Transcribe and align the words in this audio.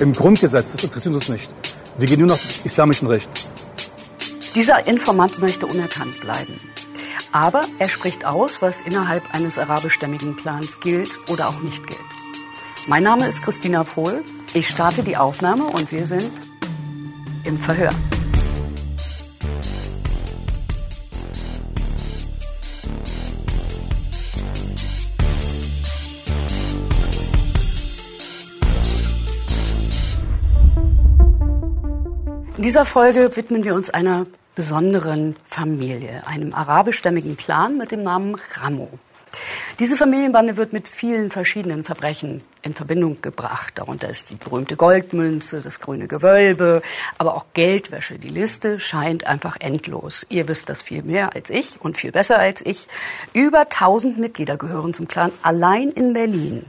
im 0.00 0.12
Grundgesetz. 0.12 0.72
Das 0.72 0.84
interessiert 0.84 1.14
uns 1.14 1.28
nicht. 1.28 1.50
Wir 1.98 2.06
gehen 2.06 2.20
nur 2.20 2.28
nach 2.28 2.38
islamischem 2.64 3.08
Recht. 3.08 3.28
Dieser 4.54 4.86
Informant 4.86 5.38
möchte 5.38 5.66
unerkannt 5.66 6.20
bleiben. 6.20 6.58
Aber 7.32 7.60
er 7.78 7.88
spricht 7.88 8.24
aus, 8.24 8.62
was 8.62 8.76
innerhalb 8.84 9.22
eines 9.34 9.58
arabischstämmigen 9.58 10.36
Clans 10.36 10.80
gilt 10.80 11.10
oder 11.28 11.48
auch 11.48 11.60
nicht 11.60 11.86
gilt. 11.86 12.00
Mein 12.86 13.02
Name 13.02 13.26
ist 13.26 13.42
Christina 13.42 13.82
Pohl. 13.82 14.22
Ich 14.54 14.68
starte 14.68 15.02
die 15.02 15.16
Aufnahme 15.16 15.64
und 15.64 15.90
wir 15.92 16.06
sind 16.06 16.30
im 17.44 17.58
Verhör. 17.58 17.90
Dieser 32.66 32.84
Folge 32.84 33.36
widmen 33.36 33.62
wir 33.62 33.76
uns 33.76 33.90
einer 33.90 34.26
besonderen 34.56 35.36
Familie, 35.48 36.26
einem 36.26 36.52
arabischstämmigen 36.52 37.36
Clan 37.36 37.78
mit 37.78 37.92
dem 37.92 38.02
Namen 38.02 38.34
Ramo. 38.54 38.88
Diese 39.78 39.96
Familienbande 39.96 40.56
wird 40.56 40.72
mit 40.72 40.88
vielen 40.88 41.30
verschiedenen 41.30 41.84
Verbrechen 41.84 42.42
in 42.62 42.74
Verbindung 42.74 43.22
gebracht. 43.22 43.74
Darunter 43.76 44.08
ist 44.08 44.30
die 44.30 44.34
berühmte 44.34 44.74
Goldmünze, 44.74 45.60
das 45.60 45.78
grüne 45.78 46.08
Gewölbe, 46.08 46.82
aber 47.18 47.36
auch 47.36 47.46
Geldwäsche. 47.54 48.18
Die 48.18 48.30
Liste 48.30 48.80
scheint 48.80 49.28
einfach 49.28 49.58
endlos. 49.60 50.26
Ihr 50.28 50.48
wisst 50.48 50.68
das 50.68 50.82
viel 50.82 51.04
mehr 51.04 51.36
als 51.36 51.50
ich 51.50 51.80
und 51.80 51.96
viel 51.96 52.10
besser 52.10 52.40
als 52.40 52.66
ich. 52.66 52.88
Über 53.32 53.60
1000 53.60 54.18
Mitglieder 54.18 54.56
gehören 54.56 54.92
zum 54.92 55.06
Clan 55.06 55.30
allein 55.44 55.90
in 55.90 56.14
Berlin 56.14 56.66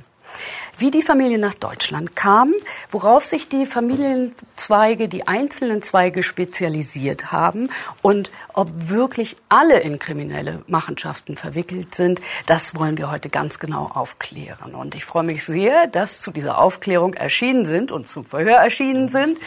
wie 0.77 0.91
die 0.91 1.02
Familie 1.02 1.38
nach 1.38 1.54
Deutschland 1.54 2.16
kam, 2.16 2.54
worauf 2.91 3.26
sich 3.26 3.49
die 3.49 3.66
Familienzweige, 3.66 5.08
die 5.08 5.27
einzelnen 5.27 5.81
Zweige 5.81 6.24
spezialisiert 6.24 7.32
haben 7.32 7.70
und 8.01 8.29
ob 8.54 8.70
wirklich 8.90 9.38
alle 9.49 9.79
in 9.79 9.99
kriminelle 9.99 10.63
Machenschaften 10.68 11.38
verwickelt 11.38 11.96
sind, 11.96 12.21
das 12.46 12.76
wollen 12.76 12.98
wir 12.98 13.12
heute 13.12 13.29
ganz 13.29 13.60
genau 13.60 13.88
aufklären. 13.93 14.76
Und 14.76 14.96
ich 14.96 15.05
freue 15.05 15.24
mich 15.24 15.43
sehr, 15.43 15.88
dass 15.88 16.21
zu 16.21 16.32
dieser 16.32 16.60
Aufklärung 16.60 17.13
erschienen 17.13 17.66
sind 17.66 17.91
und 17.91 18.07
zum 18.07 18.26
Verhör 18.26 18.57
erschienen 18.57 19.10
sind 19.10 19.38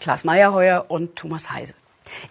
Klaas 0.00 0.24
Meyerheuer 0.24 0.86
und 0.88 1.16
Thomas 1.16 1.50
Heise. 1.50 1.74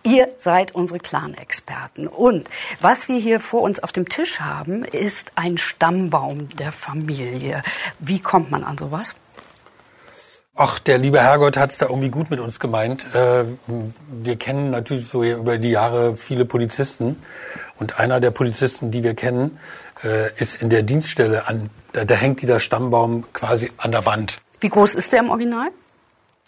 Ihr 0.03 0.30
seid 0.38 0.75
unsere 0.75 1.00
Clan-Experten. 1.00 2.08
Und 2.08 2.50
was 2.81 3.08
wir 3.08 3.20
hier 3.20 3.39
vor 3.39 3.61
uns 3.61 3.81
auf 3.81 3.92
dem 3.92 4.09
Tisch 4.09 4.39
haben, 4.39 4.84
ist 4.84 5.31
ein 5.36 5.58
Stammbaum 5.58 6.50
der 6.58 6.72
Familie. 6.72 7.61
Wie 8.00 8.19
kommt 8.19 8.52
man 8.52 8.64
an 8.64 8.78
sowas? 8.78 9.16
Ach, 10.59 10.80
der 10.80 10.97
liebe 10.97 11.22
Herrgott 11.22 11.56
hat 11.56 11.72
es 11.72 11.78
da 11.78 11.86
irgendwie 11.86 12.09
gut 12.09 12.31
mit 12.31 12.39
uns 12.39 12.59
gemeint. 12.59 13.14
Äh, 13.14 13.45
wir 13.67 14.38
kennen 14.38 14.72
natürlich 14.72 15.08
so 15.08 15.23
über 15.23 15.59
die 15.59 15.69
Jahre 15.69 16.17
viele 16.17 16.45
Polizisten. 16.45 17.17
Und 17.78 18.00
einer 18.00 18.19
der 18.19 18.31
Polizisten, 18.31 18.89
die 18.89 19.03
wir 19.03 19.14
kennen, 19.14 19.59
äh, 20.03 20.31
ist 20.38 20.59
in 20.59 20.72
der 20.72 20.81
Dienststelle 20.81 21.47
an, 21.47 21.69
da 21.94 22.16
hängt 22.16 22.41
dieser 22.41 22.59
Stammbaum 22.59 23.31
quasi 23.34 23.72
an 23.78 23.91
der 23.91 24.08
Wand. 24.08 24.41
Wie 24.59 24.69
groß 24.69 24.95
ist 24.95 25.14
der 25.14 25.19
im 25.19 25.30
Original? 25.30 25.69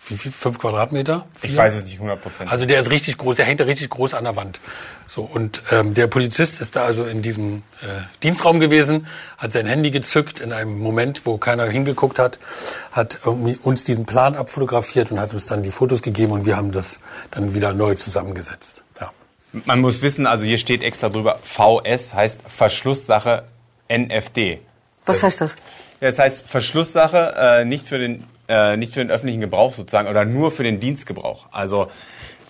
Wie 0.07 0.17
viel? 0.17 0.31
Fünf 0.31 0.59
Quadratmeter? 0.59 1.25
Vier? 1.39 1.49
Ich 1.51 1.57
weiß 1.57 1.75
es 1.75 1.83
nicht 1.83 1.95
100 1.95 2.21
Prozent. 2.21 2.51
Also 2.51 2.65
der 2.65 2.79
ist 2.79 2.89
richtig 2.89 3.17
groß, 3.17 3.35
der 3.37 3.45
hängt 3.45 3.59
da 3.59 3.65
richtig 3.65 3.89
groß 3.89 4.13
an 4.13 4.23
der 4.23 4.35
Wand. 4.35 4.59
So 5.07 5.21
und 5.23 5.61
ähm, 5.71 5.93
der 5.93 6.07
Polizist 6.07 6.61
ist 6.61 6.75
da 6.75 6.83
also 6.83 7.05
in 7.05 7.21
diesem 7.21 7.63
äh, 7.81 8.01
Dienstraum 8.21 8.59
gewesen, 8.59 9.07
hat 9.37 9.51
sein 9.51 9.65
Handy 9.65 9.91
gezückt 9.91 10.39
in 10.39 10.53
einem 10.53 10.79
Moment, 10.79 11.25
wo 11.25 11.37
keiner 11.37 11.65
hingeguckt 11.65 12.19
hat, 12.19 12.39
hat 12.91 13.19
irgendwie 13.25 13.57
uns 13.61 13.83
diesen 13.83 14.05
Plan 14.05 14.35
abfotografiert 14.35 15.11
und 15.11 15.19
hat 15.19 15.33
uns 15.33 15.45
dann 15.45 15.63
die 15.63 15.71
Fotos 15.71 16.01
gegeben 16.01 16.31
und 16.31 16.45
wir 16.45 16.57
haben 16.57 16.71
das 16.71 16.99
dann 17.31 17.53
wieder 17.55 17.73
neu 17.73 17.95
zusammengesetzt. 17.95 18.83
Ja. 18.99 19.11
Man 19.65 19.81
muss 19.81 20.01
wissen, 20.03 20.27
also 20.27 20.43
hier 20.43 20.59
steht 20.59 20.83
extra 20.83 21.09
drüber, 21.09 21.39
VS 21.43 22.13
heißt 22.13 22.41
Verschlusssache 22.47 23.45
NFD. 23.87 24.61
Was 25.05 25.23
heißt 25.23 25.41
das? 25.41 25.55
Ja, 26.01 26.09
das 26.09 26.19
heißt 26.19 26.47
Verschlusssache, 26.47 27.33
äh, 27.35 27.65
nicht 27.65 27.87
für 27.87 27.97
den 27.97 28.25
äh, 28.49 28.75
nicht 28.75 28.93
für 28.93 28.99
den 28.99 29.11
öffentlichen 29.11 29.41
Gebrauch 29.41 29.73
sozusagen 29.73 30.09
oder 30.09 30.25
nur 30.25 30.51
für 30.51 30.63
den 30.63 30.79
Dienstgebrauch. 30.79 31.45
Also 31.51 31.87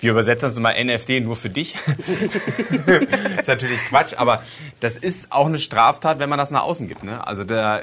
wir 0.02 0.12
übersetzen 0.12 0.48
das 0.50 0.58
immer 0.58 0.74
NFD 0.74 1.20
nur 1.20 1.36
für 1.36 1.50
dich. 1.50 1.76
ist 3.40 3.48
natürlich 3.48 3.80
Quatsch, 3.90 4.14
aber 4.16 4.42
das 4.80 4.96
ist 4.96 5.32
auch 5.32 5.48
eine 5.48 5.60
Straftat, 5.60 6.20
wenn 6.20 6.30
man 6.30 6.40
das 6.40 6.52
nach 6.52 6.64
außen 6.64 6.88
gibt. 6.88 7.04
Ne? 7.04 7.26
Also 7.26 7.44
da 7.44 7.82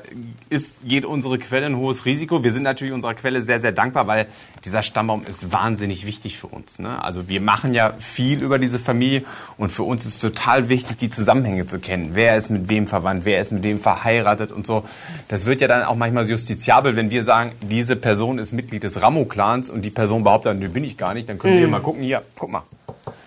ist, 0.49 0.87
geht 0.87 1.05
unsere 1.05 1.39
Quelle 1.39 1.67
ein 1.67 1.77
hohes 1.77 2.07
Risiko. 2.07 2.43
Wir 2.43 2.53
sind 2.53 2.63
natürlich 2.63 2.95
unserer 2.95 3.15
Quelle 3.15 3.43
sehr, 3.43 3.61
sehr 3.61 3.73
dankbar, 3.73 4.07
weil 4.07 4.27
dieser 4.65 4.83
Stammbaum 4.83 5.25
ist 5.27 5.53
wahnsinnig 5.53 6.07
wichtig 6.07 6.39
für 6.39 6.47
uns. 6.47 6.79
Ne? 6.79 7.03
Also 7.03 7.29
wir 7.29 7.41
machen 7.41 7.75
ja 7.75 7.95
viel 7.99 8.43
über 8.43 8.59
diese 8.59 8.79
Familie 8.79 9.25
und 9.59 9.71
für 9.71 9.83
uns 9.83 10.07
ist 10.07 10.21
total 10.21 10.69
wichtig, 10.69 10.97
die 10.99 11.11
Zusammenhänge 11.11 11.67
zu 11.67 11.79
kennen. 11.79 12.11
Wer 12.15 12.37
ist 12.37 12.51
mit 12.51 12.69
wem 12.69 12.87
verwandt, 12.87 13.25
wer 13.25 13.41
ist 13.41 13.53
mit 13.53 13.63
wem 13.63 13.79
verheiratet 13.79 14.53
und 14.53 14.67
so. 14.67 14.85
Das 15.29 15.45
wird 15.45 15.61
ja 15.61 15.69
dann 15.69 15.83
auch 15.83 15.97
manchmal 15.97 16.29
justiziabel, 16.29 16.97
wenn 16.97 17.11
wir 17.11 17.25
sagen, 17.25 17.53
diese 17.61 17.97
Person 17.97 18.39
ist 18.39 18.53
Mitglied 18.53 18.85
des 18.85 19.03
Ramo-Clans 19.03 19.69
und 19.69 19.83
die 19.83 19.91
Person 19.91 20.25
behauptet, 20.25 20.59
nö, 20.59 20.69
bin 20.69 20.85
ich 20.85 20.97
gar 20.97 21.13
nicht. 21.13 21.29
Dann 21.29 21.39
können 21.39 21.57
mhm. 21.57 21.61
wir 21.61 21.69
mal 21.69 21.81
gucken, 21.81 22.06
hier, 22.07 22.23
guck 22.35 22.51
mal. 22.51 22.63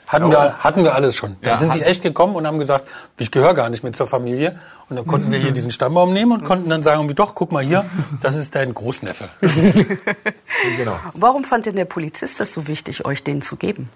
Hatten, 0.07 0.31
wir, 0.31 0.57
hatten 0.57 0.83
wir 0.83 0.95
alles 0.95 1.15
schon. 1.15 1.37
Da 1.41 1.51
ja, 1.51 1.57
sind 1.57 1.75
die 1.75 1.83
echt 1.83 2.01
gekommen 2.01 2.35
und 2.35 2.47
haben 2.47 2.57
gesagt, 2.57 2.87
ich 3.19 3.29
gehöre 3.29 3.53
gar 3.53 3.69
nicht 3.69 3.83
mehr 3.83 3.93
zur 3.93 4.07
Familie. 4.07 4.57
Und 4.89 4.95
dann 4.95 5.05
konnten 5.05 5.31
wir 5.31 5.37
hier 5.37 5.51
diesen 5.59 5.69
Stammbaum 5.69 6.13
nehmen 6.13 6.31
und 6.31 6.43
konnten 6.43 6.67
dann 6.67 6.81
sagen, 6.81 7.07
wie 7.07 7.13
doch, 7.13 7.35
guck 7.35 7.51
mal 7.51 7.63
hier, 7.63 7.85
das 8.21 8.35
ist 8.35 8.55
dein 8.55 8.73
Großneffe. 8.73 9.29
genau. 10.77 10.99
Warum 11.13 11.43
fand 11.43 11.67
denn 11.67 11.75
der 11.75 11.85
Polizist 11.85 12.39
das 12.39 12.51
so 12.51 12.67
wichtig, 12.67 13.05
euch 13.05 13.23
den 13.23 13.43
zu 13.43 13.55
geben? 13.55 13.89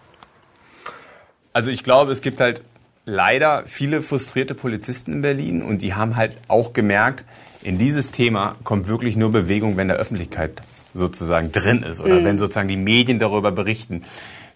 Also 1.52 1.72
ich 1.72 1.84
glaube, 1.84 2.12
es 2.12 2.22
gibt 2.22 2.40
halt 2.40 2.62
leider 3.06 3.64
viele 3.66 4.04
frustrierte 4.04 4.54
Polizisten 4.54 5.14
in 5.14 5.22
Berlin 5.24 5.64
und 5.64 5.82
die 5.82 5.96
haben 5.96 6.16
halt 6.16 6.38
auch 6.48 6.74
gemerkt, 6.74 7.26
in 7.64 7.80
dieses 7.80 8.12
Thema 8.12 8.56
kommt 8.64 8.88
wirklich 8.88 9.16
nur 9.16 9.32
Bewegung, 9.32 9.78
wenn 9.78 9.88
der 9.88 9.98
Öffentlichkeit 9.98 10.62
sozusagen 10.94 11.52
drin 11.52 11.82
ist 11.84 12.02
oder 12.02 12.20
mhm. 12.20 12.26
wenn 12.26 12.40
sozusagen 12.40 12.68
die 12.68 12.78
Medien 12.78 13.18
darüber 13.20 13.52
berichten. 13.52 14.04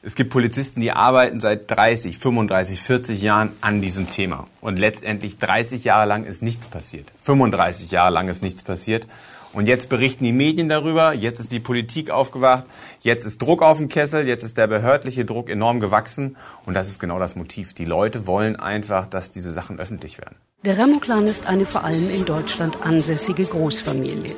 Es 0.08 0.16
gibt 0.16 0.30
Polizisten, 0.30 0.80
die 0.80 0.94
arbeiten 0.94 1.42
seit 1.42 1.70
30, 1.70 2.18
35, 2.18 2.80
40 2.80 3.22
Jahren 3.22 3.52
an 3.60 3.82
diesem 3.82 4.10
Thema. 4.10 4.48
Und 4.62 4.80
letztendlich 4.80 5.38
30 5.38 5.84
Jahre 5.84 6.08
lang 6.08 6.24
ist 6.24 6.42
nichts 6.42 6.70
passiert. 6.70 7.12
35 7.24 7.92
Jahre 7.92 8.14
lang 8.14 8.30
ist 8.30 8.42
nichts 8.42 8.64
passiert. 8.64 9.06
Und 9.52 9.68
jetzt 9.68 9.90
berichten 9.90 10.24
die 10.24 10.32
Medien 10.32 10.70
darüber, 10.70 11.12
jetzt 11.12 11.42
ist 11.42 11.52
die 11.52 11.60
Politik 11.60 12.10
aufgewacht, 12.10 12.64
jetzt 13.02 13.26
ist 13.26 13.42
Druck 13.42 13.62
auf 13.62 13.80
dem 13.80 13.90
Kessel, 13.90 14.26
jetzt 14.26 14.44
ist 14.44 14.58
der 14.58 14.68
behördliche 14.68 15.26
Druck 15.26 15.50
enorm 15.50 15.82
gewachsen. 15.82 16.38
Und 16.66 16.74
das 16.74 16.88
ist 16.88 17.00
genau 17.00 17.20
das 17.20 17.36
Motiv. 17.36 17.74
Die 17.74 17.84
Leute 17.84 18.28
wollen 18.28 18.56
einfach, 18.56 19.08
dass 19.08 19.32
diese 19.32 19.52
Sachen 19.52 19.78
öffentlich 19.78 20.20
werden. 20.20 20.38
Der 20.64 20.78
Remo-Clan 20.78 21.26
ist 21.26 21.48
eine 21.48 21.66
vor 21.66 21.84
allem 21.84 22.10
in 22.10 22.24
Deutschland 22.24 22.78
ansässige 22.82 23.44
Großfamilie. 23.44 24.38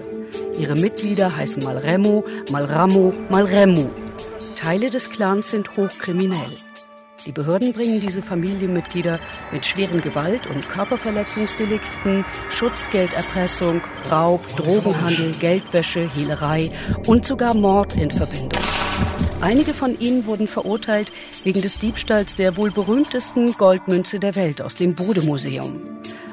Ihre 0.57 0.73
Mitglieder 0.73 1.37
heißen 1.37 1.63
mal 1.63 1.77
Remo, 1.77 2.23
mal 2.51 2.65
Ramo, 2.65 3.13
mal 3.29 3.45
Remu. 3.45 4.08
Teile 4.69 4.91
des 4.91 5.09
Clans 5.09 5.49
sind 5.49 5.77
hochkriminell. 5.77 6.53
Die 7.25 7.31
Behörden 7.31 7.73
bringen 7.73 8.01
diese 8.01 8.21
Familienmitglieder 8.21 9.19
mit 9.51 9.65
schweren 9.65 9.99
Gewalt- 9.99 10.45
und 10.45 10.69
Körperverletzungsdelikten, 10.69 12.23
Schutzgelderpressung, 12.51 13.81
Raub, 14.11 14.45
Drogenhandel, 14.57 15.31
Geldwäsche, 15.31 16.07
Hehlerei 16.13 16.71
und 17.07 17.25
sogar 17.25 17.55
Mord 17.55 17.97
in 17.97 18.11
Verbindung. 18.11 18.61
Einige 19.41 19.73
von 19.73 19.99
ihnen 19.99 20.27
wurden 20.27 20.45
verurteilt 20.45 21.11
wegen 21.43 21.63
des 21.63 21.79
Diebstahls 21.79 22.35
der 22.35 22.55
wohl 22.55 22.69
berühmtesten 22.69 23.53
Goldmünze 23.53 24.19
der 24.19 24.35
Welt 24.35 24.61
aus 24.61 24.75
dem 24.75 24.93
Bode-Museum. 24.93 25.81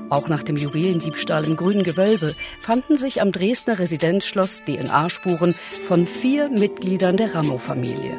Auch 0.09 0.29
nach 0.29 0.43
dem 0.43 0.57
Juwelendiebstahl 0.57 1.45
im 1.45 1.57
Grünen 1.57 1.83
Gewölbe 1.83 2.35
fanden 2.61 2.97
sich 2.97 3.21
am 3.21 3.33
Dresdner 3.33 3.79
Residenzschloss 3.79 4.63
DNA-Spuren 4.65 5.55
von 5.87 6.07
vier 6.07 6.49
Mitgliedern 6.49 7.17
der 7.17 7.35
Rameau-Familie. 7.35 8.17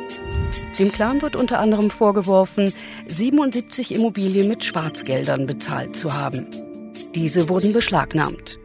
Dem 0.80 0.92
Clan 0.92 1.22
wird 1.22 1.36
unter 1.36 1.60
anderem 1.60 1.90
vorgeworfen, 1.90 2.74
77 3.08 3.96
Immobilien 3.96 4.50
mit 4.50 4.66
Schwarzgeldern 4.66 5.46
bezahlt 5.46 5.96
zu 5.96 6.14
haben. 6.14 6.48
Diese 7.16 7.48
wurden 7.48 7.72
beschlagnahmt. 7.72 8.60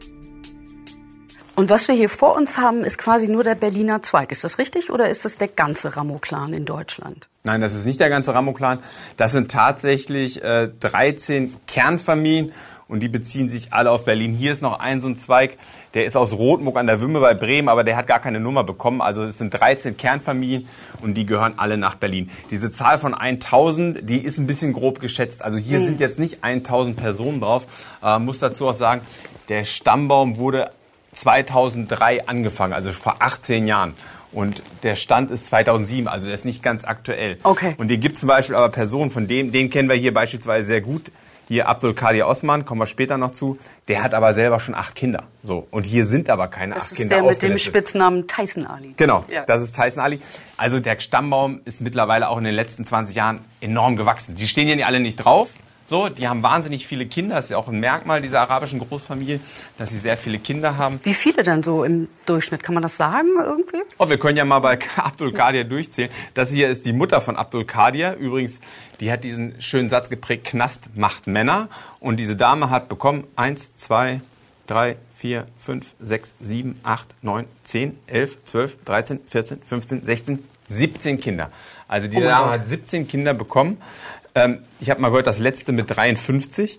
Und 1.55 1.69
was 1.69 1.87
wir 1.87 1.95
hier 1.95 2.09
vor 2.09 2.35
uns 2.35 2.57
haben, 2.57 2.83
ist 2.83 2.97
quasi 2.97 3.29
nur 3.29 3.45
der 3.45 3.55
Berliner 3.55 4.03
Zweig. 4.03 4.33
Ist 4.33 4.43
das 4.43 4.59
richtig 4.59 4.91
oder 4.91 5.11
ist 5.11 5.27
das 5.27 5.37
der 5.37 5.49
ganze 5.49 5.97
Ramo-Clan 5.97 6.55
in 6.55 6.65
Deutschland? 6.65 7.29
Nein, 7.45 7.61
das 7.61 7.75
ist 7.75 7.85
nicht 7.85 8.01
der 8.01 8.09
ganze 8.09 8.33
Ramo-Clan. 8.35 8.79
Das 9.19 9.33
sind 9.33 9.51
tatsächlich 9.51 10.43
äh, 10.43 10.71
13 10.81 11.55
Kernfamilien 11.67 12.53
und 12.93 13.01
die 13.01 13.09
beziehen 13.09 13.49
sich 13.49 13.73
alle 13.73 13.91
auf 13.91 14.05
Berlin. 14.05 14.35
Hier 14.35 14.53
ist 14.53 14.61
noch 14.61 14.79
ein 14.79 15.01
so 15.01 15.09
ein 15.09 15.17
Zweig, 15.17 15.57
der 15.95 16.05
ist 16.05 16.15
aus 16.15 16.35
Rotmuck 16.35 16.77
an 16.77 16.87
der 16.87 17.01
Wümme 17.01 17.21
bei 17.21 17.33
Bremen, 17.33 17.71
aber 17.71 17.85
der 17.85 17.97
hat 17.97 18.07
gar 18.07 18.21
keine 18.21 18.39
Nummer 18.39 18.65
bekommen. 18.65 19.01
Also 19.01 19.23
es 19.23 19.39
sind 19.39 19.55
13 19.55 19.97
Kernfamilien 19.97 20.69
und 21.01 21.15
die 21.15 21.25
gehören 21.25 21.55
alle 21.57 21.79
nach 21.79 21.95
Berlin. 21.95 22.29
Diese 22.51 22.71
Zahl 22.71 22.99
von 22.99 23.15
1000, 23.15 24.07
die 24.09 24.19
ist 24.19 24.39
ein 24.39 24.47
bisschen 24.47 24.75
grob 24.75 25.01
geschätzt. 25.01 25.43
Also 25.43 25.57
hier 25.57 25.81
mhm. 25.81 25.87
sind 25.87 26.01
jetzt 26.01 26.19
nicht 26.19 26.45
1000 26.45 26.95
Personen 26.95 27.41
drauf. 27.41 27.67
Äh, 28.03 28.19
muss 28.19 28.41
dazu 28.41 28.69
auch 28.69 28.75
sagen, 28.75 29.01
der 29.49 29.65
Stammbaum 29.65 30.37
wurde 30.37 30.71
2003 31.13 32.29
angefangen, 32.29 32.75
also 32.75 32.93
vor 32.93 33.17
18 33.21 33.67
Jahren. 33.67 33.95
Und 34.33 34.63
der 34.83 34.97
Stand 34.97 35.31
ist 35.31 35.47
2007, 35.47 36.09
also 36.09 36.27
der 36.27 36.35
ist 36.35 36.45
nicht 36.45 36.63
ganz 36.63 36.85
aktuell. 36.85 37.39
Okay. 37.43 37.75
Und 37.79 37.89
hier 37.89 37.99
gibt 37.99 38.19
zum 38.19 38.29
Beispiel 38.29 38.55
aber 38.55 38.69
Personen, 38.69 39.11
von 39.11 39.27
denen, 39.27 39.51
den 39.51 39.71
kennen 39.71 39.89
wir 39.89 39.97
hier 39.97 40.13
beispielsweise 40.13 40.67
sehr 40.67 40.83
gut. 40.83 41.11
Hier 41.49 41.69
Abdul 41.69 41.93
Kadir 41.95 42.27
Osman, 42.29 42.65
kommen 42.65 42.81
wir 42.81 42.87
später 42.87 43.19
noch 43.19 43.33
zu. 43.33 43.59
Der 43.89 44.03
hat 44.03 44.15
aber 44.15 44.33
selber 44.35 44.59
schon 44.61 44.75
acht 44.75 44.95
Kinder. 44.95 45.25
So. 45.43 45.67
Und 45.71 45.85
hier 45.87 46.05
sind 46.07 46.31
aber 46.31 46.49
keine 46.49 46.75
Das 46.75 46.85
acht 46.85 46.93
ist 46.93 46.97
Kinder 46.99 47.17
der 47.17 47.25
mit 47.25 47.43
dem. 47.43 47.59
Spitznamen 47.59 48.27
Tyson 48.29 48.67
Ali. 48.67 48.95
Genau, 48.97 49.25
Ja. 49.29 49.45
das 49.45 49.63
ist 49.63 49.77
Tyson 49.77 50.03
Ali. 50.03 50.21
Also 50.57 50.81
der 50.81 50.99
Stammbaum 51.01 51.61
ist 51.65 51.81
mittlerweile 51.81 52.29
auch 52.29 52.39
in 52.39 52.45
den 52.45 52.55
letzten 52.55 52.85
20 52.85 53.15
Jahren 53.17 53.41
enorm 53.61 53.97
gewachsen. 53.97 54.37
Die 54.37 54.49
stehen 54.49 54.67
hier 54.69 54.87
alle 54.87 55.01
nicht 55.01 55.17
drauf. 55.17 55.51
So, 55.93 56.09
die 56.09 56.27
haben 56.27 56.43
wahnsinnig 56.43 56.87
viele 56.87 57.05
Kinder. 57.05 57.35
Das 57.35 57.45
ist 57.45 57.51
ja 57.51 57.59
auch 57.59 57.69
ein 57.69 57.79
Merkmal 57.79 58.23
dieser 58.23 58.41
arabischen 58.41 58.79
Großfamilie, 58.79 59.41
dass 59.77 59.91
sie 59.91 59.99
sehr 59.99 60.17
viele 60.17 60.39
Kinder 60.39 60.79
haben. 60.79 60.99
Wie 61.03 61.13
viele 61.13 61.43
denn 61.43 61.63
so 61.63 61.85
im 61.85 62.09
Durchschnitt? 62.25 62.63
Kann 62.63 62.73
man 62.73 62.83
das 62.83 62.97
sagen 62.97 63.29
irgendwie? 63.39 63.83
Oh, 63.99 64.09
wir 64.09 64.17
können 64.17 64.39
ja 64.39 64.47
mal 64.47 64.61
bei 64.61 64.79
Abdul 64.97 65.35
Qadir 65.35 65.65
durchzählen. 65.65 66.11
Das 66.33 66.51
hier 66.51 66.71
ist 66.71 66.87
die 66.87 66.95
Mutter 66.95 67.21
von 67.21 67.37
Abdul 67.37 67.67
Qadir. 67.67 68.17
Übrigens, 68.17 68.63
die 69.01 69.13
hat 69.13 69.23
diesen 69.23 69.61
schönen 69.61 69.91
Satz 69.91 70.09
geprägt, 70.09 70.47
Knast 70.47 70.97
macht 70.97 71.27
Männer. 71.27 71.69
Und 72.01 72.17
diese 72.17 72.37
Dame 72.37 72.71
hat 72.71 72.89
bekommen 72.89 73.25
eins, 73.37 73.77
zwei, 73.77 74.23
drei, 74.67 74.97
vier, 75.15 75.47
fünf, 75.59 75.95
sechs, 76.01 76.35
sieben, 76.41 76.81
acht, 76.85 77.09
neun, 77.21 77.45
zehn, 77.65 77.99
elf, 78.07 78.39
zwölf, 78.47 78.79
dreizehn, 78.87 79.21
vierzehn, 79.29 79.61
fünfzehn, 79.61 80.03
sechzehn, 80.07 80.43
17 80.69 81.21
Kinder. 81.21 81.51
Also 81.87 82.09
die 82.09 82.17
Oh 82.17 82.21
Dame 82.21 82.53
hat 82.53 82.69
17 82.69 83.07
Kinder 83.07 83.35
bekommen. 83.35 83.77
Ähm, 84.35 84.59
ich 84.81 84.91
habe 84.91 85.01
mal 85.01 85.09
gehört, 85.09 85.27
das 85.27 85.39
letzte 85.39 85.73
mit 85.73 85.95
53. 85.95 86.79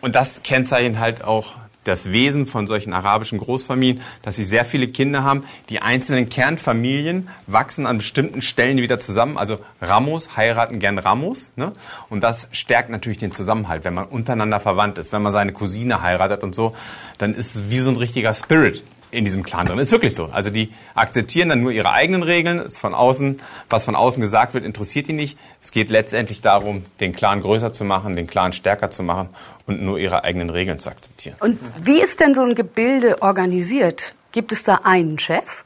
Und 0.00 0.14
das 0.14 0.42
kennzeichnet 0.42 0.98
halt 0.98 1.24
auch 1.24 1.56
das 1.86 2.10
Wesen 2.10 2.46
von 2.46 2.66
solchen 2.66 2.92
arabischen 2.92 3.38
Großfamilien, 3.38 4.02
dass 4.22 4.36
sie 4.36 4.44
sehr 4.44 4.64
viele 4.64 4.88
Kinder 4.88 5.22
haben. 5.22 5.44
Die 5.68 5.82
einzelnen 5.82 6.28
Kernfamilien 6.28 7.28
wachsen 7.46 7.86
an 7.86 7.98
bestimmten 7.98 8.42
Stellen 8.42 8.78
wieder 8.78 8.98
zusammen. 8.98 9.38
Also 9.38 9.58
Ramos 9.80 10.36
heiraten 10.36 10.80
gern 10.80 10.98
Ramos. 10.98 11.52
Ne? 11.56 11.72
Und 12.08 12.22
das 12.22 12.48
stärkt 12.50 12.90
natürlich 12.90 13.18
den 13.18 13.30
Zusammenhalt, 13.30 13.84
wenn 13.84 13.94
man 13.94 14.06
untereinander 14.06 14.58
verwandt 14.58 14.98
ist. 14.98 15.12
Wenn 15.12 15.22
man 15.22 15.32
seine 15.32 15.52
Cousine 15.52 16.02
heiratet 16.02 16.42
und 16.42 16.54
so, 16.54 16.74
dann 17.18 17.34
ist 17.34 17.54
es 17.54 17.70
wie 17.70 17.78
so 17.78 17.90
ein 17.90 17.96
richtiger 17.96 18.34
Spirit 18.34 18.82
in 19.16 19.24
diesem 19.24 19.42
Clan 19.42 19.66
drin. 19.66 19.78
Ist 19.78 19.92
wirklich 19.92 20.14
so. 20.14 20.26
Also 20.26 20.50
die 20.50 20.72
akzeptieren 20.94 21.48
dann 21.48 21.62
nur 21.62 21.72
ihre 21.72 21.90
eigenen 21.90 22.22
Regeln. 22.22 22.58
Ist 22.58 22.78
von 22.78 22.94
außen, 22.94 23.40
was 23.70 23.84
von 23.84 23.96
außen 23.96 24.20
gesagt 24.20 24.54
wird, 24.54 24.64
interessiert 24.64 25.08
die 25.08 25.14
nicht. 25.14 25.38
Es 25.62 25.72
geht 25.72 25.90
letztendlich 25.90 26.42
darum, 26.42 26.84
den 27.00 27.14
Clan 27.14 27.40
größer 27.40 27.72
zu 27.72 27.84
machen, 27.84 28.14
den 28.14 28.26
Clan 28.26 28.52
stärker 28.52 28.90
zu 28.90 29.02
machen 29.02 29.30
und 29.66 29.82
nur 29.82 29.98
ihre 29.98 30.24
eigenen 30.24 30.50
Regeln 30.50 30.78
zu 30.78 30.90
akzeptieren. 30.90 31.36
Und 31.40 31.58
wie 31.82 32.00
ist 32.00 32.20
denn 32.20 32.34
so 32.34 32.42
ein 32.42 32.54
Gebilde 32.54 33.22
organisiert? 33.22 34.14
Gibt 34.32 34.52
es 34.52 34.64
da 34.64 34.80
einen 34.84 35.18
Chef? 35.18 35.64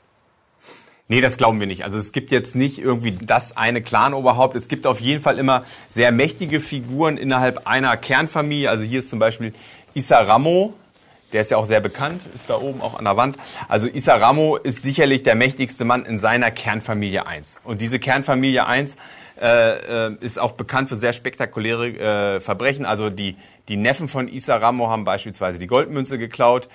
Nee, 1.08 1.20
das 1.20 1.36
glauben 1.36 1.58
wir 1.58 1.66
nicht. 1.66 1.82
Also 1.82 1.98
es 1.98 2.12
gibt 2.12 2.30
jetzt 2.30 2.54
nicht 2.54 2.78
irgendwie 2.78 3.10
das 3.10 3.56
eine 3.56 3.82
Clanoberhaupt. 3.82 4.54
Es 4.54 4.68
gibt 4.68 4.86
auf 4.86 5.00
jeden 5.00 5.20
Fall 5.20 5.40
immer 5.40 5.62
sehr 5.88 6.12
mächtige 6.12 6.60
Figuren 6.60 7.16
innerhalb 7.16 7.66
einer 7.66 7.96
Kernfamilie. 7.96 8.70
Also 8.70 8.84
hier 8.84 9.00
ist 9.00 9.10
zum 9.10 9.18
Beispiel 9.18 9.52
Issa 9.92 10.20
Ramo. 10.20 10.72
Der 11.32 11.42
ist 11.42 11.50
ja 11.50 11.56
auch 11.56 11.64
sehr 11.64 11.80
bekannt, 11.80 12.22
ist 12.34 12.50
da 12.50 12.58
oben 12.58 12.80
auch 12.80 12.98
an 12.98 13.04
der 13.04 13.16
Wand. 13.16 13.36
Also 13.68 13.86
Issa 13.86 14.16
Ramo 14.16 14.56
ist 14.56 14.82
sicherlich 14.82 15.22
der 15.22 15.34
mächtigste 15.34 15.84
Mann 15.84 16.04
in 16.04 16.18
seiner 16.18 16.50
Kernfamilie 16.50 17.26
1. 17.26 17.58
Und 17.64 17.80
diese 17.80 17.98
Kernfamilie 17.98 18.66
1 18.66 18.96
äh, 19.40 20.08
äh, 20.08 20.16
ist 20.20 20.38
auch 20.38 20.52
bekannt 20.52 20.88
für 20.88 20.96
sehr 20.96 21.12
spektakuläre 21.12 22.36
äh, 22.36 22.40
Verbrechen. 22.40 22.84
Also 22.84 23.10
die, 23.10 23.36
die 23.68 23.76
Neffen 23.76 24.08
von 24.08 24.28
Issa 24.28 24.56
Ramo 24.56 24.88
haben 24.88 25.04
beispielsweise 25.04 25.58
die 25.58 25.66
Goldmünze 25.66 26.18
geklaut. 26.18 26.68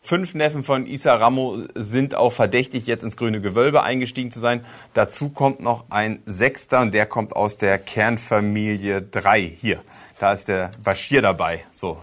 Fünf 0.00 0.34
Neffen 0.34 0.62
von 0.62 0.86
Issa 0.86 1.14
Ramo 1.14 1.64
sind 1.74 2.14
auch 2.14 2.32
verdächtig, 2.32 2.86
jetzt 2.86 3.02
ins 3.02 3.16
grüne 3.16 3.40
Gewölbe 3.40 3.82
eingestiegen 3.82 4.30
zu 4.30 4.40
sein. 4.40 4.64
Dazu 4.94 5.28
kommt 5.28 5.60
noch 5.60 5.90
ein 5.90 6.22
Sechster 6.24 6.80
und 6.80 6.94
der 6.94 7.04
kommt 7.06 7.36
aus 7.36 7.58
der 7.58 7.78
Kernfamilie 7.78 9.02
3. 9.02 9.40
Hier, 9.42 9.80
da 10.18 10.32
ist 10.32 10.48
der 10.48 10.70
Bashir 10.82 11.20
dabei. 11.20 11.64
So. 11.72 11.98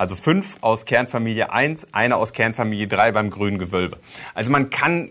Also 0.00 0.16
fünf 0.16 0.56
aus 0.62 0.86
Kernfamilie 0.86 1.52
1, 1.52 1.92
einer 1.92 2.16
aus 2.16 2.32
Kernfamilie 2.32 2.88
3 2.88 3.12
beim 3.12 3.28
grünen 3.28 3.58
Gewölbe. 3.58 3.98
Also 4.32 4.50
man 4.50 4.70
kann 4.70 5.10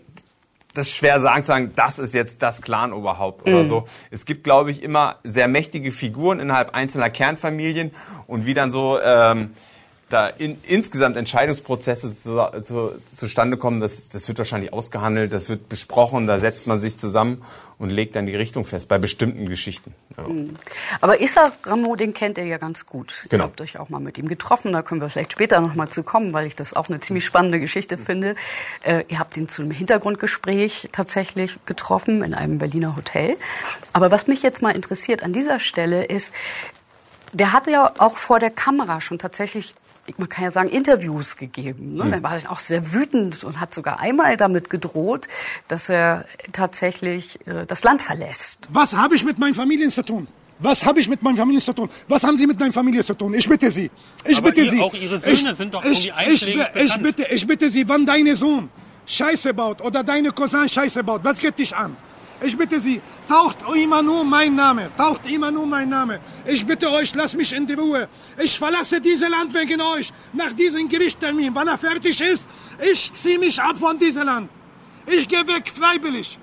das 0.74 0.90
schwer 0.90 1.20
sagen, 1.20 1.44
zu 1.44 1.46
sagen, 1.46 1.72
das 1.76 2.00
ist 2.00 2.12
jetzt 2.12 2.42
das 2.42 2.60
Clan-Oberhaupt 2.60 3.46
oder 3.46 3.64
so. 3.64 3.84
Es 4.10 4.24
gibt, 4.24 4.42
glaube 4.42 4.72
ich, 4.72 4.82
immer 4.82 5.20
sehr 5.22 5.46
mächtige 5.46 5.92
Figuren 5.92 6.40
innerhalb 6.40 6.74
einzelner 6.74 7.08
Kernfamilien 7.08 7.92
und 8.26 8.46
wie 8.46 8.54
dann 8.54 8.72
so 8.72 8.98
ähm, 9.00 9.54
da 10.12 10.26
in, 10.26 10.58
insgesamt 10.66 11.16
Entscheidungsprozesse 11.16 12.12
zu, 12.12 12.62
zu, 12.62 12.92
zustande 13.14 13.56
kommen, 13.56 13.80
das, 13.80 14.08
das 14.08 14.28
wird 14.28 14.38
wahrscheinlich 14.38 14.72
ausgehandelt, 14.72 15.32
das 15.32 15.48
wird 15.48 15.68
besprochen, 15.68 16.26
da 16.26 16.38
setzt 16.38 16.66
man 16.66 16.78
sich 16.78 16.98
zusammen 16.98 17.42
und 17.78 17.90
legt 17.90 18.16
dann 18.16 18.26
die 18.26 18.36
Richtung 18.36 18.64
fest 18.64 18.88
bei 18.88 18.98
bestimmten 18.98 19.48
Geschichten. 19.48 19.94
Ja. 20.16 20.24
Aber 21.00 21.20
Issa 21.20 21.50
Ramo, 21.64 21.96
den 21.96 22.12
kennt 22.12 22.38
ihr 22.38 22.44
ja 22.44 22.58
ganz 22.58 22.86
gut. 22.86 23.14
Genau. 23.28 23.44
Ihr 23.44 23.46
habt 23.46 23.60
euch 23.60 23.78
auch 23.78 23.88
mal 23.88 24.00
mit 24.00 24.18
ihm 24.18 24.28
getroffen, 24.28 24.72
da 24.72 24.82
können 24.82 25.00
wir 25.00 25.08
vielleicht 25.08 25.32
später 25.32 25.60
noch 25.60 25.74
mal 25.74 25.88
zu 25.88 26.02
kommen, 26.02 26.32
weil 26.32 26.46
ich 26.46 26.56
das 26.56 26.74
auch 26.74 26.88
eine 26.88 27.00
ziemlich 27.00 27.24
spannende 27.24 27.60
Geschichte 27.60 27.96
finde. 27.96 28.34
Äh, 28.82 29.04
ihr 29.08 29.18
habt 29.18 29.36
ihn 29.36 29.48
zu 29.48 29.62
einem 29.62 29.70
Hintergrundgespräch 29.70 30.88
tatsächlich 30.92 31.56
getroffen 31.66 32.22
in 32.22 32.34
einem 32.34 32.58
Berliner 32.58 32.96
Hotel. 32.96 33.36
Aber 33.92 34.10
was 34.10 34.26
mich 34.26 34.42
jetzt 34.42 34.60
mal 34.60 34.74
interessiert 34.74 35.22
an 35.22 35.32
dieser 35.32 35.60
Stelle 35.60 36.04
ist, 36.04 36.34
der 37.32 37.52
hatte 37.52 37.70
ja 37.70 37.92
auch 37.98 38.16
vor 38.16 38.40
der 38.40 38.50
Kamera 38.50 39.00
schon 39.00 39.18
tatsächlich 39.18 39.74
man 40.18 40.28
kann 40.28 40.44
ja 40.44 40.50
sagen, 40.50 40.68
Interviews 40.68 41.36
gegeben. 41.36 41.94
Ne? 41.94 42.10
Der 42.10 42.22
war 42.22 42.38
dann 42.38 42.46
auch 42.46 42.58
sehr 42.60 42.92
wütend 42.92 43.44
und 43.44 43.60
hat 43.60 43.74
sogar 43.74 44.00
einmal 44.00 44.36
damit 44.36 44.70
gedroht, 44.70 45.28
dass 45.68 45.88
er 45.88 46.24
tatsächlich 46.52 47.38
äh, 47.46 47.66
das 47.66 47.82
Land 47.84 48.02
verlässt. 48.02 48.68
Was 48.72 48.94
habe 48.94 49.14
ich 49.14 49.24
mit 49.24 49.38
meinen 49.38 49.54
Familien 49.54 49.90
zu 49.90 50.02
tun? 50.02 50.28
Was 50.58 50.84
habe 50.84 51.00
ich 51.00 51.08
mit 51.08 51.22
meinen 51.22 51.36
Familien 51.38 51.62
zu 51.62 51.72
tun? 51.72 51.88
Was 52.06 52.22
haben 52.22 52.36
Sie 52.36 52.46
mit 52.46 52.60
meinen 52.60 52.72
Familien 52.72 53.02
zu 53.02 53.14
tun? 53.14 53.32
Ich 53.32 53.48
bitte 53.48 53.70
Sie. 53.70 53.90
Ich 54.26 54.38
Aber 54.38 54.48
bitte 54.48 54.60
ihr- 54.62 54.70
Sie. 54.70 54.80
auch 54.82 54.94
Ihre 54.94 55.18
Söhne 55.18 55.32
ich, 55.32 55.56
sind 55.56 55.74
doch 55.74 55.82
ich, 55.84 56.08
irgendwie 56.08 56.32
ich, 56.34 56.46
ich, 56.46 56.54
bekannt. 56.54 57.02
bitte, 57.02 57.26
ich 57.34 57.46
bitte 57.46 57.70
Sie, 57.70 57.88
wann 57.88 58.04
deine 58.04 58.36
Sohn 58.36 58.68
Scheiße 59.06 59.54
baut 59.54 59.80
oder 59.80 60.04
deine 60.04 60.30
Cousin 60.32 60.68
Scheiße 60.68 61.02
baut, 61.02 61.24
was 61.24 61.38
geht 61.40 61.58
dich 61.58 61.74
an? 61.74 61.96
Ich 62.42 62.56
bitte 62.56 62.80
Sie, 62.80 63.02
taucht 63.28 63.58
immer 63.74 64.02
nur 64.02 64.24
mein 64.24 64.54
Name, 64.54 64.90
taucht 64.96 65.30
immer 65.30 65.50
nur 65.50 65.66
mein 65.66 65.88
Name. 65.88 66.20
Ich 66.46 66.66
bitte 66.66 66.90
euch, 66.90 67.14
lasst 67.14 67.36
mich 67.36 67.52
in 67.52 67.66
die 67.66 67.74
Ruhe. 67.74 68.08
Ich 68.38 68.58
verlasse 68.58 69.00
dieses 69.00 69.28
Land 69.28 69.52
wegen 69.52 69.80
euch. 69.80 70.12
Nach 70.32 70.52
diesem 70.52 70.88
Gerichtstermin, 70.88 71.54
wann 71.54 71.68
er 71.68 71.76
fertig 71.76 72.18
ist, 72.20 72.44
ich 72.80 73.12
ziehe 73.14 73.38
mich 73.38 73.60
ab 73.60 73.76
von 73.78 73.98
diesem 73.98 74.24
Land. 74.24 74.48
Ich 75.06 75.28
gehe 75.28 75.46
weg 75.46 75.70
freiwillig. 75.70 76.38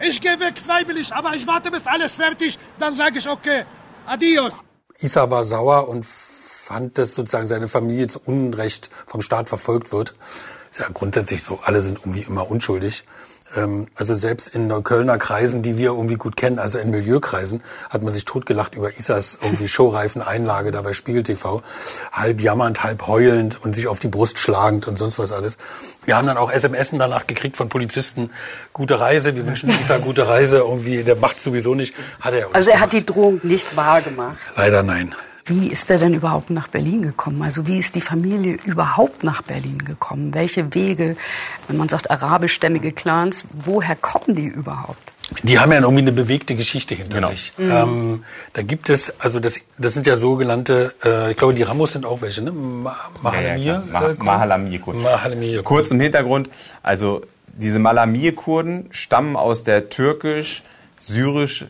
Ich 0.00 0.20
gehe 0.20 0.40
weg 0.40 0.58
freiwillig, 0.58 1.12
aber 1.14 1.36
ich 1.36 1.46
warte 1.46 1.70
bis 1.70 1.86
alles 1.86 2.14
fertig, 2.14 2.58
dann 2.78 2.94
sage 2.94 3.18
ich 3.18 3.28
okay, 3.28 3.64
adios. 4.06 4.52
Isa 4.98 5.30
war 5.30 5.44
sauer 5.44 5.88
und 5.88 6.04
fand, 6.06 6.98
dass 6.98 7.14
sozusagen 7.14 7.46
seine 7.46 7.68
Familie 7.68 8.06
zu 8.06 8.20
Unrecht 8.24 8.90
vom 9.06 9.22
Staat 9.22 9.48
verfolgt 9.48 9.92
wird. 9.92 10.14
Ist 10.70 10.80
ja 10.80 10.88
grundsätzlich 10.88 11.42
so, 11.42 11.58
alle 11.64 11.82
sind 11.82 11.98
irgendwie 11.98 12.22
immer 12.22 12.50
unschuldig. 12.50 13.04
Ähm, 13.56 13.86
Also 13.96 14.14
selbst 14.14 14.54
in 14.54 14.66
Neuköllner 14.66 15.18
Kreisen, 15.18 15.62
die 15.62 15.76
wir 15.76 15.90
irgendwie 15.90 16.16
gut 16.16 16.36
kennen, 16.36 16.58
also 16.58 16.78
in 16.78 16.90
Milieukreisen, 16.90 17.62
hat 17.88 18.02
man 18.02 18.14
sich 18.14 18.24
totgelacht 18.24 18.74
über 18.74 18.96
Isas 18.98 19.38
irgendwie 19.42 19.68
showreifen 19.68 20.22
Einlage 20.22 20.70
da 20.70 20.82
bei 20.82 20.92
Spiegel 20.92 21.22
TV. 21.22 21.62
Halb 22.12 22.40
jammernd, 22.40 22.82
halb 22.82 23.06
heulend 23.06 23.62
und 23.62 23.74
sich 23.74 23.88
auf 23.88 23.98
die 23.98 24.08
Brust 24.08 24.38
schlagend 24.38 24.86
und 24.88 24.98
sonst 24.98 25.18
was 25.18 25.32
alles. 25.32 25.58
Wir 26.04 26.16
haben 26.16 26.26
dann 26.26 26.36
auch 26.36 26.50
SMS 26.50 26.90
danach 26.92 27.26
gekriegt 27.26 27.56
von 27.56 27.68
Polizisten. 27.68 28.30
Gute 28.72 29.00
Reise, 29.00 29.34
wir 29.36 29.46
wünschen 29.46 29.68
Isa 29.70 29.98
gute 29.98 30.28
Reise. 30.28 30.58
Irgendwie, 30.58 31.02
der 31.02 31.16
macht 31.16 31.42
sowieso 31.42 31.74
nicht. 31.74 31.94
Hat 32.20 32.34
er 32.34 32.48
Also 32.52 32.70
er 32.70 32.80
hat 32.80 32.92
die 32.92 33.04
gemacht. 33.04 33.16
Drohung 33.16 33.40
nicht 33.42 33.76
wahr 33.76 34.00
gemacht. 34.00 34.38
Leider 34.56 34.82
nein. 34.82 35.14
Wie 35.50 35.66
ist 35.66 35.90
er 35.90 35.98
denn 35.98 36.14
überhaupt 36.14 36.50
nach 36.50 36.68
Berlin 36.68 37.02
gekommen? 37.02 37.42
Also 37.42 37.66
wie 37.66 37.76
ist 37.76 37.96
die 37.96 38.00
Familie 38.00 38.56
überhaupt 38.64 39.24
nach 39.24 39.42
Berlin 39.42 39.84
gekommen? 39.84 40.32
Welche 40.32 40.72
Wege, 40.74 41.16
wenn 41.66 41.76
man 41.76 41.88
sagt 41.88 42.08
arabischstämmige 42.10 42.92
Clans, 42.92 43.44
woher 43.52 43.96
kommen 43.96 44.36
die 44.36 44.46
überhaupt? 44.46 45.02
Die 45.42 45.58
haben 45.58 45.72
ja 45.72 45.80
irgendwie 45.80 46.02
eine 46.02 46.12
bewegte 46.12 46.54
Geschichte 46.54 46.94
hinter 46.94 47.16
Genau. 47.16 47.30
sich. 47.30 47.52
Ähm, 47.58 48.24
da 48.52 48.62
gibt 48.62 48.90
es, 48.90 49.18
also 49.20 49.40
das, 49.40 49.60
das 49.78 49.94
sind 49.94 50.06
ja 50.06 50.16
sogenannte, 50.16 50.94
äh, 51.04 51.32
ich 51.32 51.36
glaube, 51.36 51.54
die 51.54 51.62
Ramos 51.64 51.92
sind 51.92 52.06
auch 52.06 52.20
welche, 52.22 52.42
ne? 52.42 52.52
Ma 52.52 52.96
Mahalamir? 53.22 53.82
Ja, 53.92 54.08
ja, 54.08 54.14
Mahalamir 54.18 54.80
kurz. 54.80 55.02
Mahalamir 55.02 55.62
Kurz 55.64 55.90
im 55.90 56.00
Hintergrund, 56.00 56.48
also 56.82 57.22
diese 57.46 57.78
Malamir-Kurden 57.80 58.86
stammen 58.92 59.36
aus 59.36 59.64
der 59.64 59.88
türkisch 59.90 60.62
syrisch, 61.00 61.64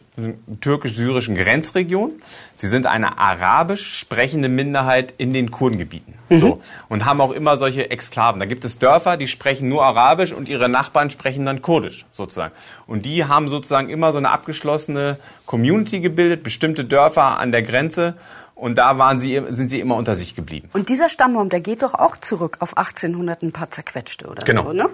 türkisch-syrischen 0.60 1.36
Grenzregion. 1.36 2.20
Sie 2.56 2.68
sind 2.68 2.86
eine 2.86 3.18
arabisch 3.18 3.98
sprechende 3.98 4.48
Minderheit 4.48 5.14
in 5.16 5.32
den 5.32 5.50
Kurdengebieten. 5.50 6.14
So. 6.28 6.62
Und 6.88 7.04
haben 7.04 7.20
auch 7.20 7.32
immer 7.32 7.56
solche 7.56 7.90
Exklaven. 7.90 8.38
Da 8.38 8.46
gibt 8.46 8.64
es 8.64 8.78
Dörfer, 8.78 9.16
die 9.16 9.26
sprechen 9.26 9.68
nur 9.68 9.84
Arabisch 9.84 10.32
und 10.32 10.48
ihre 10.48 10.68
Nachbarn 10.68 11.10
sprechen 11.10 11.44
dann 11.44 11.62
Kurdisch, 11.62 12.06
sozusagen. 12.12 12.52
Und 12.86 13.04
die 13.04 13.24
haben 13.24 13.48
sozusagen 13.48 13.88
immer 13.88 14.12
so 14.12 14.18
eine 14.18 14.30
abgeschlossene 14.30 15.18
Community 15.46 16.00
gebildet, 16.00 16.44
bestimmte 16.44 16.84
Dörfer 16.84 17.40
an 17.40 17.50
der 17.50 17.62
Grenze. 17.62 18.14
Und 18.60 18.76
da 18.76 18.98
waren 18.98 19.18
sie, 19.20 19.40
sind 19.48 19.68
sie 19.68 19.80
immer 19.80 19.96
unter 19.96 20.14
sich 20.14 20.36
geblieben. 20.36 20.68
Und 20.74 20.90
dieser 20.90 21.08
Stammbaum, 21.08 21.48
der 21.48 21.60
geht 21.60 21.82
doch 21.82 21.94
auch 21.94 22.18
zurück 22.18 22.58
auf 22.60 22.76
1800 22.76 23.42
ein 23.42 23.52
paar 23.52 23.70
zerquetschte 23.70 24.26
oder 24.28 24.44
Genau. 24.44 24.64
so, 24.64 24.72
ne? 24.74 24.90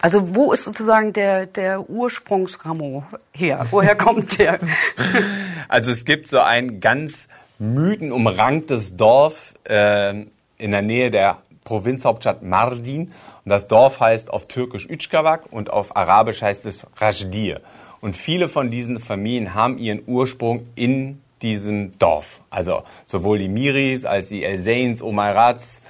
Also 0.00 0.36
wo 0.36 0.52
ist 0.52 0.64
sozusagen 0.64 1.12
der, 1.12 1.46
der 1.46 1.90
Ursprungsramo 1.90 3.02
her? 3.32 3.66
Woher 3.72 3.94
kommt 3.96 4.38
der? 4.38 4.60
Also 5.66 5.90
es 5.90 6.04
gibt 6.04 6.28
so 6.28 6.38
ein 6.38 6.78
ganz 6.78 7.26
mythenumranktes 7.58 8.96
Dorf 8.96 9.54
äh, 9.64 10.10
in 10.56 10.70
der 10.70 10.82
Nähe 10.82 11.10
der 11.10 11.38
Provinzhauptstadt 11.64 12.42
Mardin. 12.44 13.06
Und 13.08 13.12
das 13.50 13.66
Dorf 13.66 13.98
heißt 13.98 14.30
auf 14.32 14.46
Türkisch 14.46 14.86
Üçkavak 14.88 15.46
und 15.50 15.70
auf 15.70 15.96
Arabisch 15.96 16.40
heißt 16.42 16.66
es 16.66 16.86
Rajdir. 16.96 17.60
Und 18.00 18.16
viele 18.16 18.48
von 18.48 18.70
diesen 18.70 19.00
Familien 19.00 19.54
haben 19.54 19.76
ihren 19.76 20.02
Ursprung 20.06 20.66
in 20.76 21.20
diesem 21.42 21.98
Dorf. 21.98 22.40
Also 22.50 22.82
sowohl 23.06 23.38
die 23.38 23.48
Miris 23.48 24.04
als 24.04 24.28
die 24.28 24.44
El 24.44 24.58
Zains, 24.60 25.02
Omairats 25.02 25.82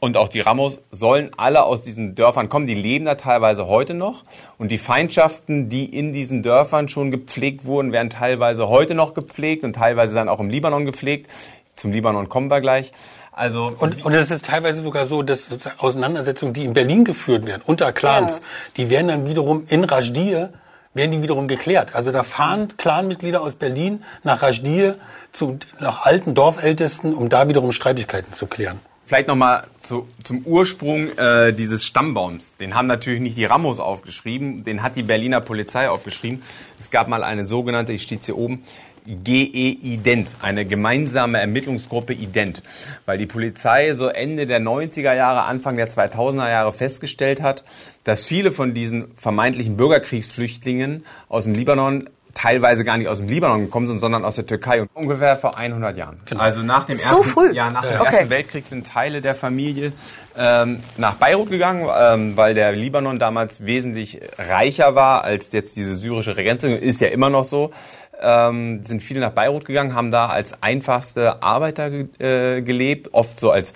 und 0.00 0.16
auch 0.16 0.28
die 0.28 0.40
Ramos 0.40 0.80
sollen 0.90 1.30
alle 1.36 1.64
aus 1.64 1.82
diesen 1.82 2.14
Dörfern 2.14 2.48
kommen. 2.48 2.66
Die 2.66 2.74
leben 2.74 3.04
da 3.04 3.16
teilweise 3.16 3.66
heute 3.66 3.92
noch. 3.92 4.22
Und 4.56 4.70
die 4.72 4.78
Feindschaften, 4.78 5.68
die 5.68 5.84
in 5.84 6.12
diesen 6.14 6.42
Dörfern 6.42 6.88
schon 6.88 7.10
gepflegt 7.10 7.64
wurden, 7.66 7.92
werden 7.92 8.08
teilweise 8.08 8.68
heute 8.68 8.94
noch 8.94 9.12
gepflegt 9.12 9.62
und 9.62 9.74
teilweise 9.74 10.14
dann 10.14 10.28
auch 10.30 10.40
im 10.40 10.48
Libanon 10.48 10.86
gepflegt. 10.86 11.30
Zum 11.74 11.92
Libanon 11.92 12.28
kommen 12.28 12.48
wir 12.50 12.60
gleich. 12.60 12.92
Also 13.32 13.72
Und, 13.78 14.04
und 14.04 14.12
es 14.14 14.30
ist 14.30 14.44
teilweise 14.46 14.80
sogar 14.82 15.06
so, 15.06 15.22
dass 15.22 15.46
sozusagen 15.46 15.78
Auseinandersetzungen, 15.80 16.52
die 16.52 16.64
in 16.64 16.72
Berlin 16.74 17.04
geführt 17.04 17.46
werden, 17.46 17.62
unter 17.64 17.92
Clans, 17.92 18.38
Ja. 18.38 18.44
die 18.76 18.90
werden 18.90 19.08
dann 19.08 19.26
wiederum 19.26 19.64
in 19.68 19.84
Rajdir, 19.84 20.52
werden 20.94 21.10
die 21.12 21.22
wiederum 21.22 21.48
geklärt. 21.48 21.94
Also 21.94 22.12
da 22.12 22.22
fahren 22.22 22.76
Clanmitglieder 22.76 23.40
aus 23.40 23.54
Berlin 23.54 24.02
nach 24.24 24.42
Rajdir 24.42 24.96
zu, 25.32 25.58
nach 25.78 26.04
alten 26.04 26.34
Dorfältesten, 26.34 27.14
um 27.14 27.28
da 27.28 27.48
wiederum 27.48 27.72
Streitigkeiten 27.72 28.32
zu 28.32 28.46
klären. 28.46 28.80
Vielleicht 29.04 29.26
nochmal 29.26 29.64
zu, 29.80 30.06
zum 30.22 30.46
Ursprung 30.46 31.16
äh, 31.18 31.52
dieses 31.52 31.84
Stammbaums. 31.84 32.54
Den 32.56 32.76
haben 32.76 32.86
natürlich 32.86 33.20
nicht 33.20 33.36
die 33.36 33.44
Ramos 33.44 33.80
aufgeschrieben, 33.80 34.62
den 34.62 34.84
hat 34.84 34.94
die 34.94 35.02
Berliner 35.02 35.40
Polizei 35.40 35.90
aufgeschrieben. 35.90 36.42
Es 36.78 36.92
gab 36.92 37.08
mal 37.08 37.24
eine 37.24 37.44
sogenannte, 37.44 37.92
ich 37.92 38.02
steht 38.02 38.22
hier 38.22 38.38
oben, 38.38 38.64
GE-Ident, 39.06 40.36
eine 40.42 40.64
gemeinsame 40.64 41.40
Ermittlungsgruppe 41.40 42.12
Ident, 42.12 42.62
weil 43.06 43.18
die 43.18 43.26
Polizei 43.26 43.94
so 43.94 44.08
Ende 44.08 44.46
der 44.46 44.60
90er 44.60 45.14
Jahre, 45.14 45.44
Anfang 45.44 45.76
der 45.76 45.88
2000er 45.88 46.50
Jahre 46.50 46.72
festgestellt 46.72 47.42
hat, 47.42 47.64
dass 48.04 48.24
viele 48.24 48.52
von 48.52 48.74
diesen 48.74 49.12
vermeintlichen 49.16 49.76
Bürgerkriegsflüchtlingen 49.76 51.04
aus 51.28 51.44
dem 51.44 51.54
Libanon 51.54 52.08
teilweise 52.34 52.84
gar 52.84 52.96
nicht 52.96 53.08
aus 53.08 53.18
dem 53.18 53.28
Libanon 53.28 53.62
gekommen 53.62 53.88
sind, 53.88 53.98
sondern 53.98 54.24
aus 54.24 54.36
der 54.36 54.46
Türkei. 54.46 54.84
Ungefähr 54.94 55.36
vor 55.36 55.58
100 55.58 55.96
Jahren. 55.96 56.20
Genau. 56.26 56.40
Also 56.40 56.62
nach 56.62 56.84
dem 56.84 56.96
So 56.96 57.16
ersten, 57.18 57.24
früh? 57.32 57.52
Ja, 57.52 57.70
nach 57.70 57.82
dem 57.82 57.90
Ja. 57.90 58.04
Ersten 58.04 58.14
Okay. 58.20 58.30
Weltkrieg 58.30 58.66
sind 58.66 58.86
Teile 58.86 59.20
der 59.20 59.34
Familie 59.34 59.92
ähm, 60.38 60.80
nach 60.96 61.14
Beirut 61.14 61.50
gegangen, 61.50 61.88
ähm, 61.98 62.36
weil 62.36 62.54
der 62.54 62.72
Libanon 62.72 63.18
damals 63.18 63.66
wesentlich 63.66 64.20
reicher 64.38 64.94
war 64.94 65.24
als 65.24 65.50
jetzt 65.52 65.76
diese 65.76 65.96
syrische 65.96 66.34
Grenze. 66.34 66.70
Ist 66.70 67.00
ja 67.00 67.08
immer 67.08 67.30
noch 67.30 67.44
so. 67.44 67.72
Ähm, 68.20 68.84
sind 68.84 69.02
viele 69.02 69.20
nach 69.20 69.32
Beirut 69.32 69.64
gegangen, 69.64 69.94
haben 69.94 70.10
da 70.10 70.26
als 70.26 70.62
einfachste 70.62 71.42
Arbeiter 71.42 71.90
ge 71.90 72.06
äh, 72.18 72.60
gelebt, 72.62 73.14
oft 73.14 73.40
so 73.40 73.50
als 73.50 73.72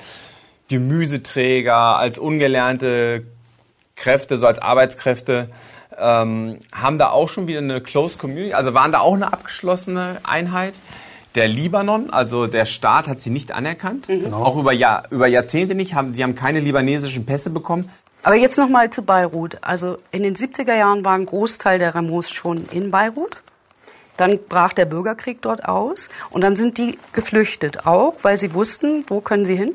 Gemüseträger, 0.68 1.98
als 1.98 2.18
ungelernte 2.18 3.24
Kräfte, 3.96 4.38
so 4.38 4.46
als 4.46 4.58
Arbeitskräfte, 4.58 5.48
ähm, 5.98 6.58
haben 6.72 6.98
da 6.98 7.10
auch 7.10 7.28
schon 7.28 7.46
wieder 7.46 7.60
eine 7.60 7.80
Close 7.80 8.18
Community, 8.18 8.54
also 8.54 8.74
waren 8.74 8.92
da 8.92 9.00
auch 9.00 9.14
eine 9.14 9.32
abgeschlossene 9.32 10.18
Einheit. 10.24 10.74
Der 11.34 11.48
Libanon, 11.48 12.10
also 12.10 12.46
der 12.46 12.64
Staat, 12.64 13.08
hat 13.08 13.20
sie 13.20 13.30
nicht 13.30 13.50
anerkannt, 13.50 14.06
auch 14.30 14.56
über, 14.56 14.72
Jahr, 14.72 15.04
über 15.10 15.26
Jahrzehnte 15.26 15.74
nicht. 15.74 15.94
Haben, 15.94 16.12
die 16.12 16.22
haben 16.22 16.36
keine 16.36 16.60
libanesischen 16.60 17.26
Pässe 17.26 17.50
bekommen. 17.50 17.90
Aber 18.22 18.36
jetzt 18.36 18.56
noch 18.56 18.68
mal 18.68 18.90
zu 18.90 19.02
Beirut. 19.02 19.58
Also 19.60 19.98
in 20.12 20.22
den 20.22 20.36
70er 20.36 20.74
Jahren 20.74 21.04
war 21.04 21.14
ein 21.14 21.26
Großteil 21.26 21.78
der 21.80 21.94
Ramos 21.94 22.30
schon 22.30 22.66
in 22.70 22.92
Beirut. 22.92 23.36
Dann 24.16 24.38
brach 24.48 24.72
der 24.72 24.84
Bürgerkrieg 24.84 25.42
dort 25.42 25.64
aus 25.64 26.08
und 26.30 26.40
dann 26.40 26.56
sind 26.56 26.78
die 26.78 26.98
geflüchtet, 27.12 27.86
auch 27.86 28.14
weil 28.22 28.38
sie 28.38 28.54
wussten, 28.54 29.04
wo 29.08 29.20
können 29.20 29.44
sie 29.44 29.56
hin? 29.56 29.72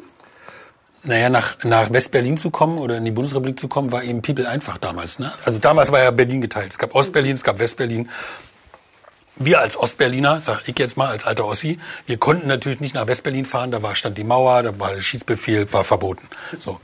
Naja, 1.04 1.30
nach, 1.30 1.64
nach 1.64 1.92
West-Berlin 1.92 2.38
zu 2.38 2.50
kommen 2.50 2.78
oder 2.78 2.98
in 2.98 3.06
die 3.06 3.12
Bundesrepublik 3.12 3.58
zu 3.58 3.70
kommen, 3.70 3.92
war 3.92 4.04
eben 4.04 4.22
People 4.22 4.48
einfach 4.48 4.78
damals. 4.78 5.18
Ne? 5.20 5.32
Also 5.46 5.60
damals 5.60 5.92
war 5.92 6.04
ja 6.04 6.12
Berlin 6.12 6.42
geteilt. 6.42 6.72
Es 6.72 6.78
gab 6.78 6.94
Ostberlin, 6.94 7.36
es 7.36 7.44
gab 7.44 7.60
Westberlin. 7.60 8.10
Wir 9.38 9.62
als 9.62 9.78
Ostberliner, 9.78 10.42
sag 10.42 10.68
ich 10.68 10.78
jetzt 10.78 10.98
mal 10.98 11.08
als 11.08 11.26
alter 11.26 11.46
Ossi, 11.46 11.80
wir 12.06 12.18
konnten 12.18 12.48
natürlich 12.48 12.82
nicht 12.82 12.96
nach 12.96 13.08
Westberlin 13.08 13.46
fahren, 13.46 13.72
da 13.72 13.82
war, 13.82 13.96
stand 13.96 14.18
die 14.18 14.26
Mauer, 14.26 14.64
da 14.64 14.78
war 14.78 14.94
der 14.94 15.02
Schiedsbefehl, 15.02 15.72
war 15.72 15.86
verboten. 15.86 16.28
So. 16.60 16.82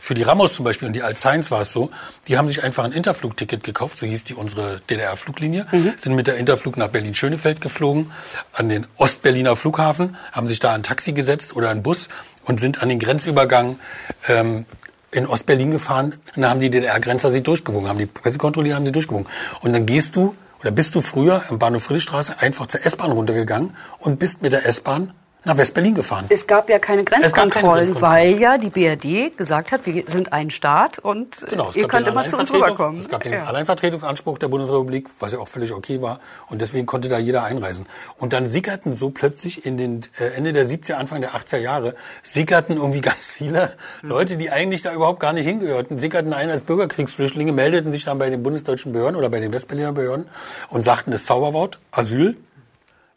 Für 0.00 0.14
die 0.14 0.22
Ramos 0.22 0.54
zum 0.54 0.64
Beispiel 0.64 0.86
und 0.86 0.94
die 0.94 1.02
Alzheims 1.02 1.50
war 1.50 1.62
es 1.62 1.72
so, 1.72 1.90
die 2.26 2.38
haben 2.38 2.48
sich 2.48 2.62
einfach 2.62 2.84
ein 2.84 2.92
Interflugticket 2.92 3.64
gekauft, 3.64 3.98
so 3.98 4.06
hieß 4.06 4.24
die 4.24 4.34
unsere 4.34 4.80
DDR-Fluglinie, 4.88 5.66
sind 5.72 6.14
mit 6.14 6.26
der 6.26 6.36
Interflug 6.36 6.76
nach 6.76 6.88
Berlin-Schönefeld 6.88 7.60
geflogen, 7.60 8.12
an 8.52 8.68
den 8.68 8.86
Ostberliner 8.96 9.56
Flughafen, 9.56 10.16
haben 10.32 10.48
sich 10.48 10.60
da 10.60 10.72
ein 10.72 10.82
Taxi 10.82 11.12
gesetzt 11.12 11.56
oder 11.56 11.70
einen 11.70 11.82
Bus 11.82 12.08
und 12.44 12.60
sind 12.60 12.82
an 12.82 12.88
den 12.88 12.98
Grenzübergang 12.98 13.78
ähm, 14.26 14.64
in 15.10 15.26
Ostberlin 15.26 15.70
gefahren. 15.70 16.14
Und 16.36 16.42
da 16.42 16.50
haben 16.50 16.60
die 16.60 16.70
DDR-Grenzer 16.70 17.32
sie 17.32 17.42
durchgewogen, 17.42 17.88
haben 17.88 17.98
die 17.98 18.06
Pässe 18.06 18.38
kontrolliert, 18.38 18.76
haben 18.76 18.86
sie 18.86 18.92
durchgewogen. 18.92 19.26
Und 19.60 19.72
dann 19.72 19.86
gehst 19.86 20.16
du 20.16 20.34
oder 20.60 20.70
bist 20.70 20.94
du 20.94 21.00
früher 21.00 21.44
am 21.48 21.58
Bahnhof 21.58 21.84
Friedrichstraße 21.84 22.40
einfach 22.40 22.66
zur 22.66 22.84
S-Bahn 22.84 23.12
runtergegangen 23.12 23.76
und 23.98 24.18
bist 24.18 24.42
mit 24.42 24.52
der 24.52 24.66
S-Bahn 24.66 25.12
nach 25.48 25.56
West-Berlin 25.56 25.94
gefahren. 25.94 26.26
Es 26.28 26.46
gab 26.46 26.68
ja 26.70 26.78
keine 26.78 27.04
keine 27.04 27.22
Grenzkontrollen, 27.22 27.94
Grenzkontrollen. 27.94 28.34
weil 28.34 28.40
ja 28.40 28.58
die 28.58 28.70
BRD 28.70 29.36
gesagt 29.36 29.72
hat, 29.72 29.84
wir 29.86 30.04
sind 30.06 30.32
ein 30.32 30.50
Staat 30.50 30.98
und 30.98 31.42
äh, 31.42 31.50
Genau, 31.50 31.70
ihr 31.74 31.88
könnt 31.88 32.06
immer 32.06 32.26
zu 32.26 32.36
uns 32.36 32.52
rüberkommen. 32.52 33.00
Es 33.00 33.08
gab 33.08 33.22
den 33.22 33.32
Ja. 33.32 33.44
Alleinvertretungsanspruch 33.44 34.38
der 34.38 34.48
Bundesrepublik, 34.48 35.08
was 35.18 35.32
ja 35.32 35.38
auch 35.38 35.48
völlig 35.48 35.72
okay 35.72 36.00
war. 36.02 36.20
Und 36.48 36.60
deswegen 36.60 36.86
konnte 36.86 37.08
da 37.08 37.18
jeder 37.18 37.44
einreisen. 37.44 37.86
Und 38.18 38.32
dann 38.32 38.46
sickerten 38.46 38.94
so 38.94 39.10
plötzlich 39.10 39.64
in 39.66 39.76
den 39.76 40.02
äh, 40.18 40.26
Ende 40.36 40.52
der 40.52 40.66
70er, 40.66 40.94
Anfang 40.94 41.20
der 41.20 41.32
80er 41.34 41.58
Jahre, 41.58 41.94
sickerten 42.22 42.76
irgendwie 42.76 43.00
ganz 43.10 43.26
viele 43.26 43.72
Leute, 44.02 44.36
die 44.36 44.50
eigentlich 44.50 44.82
da 44.82 44.92
überhaupt 44.92 45.20
gar 45.20 45.32
nicht 45.32 45.46
hingehörten, 45.46 45.98
sickerten 45.98 46.32
ein 46.32 46.50
als 46.50 46.62
Bürgerkriegsflüchtlinge, 46.62 47.52
meldeten 47.52 47.92
sich 47.92 48.04
dann 48.04 48.18
bei 48.18 48.30
den 48.30 48.42
bundesdeutschen 48.42 48.92
Behörden 48.92 49.16
oder 49.16 49.30
bei 49.30 49.40
den 49.40 49.52
Westberliner 49.52 49.92
Behörden 49.92 50.26
und 50.68 50.82
sagten 50.82 51.10
das 51.10 51.24
Zauberwort, 51.24 51.78
Asyl. 51.90 52.36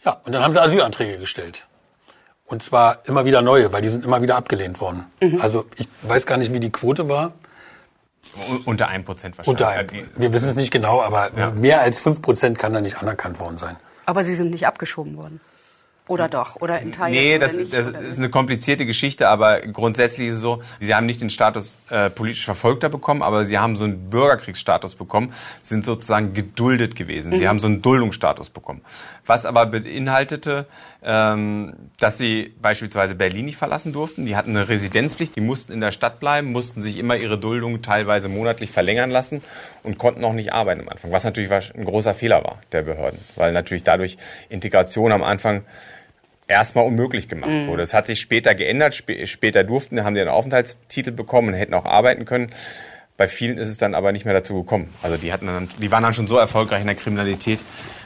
Ja, 0.05 0.21
und 0.25 0.31
dann 0.33 0.41
haben 0.43 0.53
sie 0.53 0.61
Asylanträge 0.61 1.19
gestellt. 1.19 1.67
Und 2.51 2.61
zwar 2.61 2.99
immer 3.05 3.23
wieder 3.23 3.41
neue, 3.41 3.71
weil 3.71 3.81
die 3.81 3.87
sind 3.87 4.03
immer 4.03 4.21
wieder 4.21 4.35
abgelehnt 4.35 4.81
worden. 4.81 5.05
Also 5.39 5.65
ich 5.77 5.87
weiß 6.01 6.25
gar 6.25 6.37
nicht, 6.37 6.51
wie 6.51 6.59
die 6.59 6.69
Quote 6.69 7.07
war. 7.07 7.31
Unter 8.65 8.89
1% 8.89 9.07
wahrscheinlich. 9.07 9.47
Unter 9.47 9.69
einem. 9.69 9.87
Wir 10.17 10.33
wissen 10.33 10.49
es 10.49 10.55
nicht 10.55 10.69
genau, 10.69 11.01
aber 11.01 11.29
mehr 11.53 11.79
als 11.79 12.05
5% 12.05 12.55
kann 12.55 12.73
da 12.73 12.81
nicht 12.81 12.97
anerkannt 12.97 13.39
worden 13.39 13.57
sein. 13.57 13.77
Aber 14.05 14.25
sie 14.25 14.35
sind 14.35 14.51
nicht 14.51 14.67
abgeschoben 14.67 15.15
worden. 15.15 15.39
Oder 16.11 16.27
doch? 16.27 16.57
Oder 16.57 16.81
in 16.81 16.91
Teilen? 16.91 17.13
Nee, 17.13 17.39
das, 17.39 17.53
nicht, 17.53 17.71
das 17.71 17.87
ist 17.87 18.17
eine 18.17 18.29
komplizierte 18.29 18.85
Geschichte, 18.85 19.29
aber 19.29 19.61
grundsätzlich 19.61 20.27
ist 20.27 20.35
es 20.35 20.41
so, 20.41 20.61
sie 20.81 20.93
haben 20.93 21.05
nicht 21.05 21.21
den 21.21 21.29
Status 21.29 21.77
äh, 21.89 22.09
politisch 22.09 22.43
Verfolgter 22.43 22.89
bekommen, 22.89 23.21
aber 23.21 23.45
sie 23.45 23.57
haben 23.57 23.77
so 23.77 23.85
einen 23.85 24.09
Bürgerkriegsstatus 24.09 24.95
bekommen, 24.95 25.33
sind 25.61 25.85
sozusagen 25.85 26.33
geduldet 26.33 26.97
gewesen. 26.97 27.33
Sie 27.33 27.47
haben 27.47 27.59
so 27.59 27.67
einen 27.67 27.81
Duldungsstatus 27.81 28.49
bekommen. 28.49 28.81
Was 29.25 29.45
aber 29.45 29.65
beinhaltete, 29.67 30.65
ähm, 31.03 31.73
dass 31.99 32.17
sie 32.17 32.53
beispielsweise 32.61 33.15
Berlin 33.15 33.45
nicht 33.45 33.57
verlassen 33.57 33.93
durften. 33.93 34.25
Die 34.25 34.35
hatten 34.35 34.55
eine 34.55 34.69
Residenzpflicht, 34.69 35.35
die 35.35 35.41
mussten 35.41 35.71
in 35.71 35.81
der 35.81 35.91
Stadt 35.91 36.19
bleiben, 36.19 36.51
mussten 36.51 36.81
sich 36.81 36.97
immer 36.97 37.15
ihre 37.15 37.39
Duldung 37.39 37.81
teilweise 37.81 38.29
monatlich 38.29 38.71
verlängern 38.71 39.09
lassen 39.09 39.41
und 39.83 39.97
konnten 39.97 40.23
auch 40.23 40.33
nicht 40.33 40.53
arbeiten 40.53 40.81
am 40.81 40.89
Anfang, 40.89 41.11
was 41.11 41.23
natürlich 41.23 41.51
ein 41.51 41.85
großer 41.85 42.13
Fehler 42.13 42.43
war 42.43 42.57
der 42.71 42.83
Behörden, 42.83 43.19
weil 43.35 43.51
natürlich 43.51 43.83
dadurch 43.83 44.17
Integration 44.49 45.11
am 45.11 45.23
Anfang 45.23 45.63
erstmal 46.51 46.85
unmöglich 46.85 47.27
gemacht 47.27 47.49
Mhm. 47.51 47.67
wurde. 47.67 47.83
Es 47.83 47.93
hat 47.93 48.05
sich 48.07 48.19
später 48.21 48.53
geändert. 48.55 48.93
Spä 48.95 49.25
später 49.27 49.63
durften, 49.63 50.03
haben 50.03 50.13
die 50.15 50.21
einen 50.21 50.29
Aufenthaltstitel 50.29 51.11
bekommen 51.11 51.49
und 51.49 51.53
hätten 51.55 51.73
auch 51.73 51.85
arbeiten 51.85 52.25
können. 52.25 52.51
Bei 53.17 53.27
vielen 53.27 53.57
ist 53.57 53.67
es 53.67 53.77
dann 53.77 53.93
aber 53.93 54.11
nicht 54.11 54.25
mehr 54.25 54.33
dazu 54.33 54.55
gekommen. 54.55 54.89
Also 55.03 55.17
die 55.17 55.31
hatten 55.31 55.45
dann, 55.47 55.69
die 55.79 55.91
waren 55.91 56.03
dann 56.03 56.13
schon 56.13 56.27
so 56.27 56.37
erfolgreich 56.37 56.81
in 56.81 56.87
der 56.87 56.95
Kriminalität, 56.95 57.59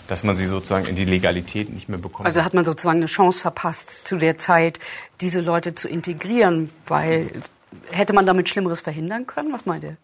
dass 0.07 0.23
man 0.23 0.35
sie 0.35 0.45
sozusagen 0.45 0.85
in 0.87 0.95
die 0.95 1.05
Legalität 1.05 1.73
nicht 1.73 1.87
mehr 1.89 1.97
bekommt. 1.99 2.25
Also 2.25 2.43
hat 2.43 2.53
man 2.53 2.65
sozusagen 2.65 2.97
eine 2.97 3.05
Chance 3.05 3.39
verpasst, 3.39 4.07
zu 4.07 4.17
der 4.17 4.37
Zeit 4.37 4.79
diese 5.21 5.39
Leute 5.41 5.73
zu 5.73 5.87
integrieren, 5.87 6.69
weil 6.87 7.29
hätte 7.91 8.13
man 8.13 8.25
damit 8.25 8.49
Schlimmeres 8.49 8.81
verhindern 8.81 9.25
können? 9.25 9.53
Was 9.53 9.65
meint 9.65 9.83
ihr? 9.85 9.95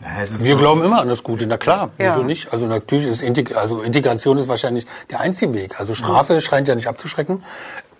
Ja, 0.00 0.26
Wir 0.40 0.54
so- 0.54 0.58
glauben 0.58 0.82
immer 0.84 1.00
an 1.00 1.08
das 1.08 1.22
Gute, 1.22 1.46
na 1.46 1.56
klar, 1.56 1.90
Ja. 1.98 2.10
wieso 2.10 2.22
nicht? 2.22 2.52
Also 2.52 2.66
natürlich 2.66 3.06
ist 3.06 3.22
Integ 3.22 3.56
also 3.56 3.80
Integration 3.82 4.36
ist 4.38 4.48
wahrscheinlich 4.48 4.86
der 5.10 5.20
einzige 5.20 5.54
Weg. 5.54 5.80
Also 5.80 5.94
Strafe 5.94 6.40
scheint 6.40 6.68
ja 6.68 6.74
nicht 6.74 6.86
abzuschrecken. 6.88 7.42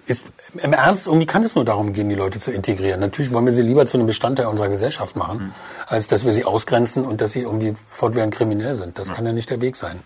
Ist, 0.07 0.25
Im 0.62 0.73
Ernst, 0.73 1.07
irgendwie 1.09 1.26
kann 1.26 1.43
es 1.43 1.57
nur 1.57 1.65
darum 1.65 1.93
gehen, 1.93 2.09
die 2.09 2.15
Leute 2.15 2.38
zu 2.38 2.53
integrieren. 2.53 3.00
Natürlich 3.00 3.33
wollen 3.33 3.45
wir 3.47 3.53
sie 3.53 3.62
lieber 3.62 3.87
zu 3.87 3.97
einem 3.97 4.07
Bestandteil 4.07 4.47
unserer 4.47 4.69
Gesellschaft 4.69 5.17
machen, 5.17 5.53
als 5.88 6.07
dass 6.07 6.25
wir 6.25 6.33
sie 6.33 6.45
ausgrenzen 6.45 7.05
und 7.05 7.21
dass 7.21 7.33
sie 7.33 7.41
irgendwie 7.43 7.75
fortwährend 7.88 8.33
kriminell 8.33 8.76
sind. 8.76 8.99
Das 9.00 9.12
kann 9.12 9.26
ja 9.26 9.33
nicht 9.33 9.50
der 9.50 9.61
Weg 9.61 9.75
sein. 9.75 9.99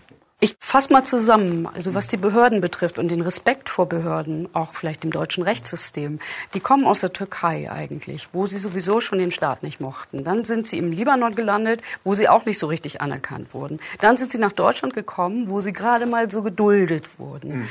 Ich 0.43 0.55
fasse 0.59 0.91
mal 0.91 1.05
zusammen, 1.05 1.67
also 1.67 1.93
was 1.93 2.07
die 2.07 2.17
Behörden 2.17 2.61
betrifft 2.61 2.97
und 2.97 3.09
den 3.09 3.21
Respekt 3.21 3.69
vor 3.69 3.87
Behörden, 3.87 4.49
auch 4.53 4.73
vielleicht 4.73 5.03
dem 5.03 5.11
deutschen 5.11 5.43
Rechtssystem, 5.43 6.17
die 6.55 6.59
kommen 6.59 6.87
aus 6.87 7.01
der 7.01 7.13
Türkei 7.13 7.71
eigentlich, 7.71 8.27
wo 8.33 8.47
sie 8.47 8.57
sowieso 8.57 9.01
schon 9.01 9.19
den 9.19 9.29
Staat 9.29 9.61
nicht 9.61 9.79
mochten. 9.79 10.23
Dann 10.23 10.43
sind 10.43 10.65
sie 10.65 10.79
im 10.79 10.91
Libanon 10.91 11.35
gelandet, 11.35 11.81
wo 12.03 12.15
sie 12.15 12.27
auch 12.27 12.45
nicht 12.45 12.57
so 12.57 12.65
richtig 12.65 13.01
anerkannt 13.01 13.53
wurden. 13.53 13.79
Dann 13.99 14.17
sind 14.17 14.31
sie 14.31 14.39
nach 14.39 14.51
Deutschland 14.51 14.95
gekommen, 14.95 15.47
wo 15.47 15.61
sie 15.61 15.73
gerade 15.73 16.07
mal 16.07 16.31
so 16.31 16.41
geduldet 16.41 17.19
wurden. 17.19 17.59
Mhm. 17.59 17.67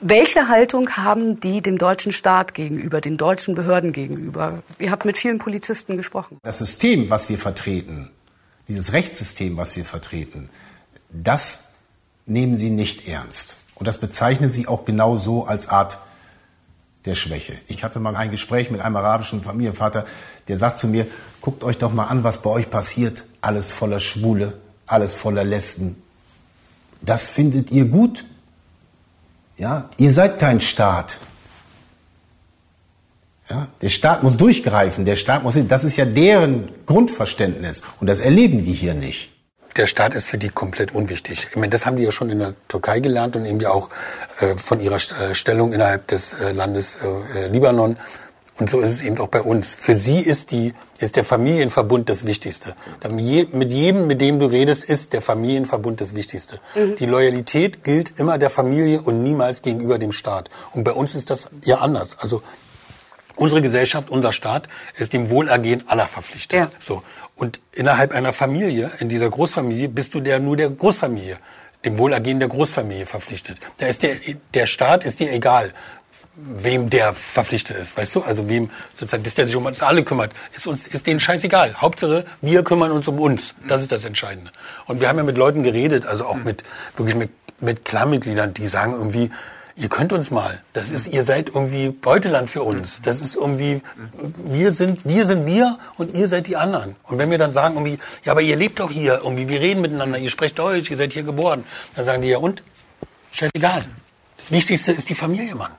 Welche 0.00 0.48
Haltung 0.48 0.96
haben 0.96 1.38
die 1.40 1.60
dem 1.60 1.76
deutschen 1.76 2.12
Staat 2.12 2.54
gegenüber, 2.54 3.02
den 3.02 3.18
deutschen 3.18 3.54
Behörden 3.54 3.92
gegenüber? 3.92 4.62
Ihr 4.78 4.90
habt 4.90 5.04
mit 5.04 5.18
vielen 5.18 5.38
Polizisten 5.38 5.98
gesprochen. 5.98 6.38
Das 6.42 6.60
System, 6.60 7.10
was 7.10 7.28
wir 7.28 7.36
vertreten, 7.36 8.10
dieses 8.68 8.94
Rechtssystem, 8.94 9.58
was 9.58 9.76
wir 9.76 9.84
vertreten, 9.84 10.48
das 11.10 11.65
nehmen 12.26 12.56
sie 12.56 12.70
nicht 12.70 13.08
ernst. 13.08 13.56
Und 13.76 13.86
das 13.86 13.98
bezeichnen 13.98 14.52
sie 14.52 14.66
auch 14.66 14.84
genau 14.84 15.16
so 15.16 15.46
als 15.46 15.68
Art 15.68 15.98
der 17.04 17.14
Schwäche. 17.14 17.54
Ich 17.68 17.84
hatte 17.84 18.00
mal 18.00 18.16
ein 18.16 18.30
Gespräch 18.30 18.70
mit 18.70 18.80
einem 18.80 18.96
arabischen 18.96 19.42
Familienvater, 19.42 20.06
der 20.48 20.56
sagt 20.56 20.78
zu 20.78 20.88
mir, 20.88 21.06
guckt 21.40 21.62
euch 21.62 21.78
doch 21.78 21.92
mal 21.92 22.06
an, 22.06 22.24
was 22.24 22.42
bei 22.42 22.50
euch 22.50 22.68
passiert. 22.68 23.24
Alles 23.40 23.70
voller 23.70 24.00
Schwule, 24.00 24.54
alles 24.86 25.14
voller 25.14 25.44
Lesben. 25.44 26.02
Das 27.02 27.28
findet 27.28 27.70
ihr 27.70 27.84
gut? 27.84 28.24
Ja, 29.56 29.88
ihr 29.96 30.12
seid 30.12 30.38
kein 30.38 30.60
Staat. 30.60 31.18
Ja, 33.48 33.68
der 33.80 33.90
Staat 33.90 34.24
muss 34.24 34.36
durchgreifen, 34.36 35.04
der 35.04 35.14
Staat 35.14 35.44
muss, 35.44 35.56
das 35.68 35.84
ist 35.84 35.96
ja 35.96 36.04
deren 36.04 36.68
Grundverständnis 36.84 37.82
und 38.00 38.08
das 38.08 38.18
erleben 38.18 38.64
die 38.64 38.72
hier 38.72 38.94
nicht 38.94 39.35
der 39.76 39.86
Staat 39.86 40.14
ist 40.14 40.26
für 40.26 40.38
die 40.38 40.48
komplett 40.48 40.94
unwichtig. 40.94 41.48
Ich 41.50 41.56
meine, 41.56 41.70
das 41.70 41.86
haben 41.86 41.96
die 41.96 42.04
ja 42.04 42.12
schon 42.12 42.30
in 42.30 42.38
der 42.38 42.54
Türkei 42.68 43.00
gelernt 43.00 43.36
und 43.36 43.44
eben 43.44 43.60
ja 43.60 43.70
auch 43.70 43.90
äh, 44.40 44.56
von 44.56 44.80
ihrer 44.80 44.96
äh, 44.96 45.34
Stellung 45.34 45.72
innerhalb 45.72 46.06
des 46.08 46.34
äh, 46.34 46.52
Landes 46.52 46.98
Libanon. 47.50 47.96
Und 48.58 48.70
so 48.70 48.80
ist 48.80 48.90
es 48.90 49.02
eben 49.02 49.18
auch 49.18 49.28
bei 49.28 49.42
uns. 49.42 49.74
Für 49.74 49.98
sie 49.98 50.20
ist 50.20 50.50
die 50.50 50.72
ist 50.98 51.16
der 51.16 51.24
Familienverbund 51.24 52.08
das 52.08 52.24
Wichtigste. 52.24 52.74
Mit 53.10 53.70
jedem, 53.70 54.06
mit 54.06 54.22
dem 54.22 54.40
du 54.40 54.46
redest, 54.46 54.84
ist 54.84 55.12
der 55.12 55.20
Familienverbund 55.20 56.00
das 56.00 56.14
Wichtigste. 56.14 56.58
Mhm. 56.74 56.94
Die 56.96 57.04
Loyalität 57.04 57.84
gilt 57.84 58.18
immer 58.18 58.38
der 58.38 58.48
Familie 58.48 59.02
und 59.02 59.22
niemals 59.22 59.60
gegenüber 59.60 59.98
dem 59.98 60.12
Staat. 60.12 60.48
Und 60.72 60.84
bei 60.84 60.92
uns 60.92 61.14
ist 61.14 61.28
das 61.28 61.50
ja 61.64 61.76
anders. 61.76 62.16
Also 62.18 62.42
unsere 63.34 63.60
Gesellschaft, 63.60 64.08
unser 64.08 64.32
Staat 64.32 64.68
ist 64.96 65.12
dem 65.12 65.28
Wohlergehen 65.28 65.86
aller 65.86 66.08
verpflichtet. 66.08 66.58
Ja. 66.58 66.70
So. 66.80 67.02
Und 67.36 67.60
innerhalb 67.72 68.12
einer 68.12 68.32
Familie, 68.32 68.92
in 68.98 69.08
dieser 69.08 69.28
Großfamilie, 69.28 69.88
bist 69.88 70.14
du 70.14 70.20
der 70.20 70.40
nur 70.40 70.56
der 70.56 70.70
Großfamilie, 70.70 71.38
dem 71.84 71.98
Wohlergehen 71.98 72.40
der 72.40 72.48
Großfamilie 72.48 73.06
verpflichtet. 73.06 73.58
Da 73.76 73.86
ist 73.86 74.02
der, 74.02 74.16
der 74.54 74.66
Staat 74.66 75.04
ist 75.04 75.20
dir 75.20 75.30
egal, 75.30 75.72
wem 76.36 76.90
der 76.90 77.14
verpflichtet 77.14 77.76
ist, 77.76 77.96
weißt 77.96 78.16
du? 78.16 78.22
Also 78.22 78.48
wem 78.48 78.70
sozusagen, 78.94 79.22
dass 79.22 79.34
der 79.34 79.46
sich 79.46 79.56
um 79.56 79.66
uns 79.66 79.82
alle 79.82 80.02
kümmert, 80.02 80.32
ist 80.54 80.66
uns, 80.66 80.86
ist 80.86 81.06
denen 81.06 81.20
scheißegal. 81.20 81.80
Hauptsache, 81.80 82.24
wir 82.40 82.62
kümmern 82.62 82.90
uns 82.90 83.08
um 83.08 83.18
uns. 83.18 83.54
Das 83.68 83.82
ist 83.82 83.92
das 83.92 84.04
Entscheidende. 84.04 84.50
Und 84.86 85.00
wir 85.00 85.08
haben 85.08 85.16
ja 85.16 85.22
mit 85.22 85.36
Leuten 85.36 85.62
geredet, 85.62 86.06
also 86.06 86.26
auch 86.26 86.36
mit, 86.36 86.62
wirklich 86.96 87.16
mit, 87.16 87.30
mit 87.60 87.84
Klarmitgliedern, 87.84 88.52
die 88.54 88.66
sagen 88.66 88.92
irgendwie, 88.92 89.30
ihr 89.76 89.88
könnt 89.88 90.12
uns 90.12 90.30
mal. 90.30 90.62
Das 90.72 90.90
ist, 90.90 91.06
ihr 91.06 91.22
seid 91.22 91.48
irgendwie 91.48 91.90
Beuteland 91.90 92.50
für 92.50 92.62
uns. 92.62 93.00
Das 93.02 93.20
ist 93.20 93.36
irgendwie, 93.36 93.82
wir 94.44 94.72
sind, 94.72 95.04
wir 95.04 95.26
sind 95.26 95.46
wir 95.46 95.78
und 95.96 96.14
ihr 96.14 96.28
seid 96.28 96.46
die 96.46 96.56
anderen. 96.56 96.96
Und 97.04 97.18
wenn 97.18 97.30
wir 97.30 97.38
dann 97.38 97.52
sagen 97.52 97.74
irgendwie, 97.74 97.98
ja, 98.24 98.32
aber 98.32 98.40
ihr 98.40 98.56
lebt 98.56 98.80
doch 98.80 98.90
hier 98.90 99.20
irgendwie, 99.22 99.48
wir 99.48 99.60
reden 99.60 99.82
miteinander, 99.82 100.18
ihr 100.18 100.30
sprecht 100.30 100.58
Deutsch, 100.58 100.90
ihr 100.90 100.96
seid 100.96 101.12
hier 101.12 101.22
geboren, 101.22 101.64
dann 101.94 102.04
sagen 102.04 102.22
die 102.22 102.28
ja 102.28 102.38
und? 102.38 102.62
Scheißegal. 103.32 103.84
Das 104.38 104.50
Wichtigste 104.50 104.92
ist 104.92 105.08
die 105.08 105.14
Familie, 105.14 105.54
Mann. 105.54 105.72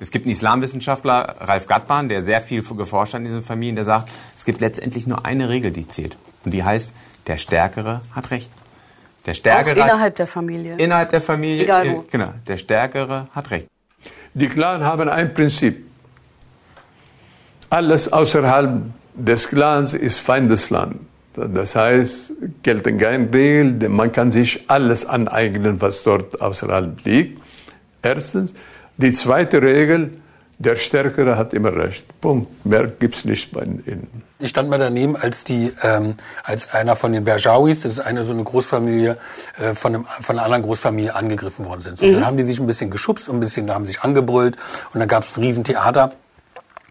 Es 0.00 0.10
gibt 0.10 0.26
einen 0.26 0.32
Islamwissenschaftler, 0.32 1.36
Ralf 1.40 1.66
Gatban, 1.66 2.08
der 2.08 2.22
sehr 2.22 2.40
viel 2.40 2.62
geforscht 2.62 3.14
hat 3.14 3.20
in 3.20 3.26
diesen 3.26 3.42
Familien, 3.42 3.76
der 3.76 3.84
sagt, 3.84 4.10
es 4.36 4.44
gibt 4.44 4.60
letztendlich 4.60 5.06
nur 5.06 5.24
eine 5.24 5.48
Regel, 5.48 5.70
die 5.70 5.86
zählt. 5.86 6.16
Und 6.44 6.52
die 6.52 6.64
heißt, 6.64 6.94
der 7.26 7.36
Stärkere 7.36 8.02
hat 8.12 8.30
Recht. 8.30 8.50
Der 9.26 9.34
Stärkere. 9.34 9.80
Auch 9.80 9.86
innerhalb 9.86 10.16
der 10.16 10.26
Familie. 10.26 10.74
Innerhalb 10.76 11.08
der 11.10 11.20
Familie. 11.20 11.62
Egal 11.62 11.90
wo. 11.90 12.04
Genau. 12.10 12.34
Der 12.46 12.56
Stärkere 12.56 13.26
hat 13.32 13.50
Recht. 13.50 13.68
Die 14.34 14.48
Clans 14.48 14.84
haben 14.84 15.08
ein 15.08 15.32
Prinzip. 15.32 15.86
Alles 17.70 18.12
außerhalb 18.12 18.82
des 19.14 19.48
Clans 19.48 19.94
ist 19.94 20.18
Feindesland. 20.18 20.96
Das 21.34 21.74
heißt, 21.74 22.32
gelten 22.62 22.98
keine 22.98 23.32
Regeln, 23.32 23.84
man 23.90 24.12
kann 24.12 24.30
sich 24.30 24.64
alles 24.68 25.04
aneignen, 25.06 25.80
was 25.80 26.02
dort 26.04 26.40
außerhalb 26.40 27.04
liegt. 27.04 27.40
Erstens. 28.02 28.54
Die 28.96 29.12
zweite 29.12 29.60
Regel, 29.60 30.12
der 30.58 30.76
Stärkere 30.76 31.36
hat 31.36 31.52
immer 31.54 31.74
recht. 31.74 32.06
Punkt. 32.20 32.64
Mehr 32.64 32.86
gibt's 32.86 33.24
nicht 33.24 33.52
bei 33.52 33.62
Ihnen. 33.62 34.22
Ich 34.38 34.50
stand 34.50 34.68
mal 34.68 34.78
daneben, 34.78 35.16
als 35.16 35.44
die, 35.44 35.72
ähm, 35.82 36.14
als 36.42 36.72
einer 36.72 36.96
von 36.96 37.12
den 37.12 37.24
Berjawis, 37.24 37.80
das 37.82 37.92
ist 37.92 38.00
eine 38.00 38.24
so 38.24 38.32
eine 38.32 38.44
Großfamilie 38.44 39.16
äh, 39.58 39.74
von, 39.74 39.94
einem, 39.94 40.04
von 40.20 40.36
einer 40.36 40.44
anderen 40.44 40.62
Großfamilie 40.62 41.14
angegriffen 41.14 41.64
worden 41.64 41.80
sind. 41.80 41.98
So, 41.98 42.06
mhm. 42.06 42.14
Dann 42.14 42.26
haben 42.26 42.36
die 42.36 42.44
sich 42.44 42.58
ein 42.58 42.66
bisschen 42.66 42.90
geschubst, 42.90 43.28
ein 43.28 43.40
bisschen, 43.40 43.66
da 43.66 43.74
haben 43.74 43.86
sich 43.86 44.02
angebrüllt 44.02 44.56
und 44.92 45.00
dann 45.00 45.08
gab's 45.08 45.36
ein 45.36 45.40
Riesentheater. 45.40 46.12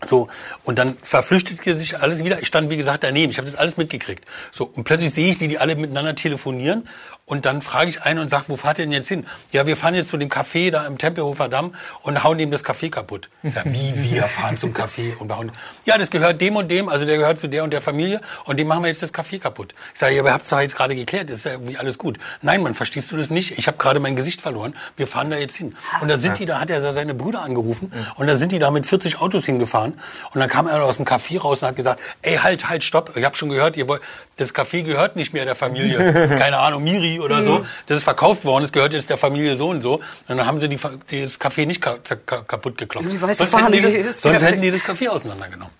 So, 0.05 0.27
und 0.63 0.79
dann 0.79 0.97
verflüchtigte 1.01 1.75
sich 1.75 1.99
alles 1.99 2.23
wieder. 2.23 2.41
Ich 2.41 2.47
stand, 2.47 2.69
wie 2.69 2.77
gesagt, 2.77 3.03
daneben. 3.03 3.31
Ich 3.31 3.37
habe 3.37 3.49
das 3.49 3.57
alles 3.57 3.77
mitgekriegt. 3.77 4.25
So, 4.51 4.65
und 4.65 4.83
plötzlich 4.83 5.13
sehe 5.13 5.31
ich, 5.31 5.39
wie 5.39 5.47
die 5.47 5.59
alle 5.59 5.75
miteinander 5.75 6.15
telefonieren 6.15 6.87
und 7.33 7.47
dann 7.47 7.63
frage 7.63 7.89
ich 7.89 8.03
einen 8.03 8.19
und 8.19 8.27
sage, 8.27 8.43
wo 8.47 8.57
fahrt 8.57 8.77
ihr 8.77 8.85
denn 8.85 8.91
jetzt 8.91 9.07
hin? 9.07 9.25
Ja, 9.51 9.65
wir 9.65 9.75
fahren 9.75 9.95
jetzt 9.95 10.09
zu 10.09 10.17
dem 10.17 10.29
Café 10.29 10.69
da 10.69 10.85
im 10.85 10.99
Tempelhofer 10.99 11.49
Damm 11.49 11.73
und 12.03 12.23
hauen 12.23 12.37
ihm 12.37 12.51
das 12.51 12.63
Café 12.63 12.91
kaputt. 12.91 13.27
Ich 13.41 13.55
sag, 13.55 13.65
wie 13.65 13.91
wir 13.95 14.21
fahren 14.25 14.55
zum 14.55 14.71
Café 14.71 15.17
und 15.17 15.29
bauen? 15.29 15.51
Ja, 15.83 15.97
das 15.97 16.11
gehört 16.11 16.39
dem 16.41 16.55
und 16.57 16.69
dem, 16.69 16.89
also 16.89 17.05
der 17.05 17.17
gehört 17.17 17.39
zu 17.39 17.47
der 17.47 17.63
und 17.63 17.71
der 17.73 17.81
Familie 17.81 18.21
und 18.45 18.59
dem 18.59 18.67
machen 18.67 18.83
wir 18.83 18.89
jetzt 18.89 19.01
das 19.01 19.11
Café 19.11 19.39
kaputt. 19.39 19.73
Ich 19.95 19.99
sage, 19.99 20.13
ja, 20.13 20.21
aber 20.21 20.29
ihr 20.29 20.33
habt 20.35 20.45
es 20.45 20.51
jetzt 20.51 20.75
gerade 20.75 20.95
geklärt, 20.95 21.31
das 21.31 21.39
ist 21.39 21.45
ja 21.45 21.53
irgendwie 21.53 21.75
alles 21.75 21.97
gut. 21.97 22.19
Nein, 22.43 22.61
man, 22.61 22.75
verstehst 22.75 23.11
du 23.11 23.17
das 23.17 23.31
nicht? 23.31 23.57
Ich 23.57 23.65
habe 23.65 23.77
gerade 23.77 23.99
mein 23.99 24.15
Gesicht 24.15 24.39
verloren. 24.39 24.75
Wir 24.95 25.07
fahren 25.07 25.31
da 25.31 25.37
jetzt 25.37 25.55
hin. 25.55 25.75
Und 26.01 26.09
da 26.09 26.19
sind 26.19 26.37
die, 26.37 26.45
da 26.45 26.59
hat 26.59 26.69
er 26.69 26.93
seine 26.93 27.15
Brüder 27.15 27.41
angerufen 27.41 27.91
und 28.15 28.27
da 28.27 28.35
sind 28.35 28.51
die 28.51 28.59
da 28.59 28.69
mit 28.69 28.85
40 28.85 29.19
Autos 29.19 29.47
hingefahren 29.47 29.93
und 30.35 30.39
dann 30.39 30.49
kam 30.49 30.67
er 30.67 30.83
aus 30.83 30.97
dem 30.97 31.07
Café 31.07 31.41
raus 31.41 31.63
und 31.63 31.69
hat 31.69 31.75
gesagt, 31.75 31.99
ey, 32.21 32.37
halt, 32.37 32.69
halt, 32.69 32.83
stopp. 32.83 33.17
Ich 33.17 33.25
habe 33.25 33.35
schon 33.35 33.49
gehört, 33.49 33.75
ihr 33.75 33.87
wollt, 33.87 34.03
das 34.37 34.53
Café 34.53 34.83
gehört 34.83 35.15
nicht 35.15 35.33
mehr 35.33 35.45
der 35.45 35.55
Familie. 35.55 36.13
Keine 36.37 36.59
Ahnung, 36.59 36.83
Miri 36.83 37.19
oder 37.23 37.43
so. 37.43 37.59
Mhm. 37.59 37.65
Das 37.87 37.97
ist 37.97 38.03
verkauft 38.03 38.45
worden, 38.45 38.65
es 38.65 38.71
gehört 38.71 38.93
jetzt 38.93 39.09
der 39.09 39.17
Familie 39.17 39.55
so 39.55 39.69
und 39.69 39.81
so. 39.81 39.95
Und 39.95 40.03
dann 40.27 40.45
haben 40.45 40.59
sie 40.59 40.69
die, 40.69 40.77
das 40.77 41.39
Café 41.39 41.65
nicht 41.65 41.81
kaputt 41.81 42.77
geklopft. 42.77 43.09
Sonst, 43.09 43.55
hätten 43.55 43.71
die, 43.71 44.03
das, 44.03 44.21
sonst 44.21 44.43
hätten 44.43 44.61
die 44.61 44.71
das 44.71 44.81
Café 44.81 45.09
auseinandergenommen. 45.09 45.73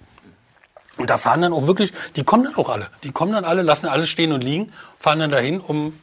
Und 0.97 1.09
da 1.09 1.17
fahren 1.17 1.41
dann 1.41 1.53
auch 1.53 1.65
wirklich, 1.65 1.91
die 2.15 2.23
kommen 2.23 2.43
dann 2.43 2.55
auch 2.55 2.69
alle. 2.69 2.87
Die 3.03 3.11
kommen 3.11 3.33
dann 3.33 3.45
alle, 3.45 3.63
lassen 3.63 3.87
alles 3.87 4.09
stehen 4.09 4.31
und 4.31 4.43
liegen, 4.43 4.71
fahren 4.99 5.19
dann 5.19 5.31
dahin, 5.31 5.59
um 5.59 5.93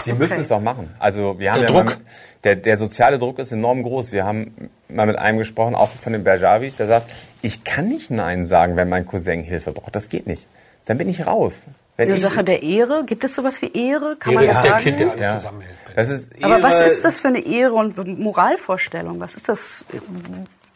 Sie 0.00 0.12
okay. 0.12 0.20
müssen 0.20 0.40
es 0.40 0.52
auch 0.52 0.60
machen. 0.60 0.94
Also 1.00 1.38
wir 1.38 1.52
haben 1.52 1.60
der 1.60 1.70
ja 1.70 1.74
Druck. 1.74 1.98
Mit, 1.98 2.06
der, 2.44 2.56
der 2.56 2.78
soziale 2.78 3.18
Druck 3.18 3.38
ist 3.40 3.50
enorm 3.50 3.82
groß. 3.82 4.12
Wir 4.12 4.24
haben 4.24 4.70
mal 4.88 5.06
mit 5.06 5.18
einem 5.18 5.38
gesprochen, 5.38 5.74
auch 5.74 5.90
von 5.90 6.12
den 6.12 6.22
Berjavis, 6.22 6.76
der 6.76 6.86
sagt, 6.86 7.10
ich 7.42 7.64
kann 7.64 7.88
nicht 7.88 8.10
Nein 8.10 8.46
sagen, 8.46 8.76
wenn 8.76 8.88
mein 8.88 9.06
Cousin 9.06 9.42
Hilfe 9.42 9.72
braucht. 9.72 9.96
Das 9.96 10.08
geht 10.08 10.26
nicht. 10.26 10.46
Dann 10.84 10.98
bin 10.98 11.08
ich 11.08 11.26
raus. 11.26 11.66
Wenn 11.98 12.10
Eine 12.10 12.16
Sache 12.16 12.44
der 12.44 12.62
Ehre? 12.62 13.04
Gibt 13.04 13.24
es 13.24 13.34
sowas 13.34 13.60
wie 13.60 13.72
Ehre? 13.72 14.14
Kann 14.16 14.34
Ehre 14.34 14.44
man 14.44 14.46
das 14.46 14.56
ist 14.58 14.62
sagen? 14.62 14.72
der 14.72 14.82
Kind, 14.84 15.00
der 15.00 15.10
alles 15.10 15.20
ja. 15.20 15.36
zusammenhält. 15.38 15.74
Das 15.96 16.08
ist 16.08 16.32
Ehre. 16.32 16.44
Aber 16.44 16.62
was 16.62 16.80
ist 16.80 17.04
das 17.04 17.18
für 17.18 17.26
eine 17.26 17.44
Ehre 17.44 17.72
und 17.72 18.20
Moralvorstellung? 18.20 19.18
Was 19.18 19.34
ist 19.34 19.48
das? 19.48 19.84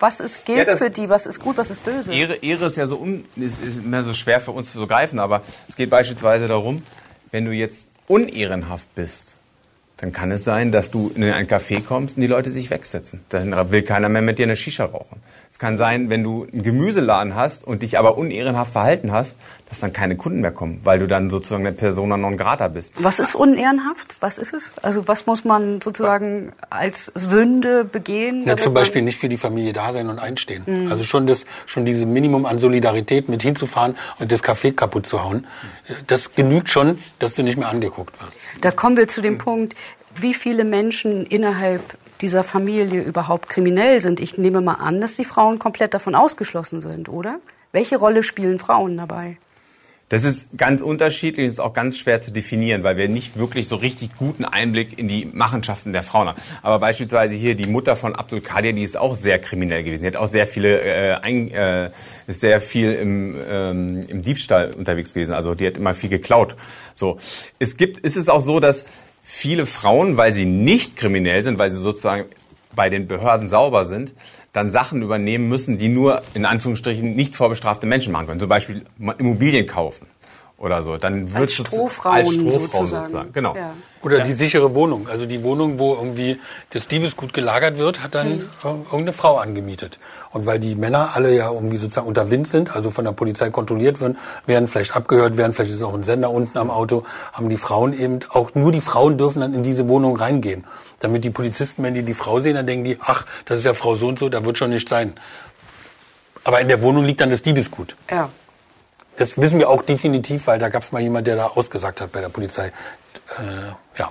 Was 0.00 0.18
ist 0.18 0.44
gilt 0.46 0.66
ja, 0.66 0.76
für 0.76 0.90
die? 0.90 1.08
Was 1.08 1.26
ist 1.26 1.38
gut? 1.38 1.58
Was 1.58 1.70
ist 1.70 1.84
böse? 1.84 2.12
Ehre, 2.12 2.34
Ehre 2.34 2.66
ist 2.66 2.76
ja 2.76 2.88
so 2.88 2.98
un, 2.98 3.24
ist, 3.36 3.62
ist 3.62 3.84
mehr 3.84 4.02
so 4.02 4.14
schwer 4.14 4.40
für 4.40 4.50
uns 4.50 4.72
zu 4.72 4.84
greifen, 4.84 5.20
aber 5.20 5.42
es 5.68 5.76
geht 5.76 5.90
beispielsweise 5.90 6.48
darum, 6.48 6.82
wenn 7.30 7.44
du 7.44 7.52
jetzt 7.52 7.88
unehrenhaft 8.08 8.92
bist, 8.96 9.36
dann 10.02 10.10
kann 10.10 10.32
es 10.32 10.42
sein, 10.42 10.72
dass 10.72 10.90
du 10.90 11.12
in 11.14 11.22
ein 11.22 11.46
Café 11.46 11.80
kommst 11.80 12.16
und 12.16 12.22
die 12.22 12.26
Leute 12.26 12.50
sich 12.50 12.70
wegsetzen. 12.70 13.20
Dann 13.28 13.70
will 13.70 13.82
keiner 13.82 14.08
mehr 14.08 14.20
mit 14.20 14.40
dir 14.40 14.46
eine 14.46 14.56
Shisha 14.56 14.84
rauchen. 14.84 15.22
Es 15.48 15.60
kann 15.60 15.76
sein, 15.76 16.10
wenn 16.10 16.24
du 16.24 16.48
einen 16.52 16.64
Gemüseladen 16.64 17.36
hast 17.36 17.64
und 17.64 17.82
dich 17.82 18.00
aber 18.00 18.18
unehrenhaft 18.18 18.72
verhalten 18.72 19.12
hast, 19.12 19.38
dass 19.68 19.78
dann 19.78 19.92
keine 19.92 20.16
Kunden 20.16 20.40
mehr 20.40 20.50
kommen, 20.50 20.80
weil 20.82 20.98
du 20.98 21.06
dann 21.06 21.30
sozusagen 21.30 21.64
eine 21.64 21.76
Persona 21.76 22.16
non 22.16 22.36
grata 22.36 22.66
bist. 22.66 23.02
Was 23.02 23.20
ist 23.20 23.36
unehrenhaft? 23.36 24.16
Was 24.18 24.38
ist 24.38 24.54
es? 24.54 24.72
Also 24.82 25.06
was 25.06 25.26
muss 25.26 25.44
man 25.44 25.80
sozusagen 25.80 26.52
als 26.68 27.06
Sünde 27.14 27.84
begehen? 27.84 28.44
Ja, 28.44 28.56
zum 28.56 28.74
Beispiel 28.74 29.02
nicht 29.02 29.18
für 29.18 29.28
die 29.28 29.36
Familie 29.36 29.72
da 29.72 29.92
sein 29.92 30.08
und 30.08 30.18
einstehen. 30.18 30.64
Mhm. 30.66 30.90
Also 30.90 31.04
schon 31.04 31.28
das, 31.28 31.44
schon 31.66 31.84
diese 31.84 32.06
Minimum 32.06 32.44
an 32.44 32.58
Solidarität 32.58 33.28
mit 33.28 33.42
hinzufahren 33.42 33.96
und 34.18 34.32
das 34.32 34.42
Café 34.42 34.74
kaputt 34.74 35.06
zu 35.06 35.22
hauen. 35.22 35.46
Das 36.08 36.34
genügt 36.34 36.70
schon, 36.70 36.98
dass 37.20 37.34
du 37.34 37.44
nicht 37.44 37.56
mehr 37.56 37.68
angeguckt 37.68 38.20
wirst. 38.20 38.36
Da 38.60 38.70
kommen 38.70 38.96
wir 38.96 39.08
zu 39.08 39.22
dem 39.22 39.38
Punkt, 39.38 39.74
wie 40.14 40.34
viele 40.34 40.64
Menschen 40.64 41.26
innerhalb 41.26 41.82
dieser 42.20 42.44
Familie 42.44 43.02
überhaupt 43.02 43.48
kriminell 43.48 44.00
sind. 44.00 44.20
Ich 44.20 44.38
nehme 44.38 44.60
mal 44.60 44.74
an, 44.74 45.00
dass 45.00 45.16
die 45.16 45.24
Frauen 45.24 45.58
komplett 45.58 45.94
davon 45.94 46.14
ausgeschlossen 46.14 46.80
sind, 46.80 47.08
oder? 47.08 47.40
Welche 47.72 47.96
Rolle 47.96 48.22
spielen 48.22 48.58
Frauen 48.58 48.96
dabei? 48.96 49.38
Das 50.12 50.24
ist 50.24 50.58
ganz 50.58 50.82
unterschiedlich, 50.82 51.46
das 51.46 51.54
ist 51.54 51.60
auch 51.60 51.72
ganz 51.72 51.96
schwer 51.96 52.20
zu 52.20 52.32
definieren, 52.32 52.82
weil 52.82 52.98
wir 52.98 53.08
nicht 53.08 53.38
wirklich 53.38 53.66
so 53.66 53.76
richtig 53.76 54.10
guten 54.18 54.44
Einblick 54.44 54.98
in 54.98 55.08
die 55.08 55.24
Machenschaften 55.24 55.94
der 55.94 56.02
Frauen 56.02 56.28
haben. 56.28 56.38
Aber 56.60 56.80
beispielsweise 56.80 57.34
hier 57.34 57.54
die 57.54 57.64
Mutter 57.64 57.96
von 57.96 58.14
Abdul 58.14 58.42
Qadir, 58.42 58.74
die 58.74 58.82
ist 58.82 58.98
auch 58.98 59.16
sehr 59.16 59.38
kriminell 59.38 59.82
gewesen. 59.84 60.02
Die 60.02 60.08
hat 60.08 60.16
auch 60.16 60.26
sehr 60.26 60.46
viele, 60.46 60.82
äh, 60.82 61.14
ein, 61.14 61.50
äh, 61.50 61.92
ist 62.26 62.40
sehr 62.40 62.60
viel 62.60 62.92
im, 62.92 63.36
ähm, 63.50 64.02
im 64.06 64.20
Diebstahl 64.20 64.74
unterwegs 64.74 65.14
gewesen. 65.14 65.32
Also 65.32 65.54
die 65.54 65.66
hat 65.66 65.78
immer 65.78 65.94
viel 65.94 66.10
geklaut. 66.10 66.56
So, 66.92 67.16
es 67.58 67.78
gibt, 67.78 68.00
ist 68.00 68.18
es 68.18 68.28
auch 68.28 68.40
so, 68.40 68.60
dass 68.60 68.84
viele 69.22 69.64
Frauen, 69.64 70.18
weil 70.18 70.34
sie 70.34 70.44
nicht 70.44 70.94
kriminell 70.94 71.42
sind, 71.42 71.58
weil 71.58 71.70
sie 71.70 71.78
sozusagen 71.78 72.26
bei 72.74 72.90
den 72.90 73.08
Behörden 73.08 73.48
sauber 73.48 73.86
sind, 73.86 74.12
dann 74.52 74.70
Sachen 74.70 75.02
übernehmen 75.02 75.48
müssen, 75.48 75.78
die 75.78 75.88
nur 75.88 76.22
in 76.34 76.44
Anführungsstrichen 76.44 77.14
nicht 77.14 77.36
vorbestrafte 77.36 77.86
Menschen 77.86 78.12
machen 78.12 78.26
können. 78.26 78.40
Zum 78.40 78.48
Beispiel 78.48 78.84
Immobilien 79.18 79.66
kaufen 79.66 80.06
oder 80.62 80.82
so. 80.84 80.96
Dann 80.96 81.28
wird 81.32 81.42
Als 81.42 81.54
Strohfrauen, 81.54 82.14
als 82.14 82.28
Strohfrauen 82.32 82.60
sozusagen. 82.60 82.86
sozusagen. 82.86 83.32
Genau. 83.32 83.56
Ja. 83.56 83.72
Oder 84.00 84.20
die 84.20 84.32
sichere 84.32 84.74
Wohnung. 84.74 85.08
Also 85.08 85.26
die 85.26 85.42
Wohnung, 85.42 85.78
wo 85.80 85.94
irgendwie 85.94 86.40
das 86.70 86.86
Diebesgut 86.86 87.32
gelagert 87.32 87.78
wird, 87.78 88.02
hat 88.02 88.14
dann 88.14 88.40
äh, 88.40 88.66
irgendeine 88.66 89.12
Frau 89.12 89.38
angemietet. 89.38 89.98
Und 90.30 90.46
weil 90.46 90.60
die 90.60 90.76
Männer 90.76 91.10
alle 91.14 91.34
ja 91.34 91.50
irgendwie 91.52 91.76
sozusagen 91.78 92.06
unter 92.06 92.30
Wind 92.30 92.46
sind, 92.46 92.74
also 92.74 92.90
von 92.90 93.04
der 93.04 93.12
Polizei 93.12 93.50
kontrolliert 93.50 94.00
werden, 94.00 94.18
werden 94.46 94.68
vielleicht 94.68 94.94
abgehört 94.94 95.36
werden, 95.36 95.52
vielleicht 95.52 95.72
ist 95.72 95.82
auch 95.82 95.94
ein 95.94 96.04
Sender 96.04 96.30
unten 96.30 96.56
am 96.56 96.70
Auto, 96.70 97.02
haben 97.32 97.48
die 97.48 97.56
Frauen 97.56 97.92
eben 97.92 98.20
auch 98.30 98.54
nur 98.54 98.70
die 98.70 98.80
Frauen 98.80 99.18
dürfen 99.18 99.40
dann 99.40 99.54
in 99.54 99.64
diese 99.64 99.88
Wohnung 99.88 100.16
reingehen. 100.16 100.64
Damit 101.00 101.24
die 101.24 101.30
Polizisten, 101.30 101.82
wenn 101.82 101.94
die 101.94 102.04
die 102.04 102.14
Frau 102.14 102.38
sehen, 102.38 102.54
dann 102.54 102.68
denken 102.68 102.84
die, 102.84 102.98
ach, 103.00 103.26
das 103.46 103.58
ist 103.58 103.64
ja 103.64 103.74
Frau 103.74 103.96
so 103.96 104.06
und 104.06 104.18
so, 104.20 104.28
da 104.28 104.44
wird 104.44 104.58
schon 104.58 104.70
nichts 104.70 104.88
sein. 104.88 105.14
Aber 106.44 106.60
in 106.60 106.68
der 106.68 106.82
Wohnung 106.82 107.04
liegt 107.04 107.20
dann 107.20 107.30
das 107.30 107.42
Diebesgut. 107.42 107.96
Ja. 108.10 108.28
Das 109.16 109.36
wissen 109.38 109.58
wir 109.58 109.68
auch 109.68 109.82
definitiv, 109.82 110.46
weil 110.46 110.58
da 110.58 110.68
gab 110.68 110.82
es 110.82 110.92
mal 110.92 111.02
jemand, 111.02 111.26
der 111.26 111.36
da 111.36 111.46
ausgesagt 111.48 112.00
hat 112.00 112.12
bei 112.12 112.20
der 112.20 112.28
Polizei. 112.28 112.72
Äh, 113.38 113.98
ja, 113.98 114.10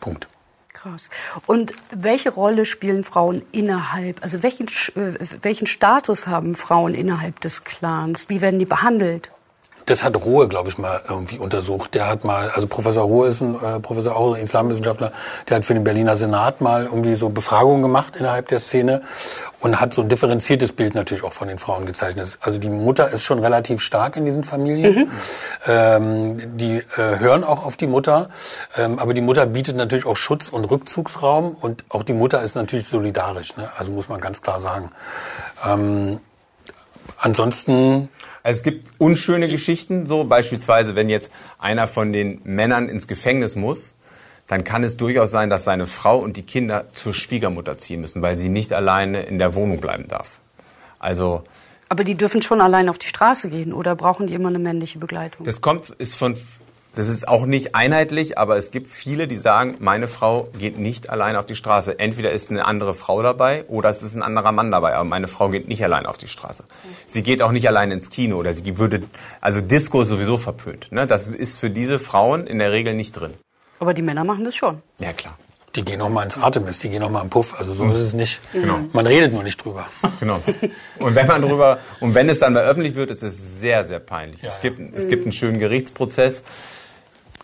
Punkt. 0.00 0.28
Krass. 0.72 1.10
Und 1.46 1.72
welche 1.90 2.30
Rolle 2.30 2.66
spielen 2.66 3.02
Frauen 3.02 3.42
innerhalb, 3.52 4.22
also 4.22 4.42
welchen, 4.42 4.68
äh, 4.68 5.18
welchen 5.42 5.66
Status 5.66 6.26
haben 6.26 6.54
Frauen 6.54 6.94
innerhalb 6.94 7.40
des 7.40 7.64
Clans? 7.64 8.28
Wie 8.28 8.40
werden 8.40 8.58
die 8.58 8.66
behandelt? 8.66 9.30
Das 9.86 10.02
hat 10.02 10.16
Rohe, 10.16 10.48
glaube 10.48 10.68
ich, 10.68 10.78
mal 10.78 11.00
irgendwie 11.08 11.38
untersucht. 11.38 11.94
Der 11.94 12.08
hat 12.08 12.24
mal, 12.24 12.50
also 12.50 12.66
Professor 12.66 13.04
Rohe 13.04 13.28
ist 13.28 13.40
ein 13.40 13.54
äh, 13.54 13.80
Professor, 13.80 14.16
auch 14.16 14.34
ein 14.34 14.42
Islamwissenschaftler, 14.42 15.12
der 15.48 15.56
hat 15.56 15.64
für 15.64 15.74
den 15.74 15.84
Berliner 15.84 16.16
Senat 16.16 16.60
mal 16.60 16.84
irgendwie 16.84 17.14
so 17.14 17.28
Befragungen 17.28 17.82
gemacht 17.82 18.16
innerhalb 18.16 18.48
der 18.48 18.58
Szene 18.58 19.02
und 19.60 19.80
hat 19.80 19.94
so 19.94 20.02
ein 20.02 20.08
differenziertes 20.08 20.72
Bild 20.72 20.94
natürlich 20.94 21.24
auch 21.24 21.32
von 21.32 21.48
den 21.48 21.58
Frauen 21.58 21.86
gezeichnet. 21.86 22.38
Also 22.40 22.58
die 22.58 22.68
Mutter 22.68 23.10
ist 23.10 23.22
schon 23.22 23.38
relativ 23.38 23.80
stark 23.80 24.16
in 24.16 24.24
diesen 24.24 24.44
Familien. 24.44 25.10
Ähm, 25.66 26.56
die 26.56 26.76
äh, 26.76 27.18
hören 27.18 27.42
auch 27.42 27.64
auf 27.64 27.76
die 27.76 27.86
Mutter, 27.88 28.30
ähm, 28.76 28.98
aber 28.98 29.14
die 29.14 29.20
Mutter 29.20 29.46
bietet 29.46 29.76
natürlich 29.76 30.06
auch 30.06 30.16
Schutz 30.16 30.48
und 30.48 30.64
Rückzugsraum 30.64 31.56
und 31.60 31.84
auch 31.88 32.04
die 32.04 32.12
Mutter 32.12 32.42
ist 32.42 32.54
natürlich 32.54 32.86
solidarisch. 32.86 33.56
Ne? 33.56 33.68
Also 33.76 33.90
muss 33.90 34.08
man 34.08 34.20
ganz 34.20 34.42
klar 34.42 34.60
sagen. 34.60 34.90
Ähm, 35.66 36.20
ansonsten 37.18 38.08
Also 38.46 38.58
es 38.58 38.62
gibt 38.62 38.88
unschöne 38.98 39.48
Geschichten, 39.48 40.06
so 40.06 40.22
beispielsweise, 40.22 40.94
wenn 40.94 41.08
jetzt 41.08 41.32
einer 41.58 41.88
von 41.88 42.12
den 42.12 42.40
Männern 42.44 42.88
ins 42.88 43.08
Gefängnis 43.08 43.56
muss, 43.56 43.96
dann 44.46 44.62
kann 44.62 44.84
es 44.84 44.96
durchaus 44.96 45.32
sein, 45.32 45.50
dass 45.50 45.64
seine 45.64 45.88
Frau 45.88 46.20
und 46.20 46.36
die 46.36 46.44
Kinder 46.44 46.84
zur 46.92 47.12
Schwiegermutter 47.12 47.76
ziehen 47.76 48.00
müssen, 48.00 48.22
weil 48.22 48.36
sie 48.36 48.48
nicht 48.48 48.72
alleine 48.72 49.22
in 49.22 49.40
der 49.40 49.56
Wohnung 49.56 49.80
bleiben 49.80 50.06
darf. 50.06 50.38
Also 51.00 51.42
Aber 51.88 52.04
die 52.04 52.14
dürfen 52.14 52.40
schon 52.40 52.60
allein 52.60 52.88
auf 52.88 52.98
die 52.98 53.08
Straße 53.08 53.50
gehen 53.50 53.72
oder 53.72 53.96
brauchen 53.96 54.28
die 54.28 54.34
immer 54.34 54.50
eine 54.50 54.60
männliche 54.60 55.00
Begleitung? 55.00 55.44
das 55.44 55.60
kommt, 55.60 55.90
ist 55.98 56.14
von, 56.14 56.36
das 56.96 57.08
ist 57.08 57.28
auch 57.28 57.44
nicht 57.44 57.74
einheitlich, 57.74 58.38
aber 58.38 58.56
es 58.56 58.70
gibt 58.70 58.86
viele, 58.86 59.28
die 59.28 59.36
sagen, 59.36 59.76
meine 59.80 60.08
Frau 60.08 60.48
geht 60.58 60.78
nicht 60.78 61.10
allein 61.10 61.36
auf 61.36 61.44
die 61.44 61.54
Straße. 61.54 61.98
Entweder 61.98 62.32
ist 62.32 62.50
eine 62.50 62.64
andere 62.64 62.94
Frau 62.94 63.22
dabei 63.22 63.66
oder 63.68 63.90
es 63.90 64.02
ist 64.02 64.14
ein 64.14 64.22
anderer 64.22 64.50
Mann 64.50 64.70
dabei, 64.70 64.94
aber 64.94 65.04
meine 65.04 65.28
Frau 65.28 65.50
geht 65.50 65.68
nicht 65.68 65.84
allein 65.84 66.06
auf 66.06 66.16
die 66.16 66.26
Straße. 66.26 66.64
Sie 67.06 67.22
geht 67.22 67.42
auch 67.42 67.52
nicht 67.52 67.68
allein 67.68 67.90
ins 67.90 68.08
Kino 68.08 68.38
oder 68.38 68.54
sie 68.54 68.78
würde, 68.78 69.02
also 69.42 69.60
Disco 69.60 70.00
ist 70.00 70.08
sowieso 70.08 70.38
verpönt. 70.38 70.90
Ne? 70.90 71.06
Das 71.06 71.26
ist 71.26 71.58
für 71.58 71.68
diese 71.68 71.98
Frauen 71.98 72.46
in 72.46 72.58
der 72.58 72.72
Regel 72.72 72.94
nicht 72.94 73.12
drin. 73.12 73.34
Aber 73.78 73.92
die 73.92 74.00
Männer 74.00 74.24
machen 74.24 74.46
das 74.46 74.56
schon. 74.56 74.80
Ja, 74.98 75.12
klar. 75.12 75.36
Die 75.74 75.84
gehen 75.84 75.98
noch 75.98 76.08
mal 76.08 76.22
ins 76.22 76.38
Artemis, 76.38 76.78
die 76.78 76.88
gehen 76.88 77.02
noch 77.02 77.10
mal 77.10 77.20
im 77.20 77.28
Puff. 77.28 77.54
Also 77.58 77.74
so 77.74 77.84
ist 77.92 78.00
es 78.00 78.12
nicht. 78.14 78.40
Genau. 78.54 78.78
Man 78.94 79.06
redet 79.06 79.34
nur 79.34 79.42
nicht 79.42 79.62
drüber. 79.62 79.86
Genau. 80.20 80.40
Und 80.98 81.14
wenn 81.14 81.26
man 81.26 81.42
drüber, 81.42 81.78
und 82.00 82.14
wenn 82.14 82.30
es 82.30 82.38
dann 82.38 82.54
mal 82.54 82.64
öffentlich 82.64 82.94
wird, 82.94 83.10
ist 83.10 83.22
es 83.22 83.60
sehr, 83.60 83.84
sehr 83.84 83.98
peinlich. 83.98 84.40
Ja, 84.40 84.48
es 84.48 84.62
gibt, 84.62 84.80
es 84.96 85.08
gibt 85.08 85.24
einen 85.24 85.32
schönen 85.32 85.58
Gerichtsprozess. 85.58 86.42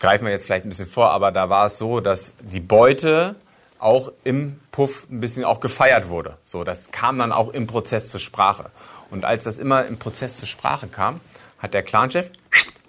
Greifen 0.02 0.24
wir 0.24 0.32
jetzt 0.32 0.46
vielleicht 0.46 0.66
ein 0.66 0.68
bisschen 0.68 0.88
vor, 0.88 1.12
aber 1.12 1.30
da 1.30 1.48
war 1.48 1.66
es 1.66 1.78
so, 1.78 2.00
dass 2.00 2.32
die 2.40 2.58
Beute 2.58 3.36
auch 3.78 4.10
im 4.24 4.58
Puff 4.72 5.06
ein 5.08 5.20
bisschen 5.20 5.44
auch 5.44 5.60
gefeiert 5.60 6.08
wurde. 6.08 6.38
So, 6.42 6.64
das 6.64 6.90
kam 6.90 7.20
dann 7.20 7.30
auch 7.30 7.50
im 7.50 7.68
Prozess 7.68 8.08
zur 8.08 8.18
Sprache. 8.18 8.70
Und 9.12 9.24
als 9.24 9.44
das 9.44 9.58
immer 9.58 9.86
im 9.86 9.98
Prozess 9.98 10.38
zur 10.38 10.48
Sprache 10.48 10.88
kam, 10.88 11.20
hat 11.60 11.72
der 11.72 11.84
Clanchef 11.84 12.32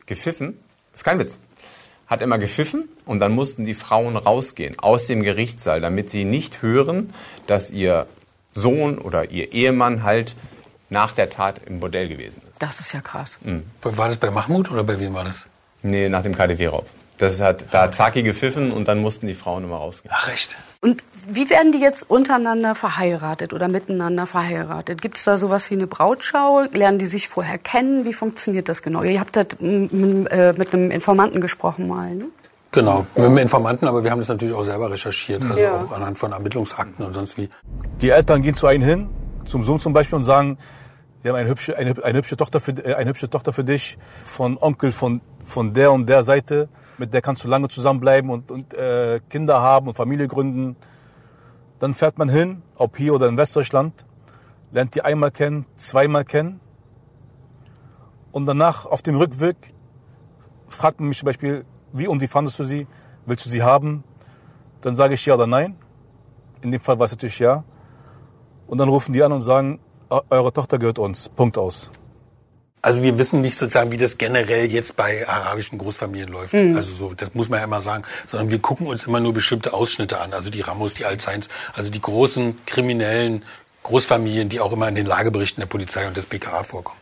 gepfiffen. 0.08 0.58
Ist 0.92 1.04
kein 1.04 1.20
Witz. 1.20 1.40
Hat 2.08 2.24
immer 2.24 2.40
gepfiffen 2.40 2.90
und 3.06 3.20
dann 3.20 3.34
mussten 3.34 3.64
die 3.64 3.76
Frauen 3.76 4.18
rausgehen 4.18 4.80
aus 4.80 5.06
dem 5.06 5.22
Gerichtssaal, 5.22 5.82
damit 5.82 6.10
sie 6.10 6.26
nicht 6.26 6.64
hören, 6.64 7.14
dass 7.46 7.70
ihr 7.70 8.08
Sohn 8.54 8.98
oder 8.98 9.30
ihr 9.30 9.54
Ehemann 9.54 10.02
halt 10.02 10.36
nach 10.90 11.12
der 11.12 11.30
Tat 11.30 11.62
im 11.68 11.80
Bordell 11.80 12.10
gewesen 12.10 12.42
ist. 12.50 12.60
Das 12.60 12.80
ist 12.80 12.92
ja 12.92 13.02
krass. 13.02 13.38
War 13.84 14.08
das 14.08 14.18
bei 14.18 14.32
Mahmoud 14.32 14.72
oder 14.72 14.84
bei 14.84 15.00
wem 15.00 15.14
war 15.14 15.26
das? 15.26 15.48
Nee, 15.84 16.10
nach 16.10 16.24
dem 16.24 16.36
KDW-Raub. 16.36 16.88
Das 17.24 17.40
hat, 17.40 17.66
da 17.72 17.84
hat 17.84 17.96
Zaki 17.96 18.22
gepfiffen 18.22 18.72
und 18.72 18.88
dann 18.90 19.00
mussten 19.00 19.28
die 19.28 19.34
Frauen 19.34 19.64
immer 19.64 19.78
rausgehen. 19.78 20.14
Ach 20.18 20.28
echt. 20.28 20.58
Und 20.82 21.02
wie 21.30 21.50
werden 21.50 21.72
die 21.72 21.80
jetzt 21.80 22.10
untereinander 22.10 22.76
verheiratet 22.76 23.54
oder 23.54 23.70
miteinander 23.70 24.28
verheiratet? 24.28 25.02
Gibt 25.02 25.18
es 25.18 25.24
da 25.24 25.38
sowas 25.38 25.72
wie 25.72 25.76
eine 25.76 25.88
Brautschau? 25.88 26.64
Lernen 26.74 27.00
die 27.00 27.06
sich 27.06 27.30
vorher 27.30 27.58
kennen? 27.58 28.04
Wie 28.04 28.12
funktioniert 28.14 28.68
das 28.68 28.82
genau? 28.82 29.04
Ihr 29.04 29.22
habt 29.22 29.38
m- 29.62 30.28
äh, 30.28 30.52
mit 30.54 30.74
einem 30.74 30.92
Informanten 30.92 31.40
gesprochen 31.40 31.88
mal, 31.88 32.14
ne? 32.14 32.26
Genau, 32.74 33.06
mit 33.16 33.24
dem 33.24 33.38
Informanten, 33.38 33.88
aber 33.88 34.04
wir 34.04 34.12
haben 34.12 34.20
das 34.20 34.28
natürlich 34.28 34.54
auch 34.54 34.64
selber 34.64 34.92
recherchiert, 34.92 35.44
also 35.44 35.60
Ja. 35.62 35.80
auch 35.80 35.92
anhand 35.94 36.18
von 36.18 36.32
Ermittlungsakten 36.34 37.06
und 37.06 37.14
sonst 37.14 37.38
wie. 37.38 37.48
Die 38.02 38.10
Eltern 38.10 38.42
gehen 38.42 38.56
zu 38.56 38.68
einem 38.68 38.84
hin, 38.84 39.10
zum 39.46 39.64
Sohn 39.64 39.80
zum 39.80 39.94
Beispiel, 39.94 40.18
und 40.18 40.24
sagen, 40.26 40.58
wir 41.22 41.32
haben 41.32 41.38
eine 41.40 41.50
hübsche, 41.50 41.78
eine, 41.78 41.94
eine 42.04 42.18
hübsche, 42.18 42.36
Tochter, 42.36 42.60
für, 42.60 42.72
äh, 42.72 42.96
eine 42.96 43.12
hübsche 43.12 43.30
Tochter 43.30 43.54
für 43.54 43.64
dich, 43.64 43.98
von 44.26 44.58
Onkel 44.58 44.92
von, 44.92 45.22
von 45.44 45.74
der 45.74 45.92
und 45.94 46.10
der 46.10 46.24
Seite, 46.24 46.68
mit 47.04 47.14
der 47.14 47.22
kannst 47.22 47.44
du 47.44 47.50
lange 47.50 47.68
zusammenbleiben 47.68 48.30
und, 48.30 48.50
und 48.50 48.74
äh, 48.74 49.20
Kinder 49.30 49.62
haben 49.62 49.90
und 49.90 49.94
Familie 49.94 50.30
gründen. 50.30 50.78
Dann 51.80 51.94
fährt 51.94 52.18
man 52.18 52.30
hin, 52.30 52.62
ob 52.78 52.96
hier 52.96 53.14
oder 53.14 53.28
in 53.28 53.38
Westdeutschland, 53.38 54.06
lernt 54.72 54.96
die 54.96 55.02
einmal 55.02 55.30
kennen, 55.32 55.66
zweimal 55.76 56.24
kennen. 56.24 56.62
Und 58.32 58.46
danach 58.46 58.86
auf 58.86 59.02
dem 59.02 59.18
Rückweg 59.18 59.74
fragt 60.70 61.02
man 61.02 61.10
mich 61.10 61.18
zum 61.18 61.26
Beispiel, 61.26 61.66
wie 61.92 62.08
und 62.08 62.22
wie 62.22 62.28
fandest 62.28 62.58
du 62.60 62.64
sie? 62.64 62.88
Willst 63.26 63.46
du 63.46 63.50
sie 63.50 63.64
haben? 63.64 64.06
Dann 64.80 64.96
sage 64.96 65.16
ich 65.16 65.26
ja 65.26 65.34
oder 65.34 65.46
nein. 65.46 65.76
In 66.62 66.72
dem 66.72 66.80
Fall 66.80 66.98
war 67.00 67.04
es 67.06 67.12
natürlich 67.12 67.40
ja. 67.40 67.66
Und 68.66 68.78
dann 68.78 68.88
rufen 68.88 69.12
die 69.12 69.22
an 69.24 69.34
und 69.34 69.42
sagen, 69.42 69.80
"Eu- 70.10 70.22
eure 70.30 70.54
Tochter 70.54 70.80
gehört 70.80 71.00
uns. 71.00 71.28
Punkt 71.28 71.58
aus. 71.58 71.92
Also 72.84 73.02
wir 73.02 73.18
wissen 73.18 73.40
nicht 73.40 73.58
sozusagen, 73.58 73.92
wie 73.92 73.98
das 73.98 74.18
generell 74.18 74.66
jetzt 74.66 74.98
bei 74.98 75.28
arabischen 75.28 75.78
Großfamilien 75.78 76.30
läuft. 76.30 76.54
Also 76.76 76.94
so, 76.94 77.14
das 77.14 77.34
muss 77.34 77.48
man 77.48 77.60
ja 77.60 77.64
immer 77.64 77.80
sagen. 77.80 78.04
Sondern 78.28 78.50
wir 78.50 78.60
gucken 78.60 78.88
uns 78.88 79.06
immer 79.06 79.22
nur 79.22 79.34
bestimmte 79.34 79.74
Ausschnitte 79.74 80.20
an. 80.20 80.34
Also 80.34 80.50
die 80.50 80.60
Ramos, 80.60 80.94
die 80.94 81.06
Alzheims, 81.06 81.48
also 81.74 81.90
die 81.90 82.02
großen 82.02 82.60
kriminellen 82.66 83.44
Großfamilien, 83.84 84.50
die 84.50 84.60
auch 84.60 84.74
immer 84.74 84.90
in 84.90 84.96
den 84.96 85.06
Lageberichten 85.06 85.62
der 85.62 85.68
Polizei 85.68 86.06
und 86.08 86.18
des 86.18 86.26
BKA 86.26 86.64
vorkommen. 86.64 87.00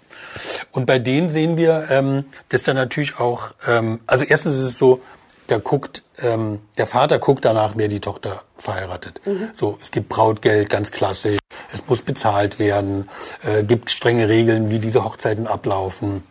Und 0.71 0.85
bei 0.85 0.99
denen 0.99 1.31
sehen 1.31 1.57
wir, 1.57 1.87
ähm, 1.89 2.25
dass 2.49 2.63
da 2.63 2.75
natürlich 2.75 3.19
auch, 3.19 3.53
ähm, 3.67 4.01
also 4.05 4.23
erstens 4.23 4.55
ist 4.55 4.61
es 4.61 4.77
so, 4.77 5.01
da 5.47 5.57
guckt, 5.57 6.03
ähm, 6.21 6.60
der 6.77 6.88
Vater 6.88 7.19
guckt 7.19 7.45
danach, 7.45 7.73
wer 7.75 7.88
die 7.88 7.99
Tochter 7.99 8.41
verheiratet. 8.57 9.21
So, 9.53 9.77
es 9.81 9.91
gibt 9.91 10.10
Brautgeld, 10.10 10.69
ganz 10.69 10.91
klassisch. 10.91 11.39
Es 11.73 11.88
muss 11.88 12.01
bezahlt 12.01 12.60
werden. 12.60 13.10
Äh, 13.43 13.63
gibt 13.63 13.89
strenge 13.91 14.27
Regeln, 14.29 14.71
wie 14.71 14.79
diese 14.79 15.03
Hochzeiten 15.03 15.47
ablaufen. 15.47 16.23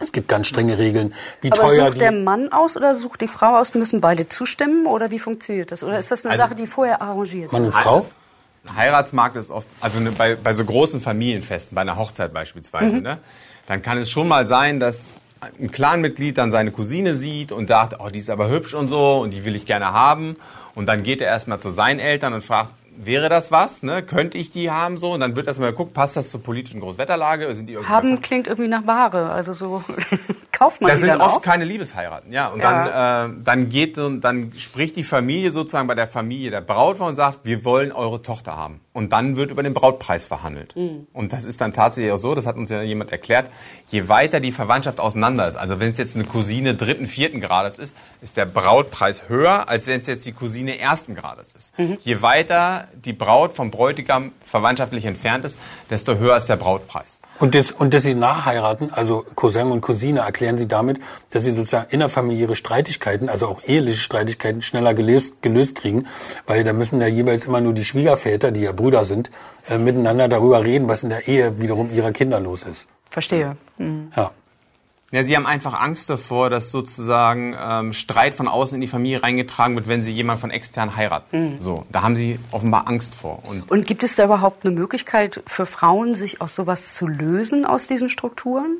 Es 0.00 0.10
gibt 0.12 0.28
ganz 0.28 0.48
strenge 0.48 0.78
Regeln, 0.78 1.14
wie 1.42 1.52
Aber 1.52 1.62
teuer 1.62 1.84
sucht 1.86 1.94
die. 1.96 2.00
der 2.00 2.12
Mann 2.12 2.50
aus 2.52 2.76
oder 2.76 2.94
sucht 2.94 3.20
die 3.20 3.28
Frau 3.28 3.58
aus? 3.58 3.74
Müssen 3.74 4.00
beide 4.00 4.28
zustimmen 4.28 4.86
oder 4.86 5.10
wie 5.10 5.18
funktioniert 5.20 5.70
das? 5.70 5.82
Oder 5.84 5.98
ist 5.98 6.10
das 6.10 6.24
eine 6.24 6.32
Also- 6.32 6.42
Sache, 6.42 6.54
die 6.56 6.66
vorher 6.66 7.00
arrangiert 7.00 7.52
Mann 7.52 7.62
wird? 7.64 7.74
und 7.74 7.80
Frau? 7.80 8.06
Ein 8.64 8.76
Heiratsmarkt 8.76 9.34
ist 9.36 9.50
oft, 9.50 9.66
also 9.80 9.98
ne, 9.98 10.12
bei, 10.12 10.36
bei 10.36 10.54
so 10.54 10.64
großen 10.64 11.00
Familienfesten, 11.00 11.74
bei 11.74 11.80
einer 11.82 11.96
Hochzeit 11.96 12.32
beispielsweise, 12.32 12.96
ne, 13.00 13.18
dann 13.66 13.82
kann 13.82 13.98
es 13.98 14.08
schon 14.08 14.28
mal 14.28 14.46
sein, 14.46 14.78
dass 14.78 15.12
ein 15.60 15.70
Clanmitglied 15.72 16.38
dann 16.38 16.52
seine 16.52 16.70
Cousine 16.70 17.16
sieht 17.16 17.52
und 17.52 17.68
sagt, 17.68 17.96
oh, 17.98 18.08
die 18.08 18.20
ist 18.20 18.30
aber 18.30 18.48
hübsch 18.48 18.74
und 18.74 18.88
so 18.88 19.18
und 19.20 19.30
die 19.32 19.44
will 19.44 19.56
ich 19.56 19.66
gerne 19.66 19.92
haben. 19.92 20.36
Und 20.74 20.86
dann 20.86 21.02
geht 21.02 21.20
er 21.20 21.28
erstmal 21.28 21.58
zu 21.60 21.70
seinen 21.70 21.98
Eltern 21.98 22.32
und 22.32 22.44
fragt, 22.44 22.70
wäre 22.96 23.28
das 23.28 23.50
was? 23.50 23.82
Ne? 23.82 24.02
Könnte 24.02 24.38
ich 24.38 24.50
die 24.50 24.70
haben 24.70 25.00
so? 25.00 25.12
Und 25.12 25.20
dann 25.20 25.34
wird 25.34 25.46
erstmal 25.46 25.70
geguckt, 25.70 25.94
passt 25.94 26.16
das 26.16 26.30
zur 26.30 26.42
politischen 26.42 26.80
Großwetterlage? 26.80 27.52
Sind 27.54 27.66
die 27.66 27.76
Haben 27.78 28.20
klingt 28.20 28.46
irgendwie 28.46 28.68
nach 28.68 28.86
Ware, 28.86 29.32
also 29.32 29.52
so 29.54 29.82
kauft 30.52 30.80
man 30.80 30.90
Das 30.90 30.98
die 31.00 31.06
sind 31.06 31.12
dann 31.14 31.20
oft 31.22 31.36
auch? 31.36 31.42
keine 31.42 31.64
Liebesheiraten, 31.64 32.32
ja. 32.32 32.48
Und 32.48 32.60
Ja. 32.60 32.84
dann, 32.84 33.40
äh, 33.40 33.44
dann 33.44 33.68
geht, 33.70 33.96
dann 33.96 34.52
spricht 34.56 34.96
die 34.96 35.02
Familie 35.02 35.52
sozusagen 35.52 35.88
bei 35.88 35.94
der 35.94 36.06
Familie 36.06 36.50
der 36.50 36.60
Brautfrau 36.60 37.06
und 37.06 37.16
sagt, 37.16 37.40
wir 37.44 37.64
wollen 37.64 37.92
eure 37.92 38.22
Tochter 38.22 38.56
haben. 38.56 38.80
Und 38.94 39.12
dann 39.12 39.36
wird 39.36 39.50
über 39.50 39.62
den 39.62 39.72
Brautpreis 39.72 40.26
verhandelt. 40.26 40.76
Mhm. 40.76 41.06
Und 41.14 41.32
das 41.32 41.44
ist 41.44 41.62
dann 41.62 41.72
tatsächlich 41.72 42.12
auch 42.12 42.18
so, 42.18 42.34
das 42.34 42.46
hat 42.46 42.56
uns 42.56 42.68
ja 42.68 42.82
jemand 42.82 43.10
erklärt, 43.10 43.50
je 43.90 44.08
weiter 44.08 44.38
die 44.38 44.52
Verwandtschaft 44.52 45.00
auseinander 45.00 45.48
ist, 45.48 45.56
also 45.56 45.80
wenn 45.80 45.90
es 45.90 45.98
jetzt 45.98 46.14
eine 46.14 46.24
Cousine 46.24 46.74
dritten, 46.74 47.06
vierten 47.06 47.40
Grades 47.40 47.78
ist, 47.78 47.96
ist 48.20 48.36
der 48.36 48.44
Brautpreis 48.44 49.28
höher, 49.28 49.68
als 49.68 49.86
wenn 49.86 50.00
es 50.00 50.06
jetzt 50.06 50.26
die 50.26 50.32
Cousine 50.32 50.78
ersten 50.78 51.14
Grades 51.14 51.54
ist. 51.54 51.78
Mhm. 51.78 51.96
Je 52.00 52.20
weiter 52.20 52.88
die 52.92 53.14
Braut 53.14 53.54
vom 53.54 53.70
Bräutigam 53.70 54.32
verwandtschaftlich 54.44 55.06
entfernt 55.06 55.46
ist, 55.46 55.58
desto 55.88 56.16
höher 56.16 56.36
ist 56.36 56.46
der 56.46 56.56
Brautpreis. 56.56 57.20
Und 57.38 57.54
das, 57.54 57.72
und 57.72 57.94
dass 57.94 58.02
sie 58.02 58.14
nachheiraten, 58.14 58.92
also 58.92 59.24
Cousin 59.34 59.72
und 59.72 59.80
Cousine, 59.80 60.20
erklären 60.20 60.58
sie 60.58 60.68
damit, 60.68 61.00
dass 61.30 61.44
sie 61.44 61.52
sozusagen 61.52 61.90
innerfamiliäre 61.90 62.54
Streitigkeiten, 62.54 63.28
also 63.28 63.48
auch 63.48 63.62
eheliche 63.64 63.98
Streitigkeiten, 63.98 64.60
schneller 64.62 64.94
gelöst, 64.94 65.42
gelöst 65.42 65.76
kriegen, 65.76 66.06
weil 66.46 66.62
da 66.62 66.72
müssen 66.72 67.00
ja 67.00 67.06
jeweils 67.06 67.46
immer 67.46 67.60
nur 67.60 67.72
die 67.72 67.84
Schwiegerväter, 67.84 68.52
die 68.52 68.60
ja 68.60 68.72
Brüder 68.82 69.04
sind, 69.04 69.30
äh, 69.68 69.78
miteinander 69.78 70.28
darüber 70.28 70.62
reden, 70.64 70.88
was 70.88 71.02
in 71.04 71.10
der 71.10 71.28
Ehe 71.28 71.60
wiederum 71.60 71.90
ihrer 71.90 72.12
Kinder 72.12 72.40
los 72.40 72.64
ist. 72.64 72.88
Verstehe. 73.10 73.56
Mhm. 73.78 74.10
Ja. 74.16 74.30
Ja, 75.12 75.24
sie 75.24 75.36
haben 75.36 75.44
einfach 75.46 75.78
Angst 75.78 76.08
davor, 76.08 76.48
dass 76.48 76.70
sozusagen 76.70 77.54
ähm, 77.62 77.92
Streit 77.92 78.34
von 78.34 78.48
außen 78.48 78.76
in 78.76 78.80
die 78.80 78.86
Familie 78.86 79.22
reingetragen 79.22 79.76
wird, 79.76 79.86
wenn 79.86 80.02
sie 80.02 80.10
jemand 80.10 80.40
von 80.40 80.50
extern 80.50 80.96
heiraten. 80.96 81.58
So, 81.60 81.84
da 81.92 82.00
haben 82.00 82.16
sie 82.16 82.38
offenbar 82.50 82.88
Angst 82.88 83.14
vor. 83.14 83.40
Und 83.46 83.70
Und 83.70 83.86
gibt 83.86 84.02
es 84.04 84.16
da 84.16 84.24
überhaupt 84.24 84.64
eine 84.64 84.74
Möglichkeit 84.74 85.42
für 85.46 85.66
Frauen, 85.66 86.14
sich 86.14 86.40
aus 86.40 86.54
sowas 86.54 86.94
zu 86.94 87.06
lösen, 87.06 87.66
aus 87.66 87.86
diesen 87.86 88.08
Strukturen? 88.08 88.78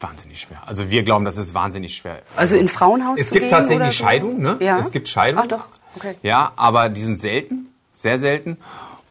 wahnsinnig 0.00 0.40
schwer. 0.40 0.60
Also 0.66 0.90
wir 0.90 1.04
glauben, 1.04 1.24
das 1.24 1.36
ist 1.36 1.54
wahnsinnig 1.54 1.96
schwer. 1.96 2.22
Also 2.34 2.56
in 2.56 2.68
Frauenhaus 2.68 3.20
Es 3.20 3.28
zu 3.28 3.34
gibt 3.34 3.44
gehen 3.44 3.50
tatsächlich 3.50 3.82
oder 3.86 3.92
so? 3.92 4.02
Scheidungen, 4.04 4.42
ne? 4.42 4.56
Ja. 4.58 4.78
Es 4.78 4.90
gibt 4.90 5.06
Scheidungen. 5.08 5.44
Ach 5.44 5.58
doch, 5.58 5.68
okay. 5.94 6.16
Ja, 6.24 6.52
aber 6.56 6.88
die 6.88 7.02
sind 7.02 7.20
selten, 7.20 7.68
sehr 7.92 8.18
selten. 8.18 8.58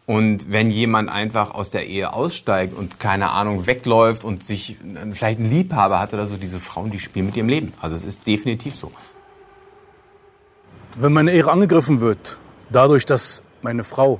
Und 0.05 0.51
wenn 0.51 0.71
jemand 0.71 1.09
einfach 1.09 1.51
aus 1.51 1.69
der 1.69 1.87
Ehe 1.87 2.13
aussteigt 2.13 2.75
und 2.75 2.99
keine 2.99 3.31
Ahnung 3.31 3.67
wegläuft 3.67 4.23
und 4.23 4.43
sich 4.43 4.71
äh, 4.71 5.11
vielleicht 5.13 5.39
einen 5.39 5.49
Liebhaber 5.49 5.99
hat 5.99 6.13
oder 6.13 6.27
so, 6.27 6.37
diese 6.37 6.59
Frauen, 6.59 6.89
die 6.89 6.99
spielen 6.99 7.27
mit 7.27 7.37
ihrem 7.37 7.49
Leben. 7.49 7.73
Also 7.79 7.95
es 7.95 8.03
ist 8.03 8.27
definitiv 8.27 8.75
so. 8.75 8.91
Wenn 10.95 11.13
meine 11.13 11.31
Ehre 11.31 11.51
angegriffen 11.51 12.01
wird, 12.01 12.37
dadurch, 12.69 13.05
dass 13.05 13.43
meine 13.61 13.83
Frau 13.83 14.19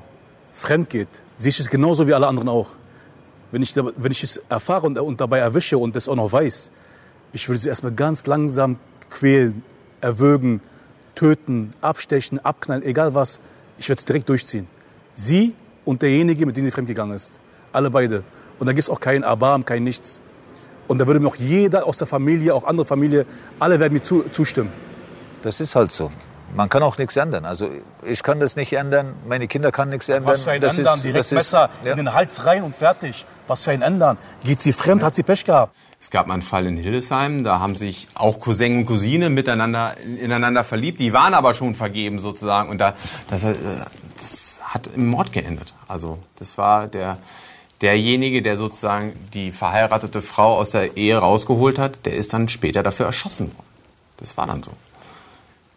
fremd 0.54 0.90
geht, 0.90 1.10
sehe 1.38 1.50
ich 1.50 1.60
es 1.60 1.70
genauso 1.70 2.08
wie 2.08 2.14
alle 2.14 2.28
anderen 2.28 2.48
auch. 2.48 2.70
Wenn 3.52 3.62
ich, 3.62 3.76
wenn 3.76 4.12
ich 4.12 4.24
es 4.24 4.38
erfahre 4.48 4.88
und, 4.88 4.98
und 4.98 5.20
dabei 5.20 5.40
erwische 5.40 5.78
und 5.78 5.96
das 5.96 6.08
auch 6.08 6.16
noch 6.16 6.32
weiß, 6.32 6.72
ich 7.34 7.50
würde 7.50 7.60
sie 7.60 7.70
erstmal 7.70 7.92
ganz 7.92 8.26
langsam 8.26 8.78
quälen, 9.10 9.64
erwürgen, 10.00 10.62
töten, 11.16 11.72
abstechen, 11.82 12.40
abknallen, 12.40 12.84
egal 12.84 13.14
was. 13.14 13.40
Ich 13.78 13.90
werde 13.90 14.00
es 14.00 14.06
direkt 14.06 14.30
durchziehen. 14.30 14.68
Sie 15.16 15.54
und 15.86 16.02
derjenige, 16.02 16.46
mit 16.46 16.58
dem 16.58 16.66
sie 16.66 16.72
fremdgegangen 16.72 17.16
ist. 17.16 17.40
Alle 17.74 17.90
beide. 17.90 18.24
Und 18.60 18.68
da 18.68 18.74
gibt 18.74 18.84
es 18.84 18.90
auch 18.90 19.00
keinen 19.00 19.24
Erbarm, 19.24 19.66
kein 19.66 19.84
Nichts. 19.84 20.22
Und 20.88 21.00
da 21.00 21.08
würde 21.08 21.20
mir 21.20 21.30
auch 21.30 21.38
jeder 21.38 21.86
aus 21.86 21.98
der 21.98 22.08
Familie, 22.08 22.54
auch 22.54 22.66
andere 22.66 22.86
Familie, 22.86 23.26
alle 23.60 23.80
werden 23.80 23.94
mir 23.94 24.04
zu, 24.04 24.24
zustimmen. 24.30 24.72
Das 25.42 25.60
ist 25.60 25.76
halt 25.76 25.92
so. 25.92 26.12
Man 26.54 26.68
kann 26.68 26.84
auch 26.84 26.98
nichts 26.98 27.16
ändern. 27.16 27.46
Also 27.46 27.70
ich 28.04 28.24
kann 28.24 28.40
das 28.40 28.56
nicht 28.56 28.74
ändern, 28.74 29.16
meine 29.26 29.48
Kinder 29.48 29.72
kann 29.72 29.90
nichts 29.90 30.10
ändern. 30.10 30.26
Was 30.26 30.44
für 30.44 30.52
ein 30.52 30.62
das 30.62 30.78
Ändern, 30.78 30.96
ist, 30.96 31.04
direkt 31.04 31.26
ist, 31.26 31.32
Messer 31.32 31.70
ja. 31.84 31.92
in 31.92 31.98
den 31.98 32.14
Hals 32.14 32.46
rein 32.46 32.64
und 32.64 32.76
fertig. 32.76 33.26
Was 33.48 33.64
für 33.64 33.72
ein 33.72 33.82
Ändern. 33.82 34.18
Geht 34.44 34.60
sie 34.60 34.74
fremd, 34.74 35.02
hat 35.02 35.16
sie 35.16 35.24
Pech 35.24 35.46
gehabt. 35.46 35.74
Es 36.02 36.10
gab 36.10 36.28
mal 36.28 36.34
einen 36.34 36.42
Fall 36.42 36.66
in 36.66 36.78
Hildesheim, 36.78 37.44
da 37.44 37.60
haben 37.60 37.76
sich 37.76 38.08
auch 38.16 38.40
Cousin 38.40 38.80
und 38.80 38.86
Cousine 38.86 39.30
miteinander 39.30 39.96
ineinander 40.20 40.64
verliebt, 40.64 41.00
die 41.00 41.14
waren 41.14 41.36
aber 41.36 41.54
schon 41.54 41.76
vergeben 41.76 42.20
sozusagen 42.20 42.70
und 42.70 42.80
da 42.80 42.96
das, 43.30 43.44
äh, 43.44 43.56
das 44.18 44.51
hat 44.74 44.90
im 44.96 45.08
Mord 45.08 45.32
geendet. 45.32 45.74
Also 45.88 46.18
das 46.38 46.58
war 46.58 46.88
der 46.88 47.18
derjenige, 47.82 48.42
der 48.44 48.58
sozusagen 48.58 49.14
die 49.34 49.50
verheiratete 49.52 50.22
Frau 50.22 50.58
aus 50.58 50.70
der 50.72 50.98
Ehe 50.98 51.18
rausgeholt 51.18 51.80
hat, 51.80 52.06
der 52.06 52.16
ist 52.16 52.32
dann 52.32 52.48
später 52.48 52.84
dafür 52.84 53.08
erschossen 53.08 53.48
worden. 53.48 53.66
Das 54.18 54.38
war 54.38 54.46
dann 54.46 54.62
so. 54.62 54.72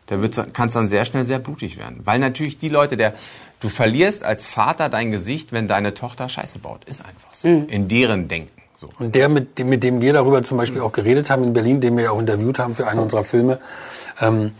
Da 0.06 0.18
kann 0.52 0.68
es 0.68 0.74
dann 0.74 0.86
sehr 0.86 1.06
schnell 1.06 1.24
sehr 1.24 1.38
blutig 1.38 1.78
werden. 1.78 2.00
Weil 2.04 2.18
natürlich 2.18 2.58
die 2.58 2.68
Leute, 2.68 2.98
der, 2.98 3.14
du 3.60 3.70
verlierst 3.70 4.22
als 4.22 4.46
Vater 4.46 4.90
dein 4.90 5.10
Gesicht, 5.12 5.52
wenn 5.52 5.66
deine 5.66 5.94
Tochter 5.94 6.28
Scheiße 6.28 6.58
baut. 6.58 6.84
Ist 6.84 7.00
einfach 7.00 7.32
so. 7.32 7.48
In 7.48 7.88
deren 7.88 8.28
Denken. 8.28 8.50
So. 8.76 8.90
Und 8.98 9.14
der, 9.14 9.30
mit, 9.30 9.58
dem- 9.58 9.70
mit 9.70 9.82
dem 9.82 10.02
wir 10.02 10.12
darüber 10.12 10.42
zum 10.42 10.58
Beispiel 10.58 10.82
auch 10.82 10.92
geredet 10.92 11.30
haben 11.30 11.42
in 11.42 11.54
Berlin, 11.54 11.80
den 11.80 11.96
wir 11.96 12.04
ja 12.04 12.10
auch 12.10 12.18
interviewt 12.20 12.58
haben 12.58 12.74
für 12.74 12.86
einen 12.86 13.00
unserer 13.00 13.24
Filme, 13.24 13.60
ähm, 14.20 14.52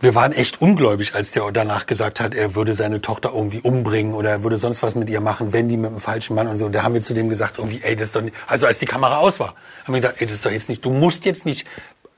wir 0.00 0.14
waren 0.14 0.32
echt 0.32 0.60
ungläubig, 0.60 1.14
als 1.14 1.30
der 1.30 1.50
danach 1.52 1.86
gesagt 1.86 2.20
hat, 2.20 2.34
er 2.34 2.54
würde 2.54 2.74
seine 2.74 3.00
Tochter 3.00 3.32
irgendwie 3.34 3.60
umbringen 3.60 4.14
oder 4.14 4.30
er 4.30 4.42
würde 4.42 4.56
sonst 4.56 4.82
was 4.82 4.94
mit 4.94 5.08
ihr 5.08 5.20
machen, 5.20 5.52
wenn 5.52 5.68
die 5.68 5.76
mit 5.76 5.90
einem 5.90 6.00
falschen 6.00 6.36
Mann 6.36 6.48
und 6.48 6.58
so. 6.58 6.66
Und 6.66 6.74
da 6.74 6.82
haben 6.82 6.94
wir 6.94 7.02
zu 7.02 7.14
dem 7.14 7.28
gesagt, 7.28 7.58
irgendwie, 7.58 7.80
ey, 7.82 7.96
das 7.96 8.08
ist 8.08 8.16
doch 8.16 8.22
nicht, 8.22 8.36
also 8.46 8.66
als 8.66 8.78
die 8.78 8.86
Kamera 8.86 9.18
aus 9.18 9.40
war, 9.40 9.54
haben 9.84 9.94
wir 9.94 10.00
gesagt, 10.00 10.20
ey, 10.20 10.26
das 10.26 10.36
ist 10.36 10.46
doch 10.46 10.50
jetzt 10.50 10.68
nicht, 10.68 10.84
du 10.84 10.90
musst 10.90 11.24
jetzt 11.24 11.46
nicht, 11.46 11.66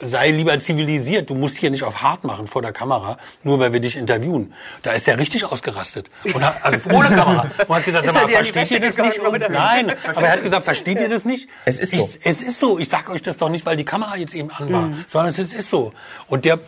sei 0.00 0.30
lieber 0.30 0.56
zivilisiert, 0.58 1.28
du 1.28 1.34
musst 1.34 1.58
hier 1.58 1.70
nicht 1.70 1.82
auf 1.82 2.02
hart 2.02 2.22
machen 2.22 2.46
vor 2.46 2.62
der 2.62 2.72
Kamera, 2.72 3.18
nur 3.42 3.58
weil 3.58 3.72
wir 3.72 3.80
dich 3.80 3.96
interviewen. 3.96 4.54
Da 4.82 4.92
ist 4.92 5.08
er 5.08 5.18
richtig 5.18 5.44
ausgerastet. 5.44 6.08
Und 6.34 6.44
hat, 6.44 6.64
also 6.64 6.90
ohne 6.90 7.08
Kamera. 7.08 7.50
Und 7.66 7.74
hat 7.76 7.84
gesagt, 7.84 8.06
er 8.06 8.12
mal, 8.12 8.28
versteht 8.28 8.70
ihr 8.70 8.80
das 8.80 8.96
nicht? 8.96 9.18
Und, 9.18 9.40
nein, 9.50 9.92
aber 10.14 10.26
er 10.26 10.32
hat 10.32 10.42
gesagt, 10.42 10.64
versteht 10.64 11.00
ihr 11.00 11.08
das 11.08 11.24
nicht? 11.24 11.48
Es 11.64 11.80
ist 11.80 11.92
so. 11.92 12.08
Ich, 12.14 12.26
es 12.26 12.42
ist 12.42 12.60
so. 12.60 12.78
Ich 12.78 12.88
sag 12.88 13.10
euch 13.10 13.22
das 13.22 13.38
doch 13.38 13.48
nicht, 13.48 13.66
weil 13.66 13.76
die 13.76 13.84
Kamera 13.84 14.16
jetzt 14.16 14.34
eben 14.34 14.50
an 14.50 14.72
war, 14.72 14.90
sondern 15.08 15.30
es 15.30 15.38
ist, 15.38 15.52
ist 15.52 15.68
so. 15.68 15.92
Und 16.28 16.44
der, 16.44 16.60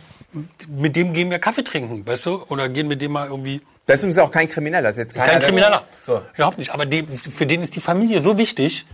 mit 0.67 0.95
dem 0.95 1.13
gehen 1.13 1.29
wir 1.29 1.39
Kaffee 1.39 1.63
trinken, 1.63 2.05
weißt 2.05 2.25
du? 2.25 2.43
Oder 2.49 2.69
gehen 2.69 2.87
mit 2.87 3.01
dem 3.01 3.11
mal 3.11 3.27
irgendwie 3.27 3.61
Das 3.85 4.03
ist 4.03 4.19
auch 4.19 4.31
kein 4.31 4.47
Krimineller. 4.47 4.83
Das 4.83 4.97
ist 4.97 5.13
jetzt 5.13 5.15
kein 5.15 5.39
Krimineller. 5.39 5.83
So. 6.01 6.21
Überhaupt 6.35 6.57
nicht. 6.57 6.73
Aber 6.73 6.85
dem, 6.85 7.07
für 7.17 7.45
den 7.45 7.61
ist 7.63 7.75
die 7.75 7.81
Familie 7.81 8.21
so 8.21 8.37
wichtig, 8.37 8.85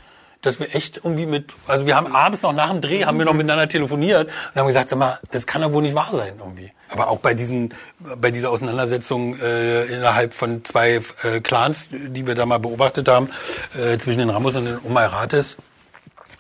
dass 0.41 0.59
wir 0.59 0.73
echt 0.75 0.97
irgendwie 0.97 1.25
mit, 1.25 1.53
also 1.67 1.87
wir 1.87 1.95
haben 1.95 2.13
abends 2.13 2.41
noch 2.41 2.53
nach 2.53 2.69
dem 2.69 2.81
Dreh, 2.81 3.05
haben 3.05 3.17
wir 3.17 3.25
noch 3.25 3.33
miteinander 3.33 3.67
telefoniert 3.67 4.27
und 4.27 4.55
haben 4.59 4.67
gesagt, 4.67 4.89
sag 4.89 4.99
mal, 4.99 5.19
das 5.31 5.47
kann 5.47 5.61
doch 5.61 5.71
wohl 5.71 5.81
nicht 5.81 5.95
wahr 5.95 6.09
sein 6.11 6.35
irgendwie. 6.37 6.71
Aber 6.89 7.09
auch 7.09 7.19
bei 7.19 7.33
diesen, 7.33 7.73
bei 8.17 8.31
dieser 8.31 8.51
Auseinandersetzung 8.51 9.39
äh, 9.39 9.85
innerhalb 9.85 10.33
von 10.33 10.63
zwei 10.63 11.01
äh, 11.23 11.41
Clans, 11.41 11.89
die 11.91 12.27
wir 12.27 12.35
da 12.35 12.45
mal 12.45 12.59
beobachtet 12.59 13.07
haben, 13.07 13.29
äh, 13.77 13.97
zwischen 13.97 14.19
den 14.19 14.29
Ramos 14.29 14.55
und 14.55 14.65
den 14.65 14.79
Omairates, 14.83 15.57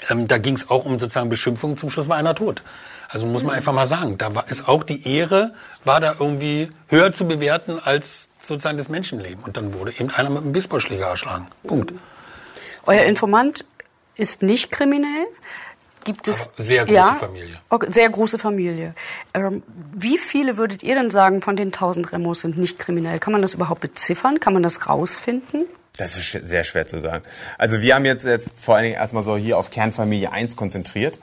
ähm, 0.09 0.27
da 0.27 0.37
ging 0.37 0.55
es 0.55 0.69
auch 0.69 0.85
um 0.85 0.99
sozusagen 0.99 1.29
Beschimpfungen, 1.29 1.77
zum 1.77 1.89
Schluss 1.89 2.07
war 2.07 2.17
einer 2.17 2.35
tot. 2.35 2.61
Also 3.09 3.25
muss 3.25 3.43
man 3.43 3.55
einfach 3.55 3.73
mal 3.73 3.85
sagen, 3.85 4.17
da 4.17 4.35
war, 4.35 4.49
ist 4.49 4.67
auch 4.67 4.83
die 4.83 5.07
Ehre, 5.07 5.53
war 5.83 5.99
da 5.99 6.15
irgendwie 6.19 6.71
höher 6.87 7.11
zu 7.11 7.27
bewerten 7.27 7.79
als 7.83 8.27
sozusagen 8.41 8.77
das 8.77 8.89
Menschenleben. 8.89 9.43
Und 9.43 9.57
dann 9.57 9.73
wurde 9.73 9.91
eben 9.91 10.09
einer 10.09 10.29
mit 10.29 10.43
einem 10.43 10.53
Baseballschläger 10.53 11.07
erschlagen. 11.07 11.47
Punkt. 11.63 11.93
Euer 12.85 13.03
Informant 13.03 13.65
ist 14.15 14.43
nicht 14.43 14.71
kriminell. 14.71 15.25
Gibt 16.03 16.27
es 16.29 16.53
Aber 16.55 16.63
sehr 16.63 16.85
große 16.85 17.15
Familie. 17.15 17.59
Okay, 17.69 17.87
sehr 17.91 18.09
große 18.09 18.39
Familie. 18.39 18.95
Ähm, 19.33 19.61
wie 19.93 20.17
viele 20.17 20.55
würdet 20.55 20.81
ihr 20.81 20.95
denn 20.95 21.11
sagen 21.11 21.41
von 21.41 21.57
den 21.57 21.67
1000 21.67 22.13
Remos 22.13 22.41
sind 22.41 22.57
nicht 22.57 22.79
kriminell? 22.79 23.19
Kann 23.19 23.33
man 23.33 23.41
das 23.41 23.53
überhaupt 23.53 23.81
beziffern? 23.81 24.39
Kann 24.39 24.53
man 24.53 24.63
das 24.63 24.87
rausfinden? 24.87 25.65
Das 25.97 26.17
ist 26.17 26.31
sehr 26.31 26.63
schwer 26.63 26.85
zu 26.85 26.99
sagen. 26.99 27.23
Also 27.57 27.81
wir 27.81 27.95
haben 27.95 28.05
jetzt, 28.05 28.25
jetzt 28.25 28.51
vor 28.59 28.75
allen 28.75 28.83
Dingen 28.83 28.95
erstmal 28.95 29.23
so 29.23 29.37
hier 29.37 29.57
auf 29.57 29.69
Kernfamilie 29.69 30.31
1 30.31 30.55
konzentriert 30.55 31.19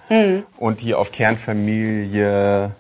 und 0.57 0.81
hier 0.81 0.99
auf 0.99 1.13
Kernfamilie 1.13 2.73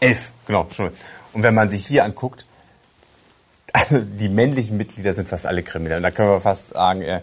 11. 0.00 0.32
Genau, 0.46 0.66
schon. 0.70 0.90
Und 1.32 1.42
wenn 1.42 1.54
man 1.54 1.70
sich 1.70 1.86
hier 1.86 2.04
anguckt, 2.04 2.46
also 3.72 4.00
die 4.00 4.28
männlichen 4.28 4.76
Mitglieder 4.76 5.14
sind 5.14 5.28
fast 5.28 5.46
alle 5.46 5.62
kriminell. 5.62 5.98
Und 5.98 6.02
da 6.02 6.10
können 6.10 6.30
wir 6.30 6.40
fast 6.40 6.70
sagen, 6.70 7.02
äh, 7.02 7.20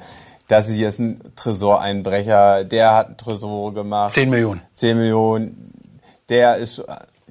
das 0.47 0.69
hier 0.69 0.87
ist 0.87 0.99
ein 0.99 1.19
Tresoreinbrecher, 1.35 2.63
der 2.63 2.93
hat 2.93 3.07
einen 3.07 3.17
Tresor 3.17 3.73
gemacht. 3.73 4.13
10 4.13 4.29
Millionen. 4.29 4.61
10 4.75 4.97
Millionen. 4.97 5.73
Der 6.29 6.55
ist 6.55 6.81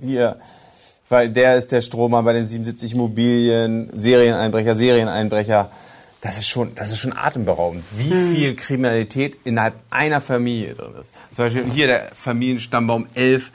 hier, 0.00 0.36
weil 1.08 1.30
der 1.30 1.56
ist 1.56 1.72
der 1.72 1.80
Strohmann 1.80 2.24
bei 2.26 2.34
den 2.34 2.46
77 2.46 2.92
Immobilien, 2.92 3.90
Serieneinbrecher, 3.94 4.76
Serieneinbrecher. 4.76 5.70
Das 6.20 6.38
ist 6.38 6.48
schon, 6.48 6.74
das 6.74 6.90
ist 6.90 6.98
schon 6.98 7.16
atemberaubend, 7.16 7.84
wie 7.92 8.34
viel 8.34 8.56
Kriminalität 8.56 9.38
innerhalb 9.44 9.74
einer 9.90 10.20
Familie 10.20 10.74
drin 10.74 10.94
ist. 10.98 11.14
Zum 11.32 11.44
Beispiel 11.44 11.64
hier 11.70 11.86
der 11.86 12.12
Familienstammbaum 12.14 13.06
11. 13.14 13.52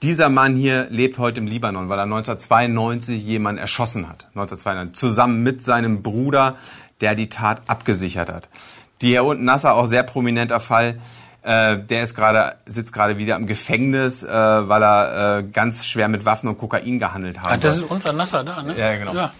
Dieser 0.00 0.28
Mann 0.28 0.54
hier 0.56 0.86
lebt 0.90 1.18
heute 1.18 1.40
im 1.40 1.46
Libanon, 1.46 1.88
weil 1.88 1.98
er 1.98 2.04
1992 2.04 3.22
jemanden 3.24 3.58
erschossen 3.58 4.08
hat. 4.08 4.26
1992. 4.34 4.98
Zusammen 4.98 5.42
mit 5.42 5.62
seinem 5.62 6.02
Bruder, 6.02 6.56
der 7.00 7.14
die 7.14 7.28
Tat 7.28 7.62
abgesichert 7.66 8.28
hat. 8.28 8.48
Die 9.00 9.08
hier 9.08 9.24
unten 9.24 9.44
Nasser, 9.44 9.74
auch 9.74 9.86
sehr 9.86 10.02
prominenter 10.02 10.60
Fall. 10.60 11.00
Äh, 11.44 11.78
der 11.78 12.02
ist 12.02 12.14
gerade, 12.14 12.54
sitzt 12.64 12.94
gerade 12.94 13.18
wieder 13.18 13.36
im 13.36 13.46
Gefängnis, 13.46 14.22
äh, 14.22 14.28
weil 14.28 14.82
er 14.82 15.38
äh, 15.40 15.42
ganz 15.42 15.84
schwer 15.86 16.08
mit 16.08 16.24
Waffen 16.24 16.48
und 16.48 16.56
Kokain 16.56 16.98
gehandelt 16.98 17.38
hat. 17.38 17.50
Ah, 17.52 17.56
das 17.58 17.76
ist 17.76 17.84
unser 17.84 18.14
Nasser 18.14 18.42
da, 18.44 18.62
ne? 18.62 18.74
Ja, 18.78 18.96
genau. 18.96 19.12
Wel- 19.12 19.30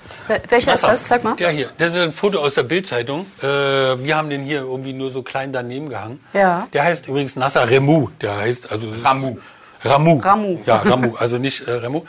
Welcher 0.50 0.74
ist 0.74 0.82
Nasser. 0.82 0.88
das? 0.88 1.04
Zeig 1.04 1.24
mal. 1.24 1.34
Der 1.36 1.48
hier. 1.48 1.70
Das 1.78 1.94
ist 1.94 2.02
ein 2.02 2.12
Foto 2.12 2.40
aus 2.40 2.52
der 2.54 2.64
Bildzeitung. 2.64 3.24
Äh, 3.40 3.46
wir 3.46 4.16
haben 4.16 4.28
den 4.28 4.42
hier 4.42 4.58
irgendwie 4.60 4.92
nur 4.92 5.10
so 5.10 5.22
klein 5.22 5.54
daneben 5.54 5.88
gehangen. 5.88 6.20
Ja. 6.34 6.68
Der 6.74 6.84
heißt 6.84 7.08
übrigens 7.08 7.36
Nasser 7.36 7.70
Remu. 7.70 8.08
Der 8.20 8.36
heißt 8.36 8.70
also 8.70 8.92
Ramu. 9.02 9.38
Ramu. 9.82 10.18
Ramu. 10.20 10.58
Ja, 10.66 10.76
Ramu, 10.76 11.14
also 11.18 11.38
nicht 11.38 11.66
äh, 11.66 11.70
Remo. 11.72 12.06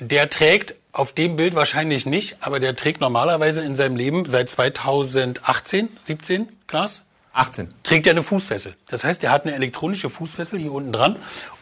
Der 0.00 0.30
trägt 0.30 0.76
auf 0.92 1.12
dem 1.12 1.36
Bild 1.36 1.54
wahrscheinlich 1.54 2.06
nicht, 2.06 2.38
aber 2.40 2.58
der 2.58 2.74
trägt 2.74 3.00
normalerweise 3.02 3.60
in 3.60 3.76
seinem 3.76 3.96
Leben 3.96 4.24
seit 4.24 4.48
2018, 4.48 5.88
17, 6.04 6.48
Klaas? 6.66 7.02
18. 7.34 7.74
trägt 7.82 8.06
er 8.06 8.12
eine 8.12 8.22
Fußfessel. 8.22 8.76
Das 8.88 9.04
heißt, 9.04 9.22
er 9.24 9.32
hat 9.32 9.44
eine 9.44 9.54
elektronische 9.54 10.08
Fußfessel 10.08 10.58
hier 10.58 10.72
unten 10.72 10.92
dran 10.92 11.16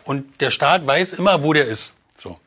und 0.04 0.40
der 0.40 0.50
Staat 0.50 0.87
weiß 0.87 1.14
immer, 1.14 1.42
wo 1.42 1.52
der 1.52 1.66
ist. 1.66 1.94
So. 2.16 2.38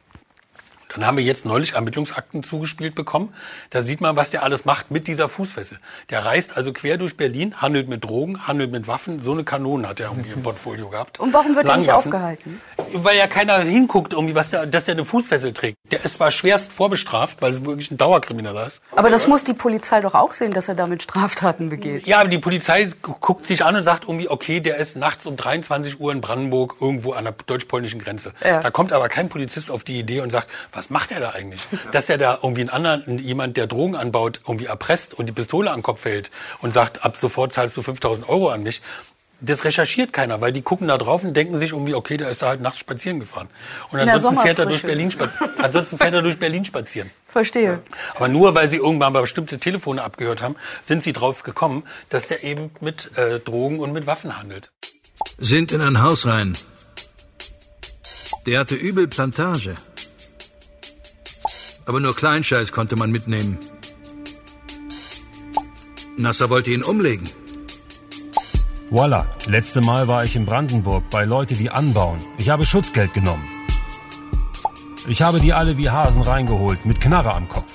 Dann 0.95 1.05
haben 1.05 1.17
wir 1.17 1.23
jetzt 1.23 1.45
neulich 1.45 1.73
Ermittlungsakten 1.73 2.41
zugespielt 2.43 2.95
bekommen. 2.95 3.34
Da 3.69 3.81
sieht 3.81 4.01
man, 4.01 4.15
was 4.15 4.31
der 4.31 4.43
alles 4.43 4.65
macht 4.65 4.89
mit 4.91 5.08
dieser 5.08 5.29
Fußfessel. 5.29 5.77
Der 6.10 6.25
reist 6.25 6.58
also 6.58 6.73
quer 6.73 6.97
durch 6.97 7.17
Berlin, 7.17 7.62
handelt 7.62 7.88
mit 7.88 8.03
Drogen, 8.03 8.47
handelt 8.47 8.71
mit 8.71 8.88
Waffen. 8.88 9.21
So 9.21 9.34
eine 9.34 9.43
Kanone 9.43 9.88
hat 9.88 9.99
er 9.99 10.08
irgendwie 10.08 10.31
im 10.31 10.41
Portfolio 10.41 10.89
gehabt. 10.89 11.19
Und 11.19 11.34
warum 11.34 11.55
wird 11.55 11.67
er 11.67 11.77
nicht 11.77 11.91
aufgehalten? 11.91 12.60
Weil 12.93 13.17
ja 13.17 13.27
keiner 13.27 13.60
hinguckt, 13.60 14.13
irgendwie, 14.13 14.36
was 14.36 14.49
der, 14.51 14.65
dass 14.65 14.86
der 14.86 14.93
eine 14.95 15.05
Fußfessel 15.05 15.53
trägt. 15.53 15.77
Der 15.91 16.03
ist 16.03 16.15
zwar 16.15 16.31
schwerst 16.31 16.71
vorbestraft, 16.71 17.41
weil 17.41 17.51
es 17.51 17.63
wirklich 17.65 17.91
ein 17.91 17.97
Dauerkrimineller 17.97 18.67
ist. 18.67 18.81
Aber 18.95 19.10
das 19.10 19.27
muss 19.27 19.43
die 19.43 19.53
Polizei 19.53 19.99
doch 20.01 20.13
auch 20.15 20.34
sehen, 20.34 20.53
dass 20.53 20.67
er 20.67 20.75
damit 20.75 21.03
Straftaten 21.03 21.69
begeht. 21.69 22.08
Ja, 22.08 22.21
aber 22.21 22.29
die 22.29 22.38
Polizei 22.39 22.89
gu- 23.01 23.15
guckt 23.19 23.45
sich 23.45 23.63
an 23.65 23.75
und 23.75 23.84
sagt 23.84 24.05
irgendwie, 24.05 24.29
okay, 24.29 24.60
der 24.62 24.77
ist 24.77 24.95
nachts 24.95 25.25
um 25.25 25.36
23 25.36 25.99
Uhr 25.99 26.12
in 26.12 26.21
Brandenburg 26.21 26.75
irgendwo 26.79 27.13
an 27.13 27.25
der 27.25 27.34
deutsch-polnischen 27.45 27.99
Grenze. 27.99 28.34
Ja. 28.43 28.62
Da 28.62 28.69
kommt 28.71 28.93
aber 28.93 29.10
kein 29.10 29.29
Polizist 29.29 29.69
auf 29.69 29.84
die 29.84 29.99
Idee 29.99 30.21
und 30.21 30.31
sagt, 30.31 30.47
was 30.71 30.84
macht 30.89 31.11
er 31.11 31.19
da 31.19 31.31
eigentlich? 31.31 31.61
Dass 31.91 32.09
er 32.09 32.17
da 32.17 32.39
irgendwie 32.41 32.61
einen 32.61 32.69
anderen, 32.69 33.17
jemand, 33.19 33.57
der 33.57 33.67
Drogen 33.67 33.95
anbaut, 33.95 34.41
irgendwie 34.47 34.65
erpresst 34.65 35.13
und 35.13 35.27
die 35.27 35.33
Pistole 35.33 35.71
am 35.71 35.83
Kopf 35.83 36.05
hält 36.05 36.31
und 36.61 36.73
sagt, 36.73 37.05
ab 37.05 37.17
sofort 37.17 37.53
zahlst 37.53 37.77
du 37.77 37.81
5000 37.81 38.27
Euro 38.27 38.49
an 38.49 38.63
mich. 38.63 38.81
Das 39.41 39.65
recherchiert 39.65 40.13
keiner, 40.13 40.39
weil 40.39 40.53
die 40.53 40.61
gucken 40.61 40.87
da 40.87 40.97
drauf 40.97 41.23
und 41.23 41.35
denken 41.35 41.59
sich 41.59 41.71
irgendwie, 41.71 41.93
okay, 41.93 42.15
der 42.15 42.29
ist 42.29 42.41
da 42.41 42.47
halt 42.47 42.61
nachts 42.61 42.79
spazieren 42.79 43.19
gefahren. 43.19 43.49
Und 43.91 43.99
ansonsten 43.99 44.41
fährt 44.41 44.59
er 44.59 44.65
durch. 44.65 44.81
Berlin, 44.81 45.13
ansonsten 45.57 45.97
fährt 45.97 46.13
er 46.13 46.21
durch 46.21 46.39
Berlin 46.39 46.63
spazieren. 46.63 47.11
Verstehe. 47.27 47.81
Aber 48.15 48.29
nur 48.29 48.55
weil 48.55 48.69
sie 48.69 48.77
irgendwann 48.77 49.11
mal 49.11 49.21
bestimmte 49.21 49.59
Telefone 49.59 50.01
abgehört 50.03 50.41
haben, 50.41 50.55
sind 50.81 51.03
sie 51.03 51.11
drauf 51.11 51.43
gekommen, 51.43 51.83
dass 52.09 52.29
der 52.29 52.43
eben 52.43 52.71
mit 52.79 53.17
äh, 53.17 53.39
Drogen 53.39 53.81
und 53.81 53.91
mit 53.91 54.07
Waffen 54.07 54.37
handelt. 54.37 54.71
Sind 55.37 55.73
in 55.73 55.81
ein 55.81 56.01
Haus 56.01 56.25
rein. 56.25 56.53
Der 58.45 58.59
hatte 58.59 58.75
übel 58.75 59.07
Plantage. 59.07 59.75
Aber 61.85 61.99
nur 61.99 62.15
Kleinscheiß 62.15 62.71
konnte 62.71 62.95
man 62.95 63.11
mitnehmen. 63.11 63.57
Nasser 66.17 66.49
wollte 66.49 66.71
ihn 66.71 66.83
umlegen. 66.83 67.29
Voila, 68.89 69.25
letzte 69.47 69.81
Mal 69.81 70.07
war 70.07 70.23
ich 70.23 70.35
in 70.35 70.45
Brandenburg 70.45 71.09
bei 71.09 71.25
Leute, 71.25 71.53
die 71.55 71.69
anbauen. 71.69 72.19
Ich 72.37 72.49
habe 72.49 72.65
Schutzgeld 72.65 73.13
genommen. 73.13 73.47
Ich 75.07 75.21
habe 75.21 75.39
die 75.39 75.53
alle 75.53 75.77
wie 75.77 75.89
Hasen 75.89 76.23
reingeholt, 76.23 76.85
mit 76.85 77.01
Knarre 77.01 77.33
am 77.33 77.47
Kopf. 77.49 77.73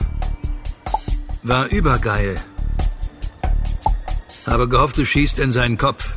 War 1.42 1.66
übergeil. 1.66 2.36
Habe 4.46 4.68
gehofft, 4.68 4.98
du 4.98 5.04
schießt 5.04 5.38
in 5.38 5.52
seinen 5.52 5.76
Kopf. 5.76 6.16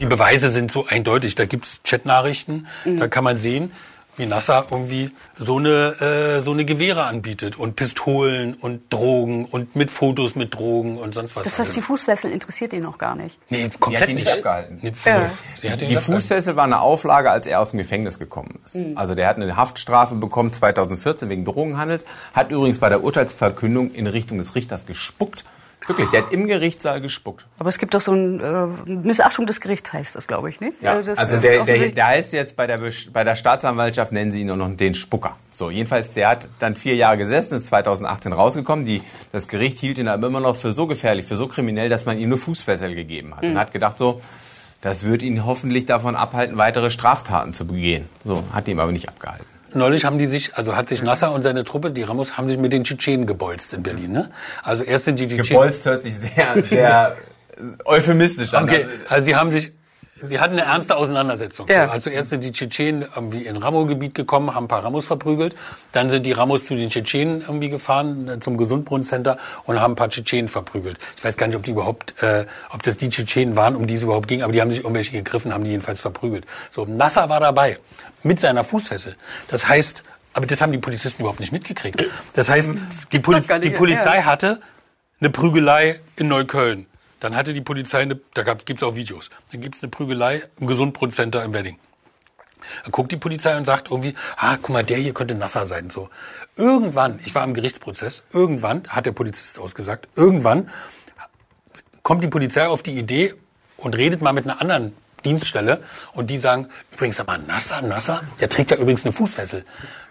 Die 0.00 0.06
Beweise 0.06 0.50
sind 0.50 0.72
so 0.72 0.86
eindeutig. 0.86 1.34
Da 1.34 1.44
gibt's 1.44 1.80
Chatnachrichten, 1.84 2.66
da 2.84 3.08
kann 3.08 3.24
man 3.24 3.36
sehen, 3.36 3.72
wie 4.20 4.26
Nasser 4.26 4.66
irgendwie 4.70 5.10
so 5.36 5.58
eine, 5.58 6.00
äh, 6.00 6.40
so 6.40 6.52
eine 6.52 6.64
Gewehre 6.64 7.04
anbietet 7.04 7.58
und 7.58 7.74
Pistolen 7.76 8.54
und 8.54 8.92
Drogen 8.92 9.46
und 9.46 9.74
mit 9.74 9.90
Fotos 9.90 10.34
mit 10.36 10.54
Drogen 10.54 10.98
und 10.98 11.14
sonst 11.14 11.34
was. 11.36 11.44
Das 11.44 11.58
heißt, 11.58 11.74
die 11.74 11.80
Fußfessel 11.80 12.30
interessiert 12.30 12.72
ihn 12.72 12.82
noch 12.82 12.98
gar 12.98 13.14
nicht. 13.16 13.38
nee, 13.48 13.68
Die 13.68 13.78
komplett 13.78 14.02
hat 14.02 14.08
ihn 14.10 14.16
nicht 14.16 14.30
abgehalten. 14.30 14.78
Nee, 14.82 14.92
Ja. 15.04 15.18
die 15.18 15.60
Die 15.62 15.66
nicht 15.68 15.72
abgehalten. 15.82 16.00
Fußfessel 16.14 16.56
war 16.56 16.64
eine 16.64 16.80
Auflage, 16.80 17.30
als 17.30 17.46
er 17.46 17.60
aus 17.60 17.70
dem 17.70 17.78
Gefängnis 17.78 18.18
gekommen 18.18 18.60
ist. 18.64 18.78
Also 18.94 19.14
der 19.14 19.26
hat 19.28 19.36
eine 19.36 19.56
Haftstrafe 19.56 20.14
bekommen 20.14 20.52
2014 20.52 21.28
wegen 21.28 21.44
Drogenhandels, 21.44 22.04
hat 22.34 22.50
übrigens 22.50 22.78
bei 22.78 22.88
der 22.88 23.02
Urteilsverkündung 23.02 23.90
in 23.92 24.06
Richtung 24.06 24.38
des 24.38 24.54
Richters 24.54 24.86
gespuckt. 24.86 25.44
Wirklich, 25.90 26.10
der 26.10 26.22
hat 26.22 26.32
im 26.32 26.46
Gerichtssaal 26.46 27.00
gespuckt. 27.00 27.44
Aber 27.58 27.68
es 27.68 27.78
gibt 27.78 27.94
doch 27.94 28.00
so 28.00 28.12
ein 28.12 28.40
äh, 28.40 28.90
Missachtung 28.90 29.46
des 29.46 29.60
Gerichts, 29.60 29.92
heißt 29.92 30.14
das, 30.14 30.26
glaube 30.26 30.48
ich, 30.50 30.60
nicht? 30.60 30.80
Ja, 30.80 31.00
Äh, 31.00 31.04
das 31.04 31.18
also 31.18 31.36
der, 31.38 31.64
der, 31.64 31.88
der 31.90 32.06
heißt 32.06 32.32
jetzt 32.32 32.56
bei 32.56 32.66
der, 32.66 32.80
bei 33.12 33.24
der 33.24 33.34
Staatsanwaltschaft, 33.36 34.12
nennen 34.12 34.30
sie 34.32 34.42
ihn 34.42 34.46
nur 34.46 34.56
noch 34.56 34.70
den 34.76 34.94
Spucker. 34.94 35.36
So, 35.52 35.70
jedenfalls, 35.70 36.14
der 36.14 36.28
hat 36.28 36.48
dann 36.60 36.76
vier 36.76 36.94
Jahre 36.94 37.18
gesessen, 37.18 37.56
ist 37.56 37.66
2018 37.66 38.32
rausgekommen. 38.32 38.86
Die, 38.86 39.02
das 39.32 39.48
Gericht 39.48 39.78
hielt 39.78 39.98
ihn 39.98 40.08
aber 40.08 40.28
immer 40.28 40.40
noch 40.40 40.56
für 40.56 40.72
so 40.72 40.86
gefährlich, 40.86 41.26
für 41.26 41.36
so 41.36 41.48
kriminell, 41.48 41.88
dass 41.88 42.06
man 42.06 42.18
ihm 42.18 42.28
nur 42.28 42.38
Fußfessel 42.38 42.94
gegeben 42.94 43.34
hat. 43.34 43.42
Und 43.42 43.58
hat 43.58 43.72
gedacht 43.72 43.98
so, 43.98 44.20
das 44.80 45.04
wird 45.04 45.22
ihn 45.22 45.44
hoffentlich 45.44 45.86
davon 45.86 46.16
abhalten, 46.16 46.56
weitere 46.56 46.88
Straftaten 46.88 47.52
zu 47.52 47.66
begehen. 47.66 48.08
So, 48.24 48.44
hat 48.52 48.66
ihm 48.68 48.78
aber 48.78 48.92
nicht 48.92 49.08
abgehalten. 49.08 49.44
Neulich 49.74 50.04
haben 50.04 50.18
die 50.18 50.26
sich, 50.26 50.56
also 50.56 50.76
hat 50.76 50.88
sich 50.88 51.02
Nasser 51.02 51.32
und 51.32 51.42
seine 51.42 51.64
Truppe, 51.64 51.90
die 51.90 52.02
Ramos, 52.02 52.36
haben 52.36 52.48
sich 52.48 52.58
mit 52.58 52.72
den 52.72 52.84
Tschetschenen 52.84 53.26
gebolzt 53.26 53.72
in 53.72 53.82
Berlin. 53.82 54.12
Ne? 54.12 54.30
Also 54.62 54.84
erst 54.84 55.04
sind 55.04 55.20
die 55.20 55.26
Tschetschenen. 55.28 55.48
Gebolzt 55.48 55.84
hört 55.86 56.02
sich 56.02 56.16
sehr, 56.16 56.62
sehr 56.62 57.16
euphemistisch 57.84 58.54
an. 58.54 58.64
Okay, 58.64 58.86
also 59.08 59.24
sie 59.24 59.36
haben 59.36 59.50
sich, 59.52 59.72
sie 60.22 60.40
hatten 60.40 60.52
eine 60.54 60.62
ernste 60.62 60.96
Auseinandersetzung. 60.96 61.68
Ja. 61.68 61.86
So, 61.86 61.92
also 61.92 62.10
erst 62.10 62.30
sind 62.30 62.44
die 62.44 62.52
Tschetschenen 62.52 63.06
irgendwie 63.14 63.46
in 63.46 63.56
Ramo-Gebiet 63.56 64.14
gekommen, 64.14 64.54
haben 64.54 64.64
ein 64.64 64.68
paar 64.68 64.84
Ramos 64.84 65.06
verprügelt. 65.06 65.54
Dann 65.92 66.10
sind 66.10 66.24
die 66.24 66.32
Ramos 66.32 66.64
zu 66.64 66.74
den 66.74 66.90
Tschetschenen 66.90 67.42
irgendwie 67.42 67.70
gefahren, 67.70 68.28
äh, 68.28 68.40
zum 68.40 68.56
Gesundbrunnen-Center 68.56 69.38
und 69.64 69.80
haben 69.80 69.92
ein 69.92 69.96
paar 69.96 70.10
Tschetschenen 70.10 70.48
verprügelt. 70.48 70.98
Ich 71.16 71.24
weiß 71.24 71.36
gar 71.36 71.46
nicht, 71.46 71.56
ob 71.56 71.62
die 71.62 71.70
überhaupt, 71.72 72.22
äh, 72.22 72.46
ob 72.70 72.82
das 72.82 72.96
die 72.96 73.10
Tschetschenen 73.10 73.56
waren, 73.56 73.76
um 73.76 73.86
die 73.86 73.94
es 73.94 74.02
überhaupt 74.02 74.28
ging, 74.28 74.42
aber 74.42 74.52
die 74.52 74.60
haben 74.60 74.70
sich 74.70 74.80
irgendwelche 74.80 75.12
gegriffen, 75.12 75.52
haben 75.52 75.64
die 75.64 75.70
jedenfalls 75.70 76.00
verprügelt. 76.00 76.46
So, 76.70 76.84
Nasser 76.84 77.28
war 77.28 77.40
dabei, 77.40 77.78
mit 78.22 78.40
seiner 78.40 78.64
Fußfessel. 78.64 79.16
Das 79.48 79.68
heißt, 79.68 80.04
aber 80.32 80.46
das 80.46 80.60
haben 80.60 80.72
die 80.72 80.78
Polizisten 80.78 81.22
überhaupt 81.22 81.40
nicht 81.40 81.52
mitgekriegt. 81.52 82.04
Das 82.34 82.48
heißt, 82.48 82.72
die, 83.12 83.18
Poliz 83.18 83.48
die 83.62 83.70
Polizei 83.70 84.22
hatte 84.22 84.60
eine 85.20 85.30
Prügelei 85.30 86.00
in 86.16 86.28
Neukölln. 86.28 86.86
Dann 87.20 87.36
hatte 87.36 87.52
die 87.52 87.60
Polizei, 87.60 88.00
eine, 88.00 88.18
da 88.34 88.42
gab's, 88.42 88.64
gibt's 88.64 88.82
auch 88.82 88.94
Videos, 88.94 89.30
dann 89.52 89.60
gibt's 89.60 89.82
eine 89.82 89.90
Prügelei 89.90 90.42
im 90.58 90.66
Gesundbrunnncenter 90.66 91.44
im 91.44 91.52
Wedding. 91.52 91.78
Dann 92.82 92.92
guckt 92.92 93.12
die 93.12 93.16
Polizei 93.16 93.56
und 93.56 93.64
sagt 93.64 93.90
irgendwie, 93.90 94.14
ah, 94.36 94.56
guck 94.56 94.70
mal, 94.70 94.84
der 94.84 94.98
hier 94.98 95.14
könnte 95.14 95.34
nasser 95.34 95.66
sein. 95.66 95.90
So. 95.90 96.08
Irgendwann, 96.56 97.20
ich 97.24 97.34
war 97.34 97.44
im 97.44 97.54
Gerichtsprozess, 97.54 98.24
irgendwann, 98.32 98.88
hat 98.88 99.06
der 99.06 99.12
Polizist 99.12 99.58
ausgesagt, 99.58 100.08
irgendwann 100.16 100.70
kommt 102.02 102.24
die 102.24 102.28
Polizei 102.28 102.66
auf 102.66 102.82
die 102.82 102.98
Idee 102.98 103.34
und 103.76 103.96
redet 103.96 104.20
mal 104.20 104.32
mit 104.32 104.44
einer 104.44 104.60
anderen 104.60 104.94
Dienststelle 105.24 105.82
und 106.12 106.30
die 106.30 106.38
sagen, 106.38 106.68
übrigens, 106.92 107.16
sag 107.16 107.26
mal, 107.26 107.38
Nasser, 107.38 107.82
Nasser, 107.82 108.22
der 108.40 108.48
trägt 108.48 108.70
ja 108.70 108.76
übrigens 108.76 109.04
eine 109.04 109.12
Fußfessel. 109.12 109.64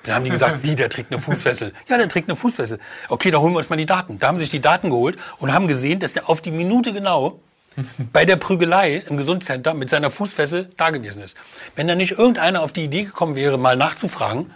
Dann 0.03 0.15
haben 0.15 0.23
die 0.23 0.31
gesagt, 0.31 0.63
wie, 0.63 0.75
der 0.75 0.89
trägt 0.89 1.11
eine 1.11 1.21
Fußfessel? 1.21 1.73
Ja, 1.87 1.97
der 1.97 2.09
trägt 2.09 2.29
eine 2.29 2.35
Fußfessel. 2.35 2.79
Okay, 3.09 3.31
da 3.31 3.39
holen 3.39 3.53
wir 3.53 3.59
uns 3.59 3.69
mal 3.69 3.75
die 3.75 3.85
Daten. 3.85 4.19
Da 4.19 4.27
haben 4.27 4.39
sich 4.39 4.49
die 4.49 4.61
Daten 4.61 4.89
geholt 4.89 5.17
und 5.37 5.53
haben 5.53 5.67
gesehen, 5.67 5.99
dass 5.99 6.13
der 6.13 6.29
auf 6.29 6.41
die 6.41 6.51
Minute 6.51 6.93
genau 6.93 7.39
bei 8.13 8.25
der 8.25 8.35
Prügelei 8.35 9.03
im 9.07 9.17
Gesundcenter 9.17 9.73
mit 9.73 9.89
seiner 9.89 10.11
Fußfessel 10.11 10.71
da 10.77 10.89
gewesen 10.89 11.21
ist. 11.21 11.35
Wenn 11.75 11.87
da 11.87 11.95
nicht 11.95 12.11
irgendeiner 12.11 12.61
auf 12.61 12.71
die 12.71 12.85
Idee 12.85 13.03
gekommen 13.03 13.35
wäre, 13.35 13.57
mal 13.57 13.75
nachzufragen, 13.75 14.51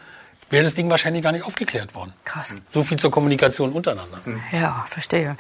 wäre 0.50 0.63
das 0.63 0.76
Ding 0.76 0.89
wahrscheinlich 0.89 1.24
gar 1.24 1.32
nicht 1.32 1.46
aufgeklärt 1.46 1.96
worden. 1.96 2.13
Krass. 2.26 2.56
So 2.70 2.84
viel 2.84 3.00
zur 3.00 3.12
Kommunikation 3.12 3.72
untereinander. 3.72 4.20
Ja, 4.52 4.86
verstehe. 4.89 5.36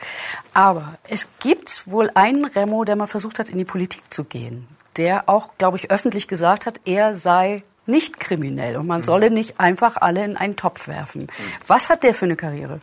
Aber 0.53 0.97
es 1.07 1.27
gibt 1.39 1.83
wohl 1.85 2.09
einen 2.15 2.45
Remo, 2.45 2.83
der 2.83 2.95
mal 2.95 3.07
versucht 3.07 3.39
hat, 3.39 3.49
in 3.49 3.57
die 3.57 3.65
Politik 3.65 4.01
zu 4.09 4.23
gehen. 4.23 4.67
Der 4.97 5.27
auch, 5.29 5.53
glaube 5.57 5.77
ich, 5.77 5.89
öffentlich 5.91 6.27
gesagt 6.27 6.65
hat, 6.65 6.79
er 6.85 7.13
sei 7.13 7.63
nicht 7.85 8.19
kriminell 8.19 8.77
und 8.77 8.87
man 8.87 9.01
Mhm. 9.01 9.05
solle 9.05 9.31
nicht 9.31 9.59
einfach 9.59 9.97
alle 9.97 10.23
in 10.23 10.37
einen 10.37 10.55
Topf 10.55 10.87
werfen. 10.87 11.27
Was 11.67 11.89
hat 11.89 12.03
der 12.03 12.13
für 12.13 12.25
eine 12.25 12.35
Karriere? 12.35 12.79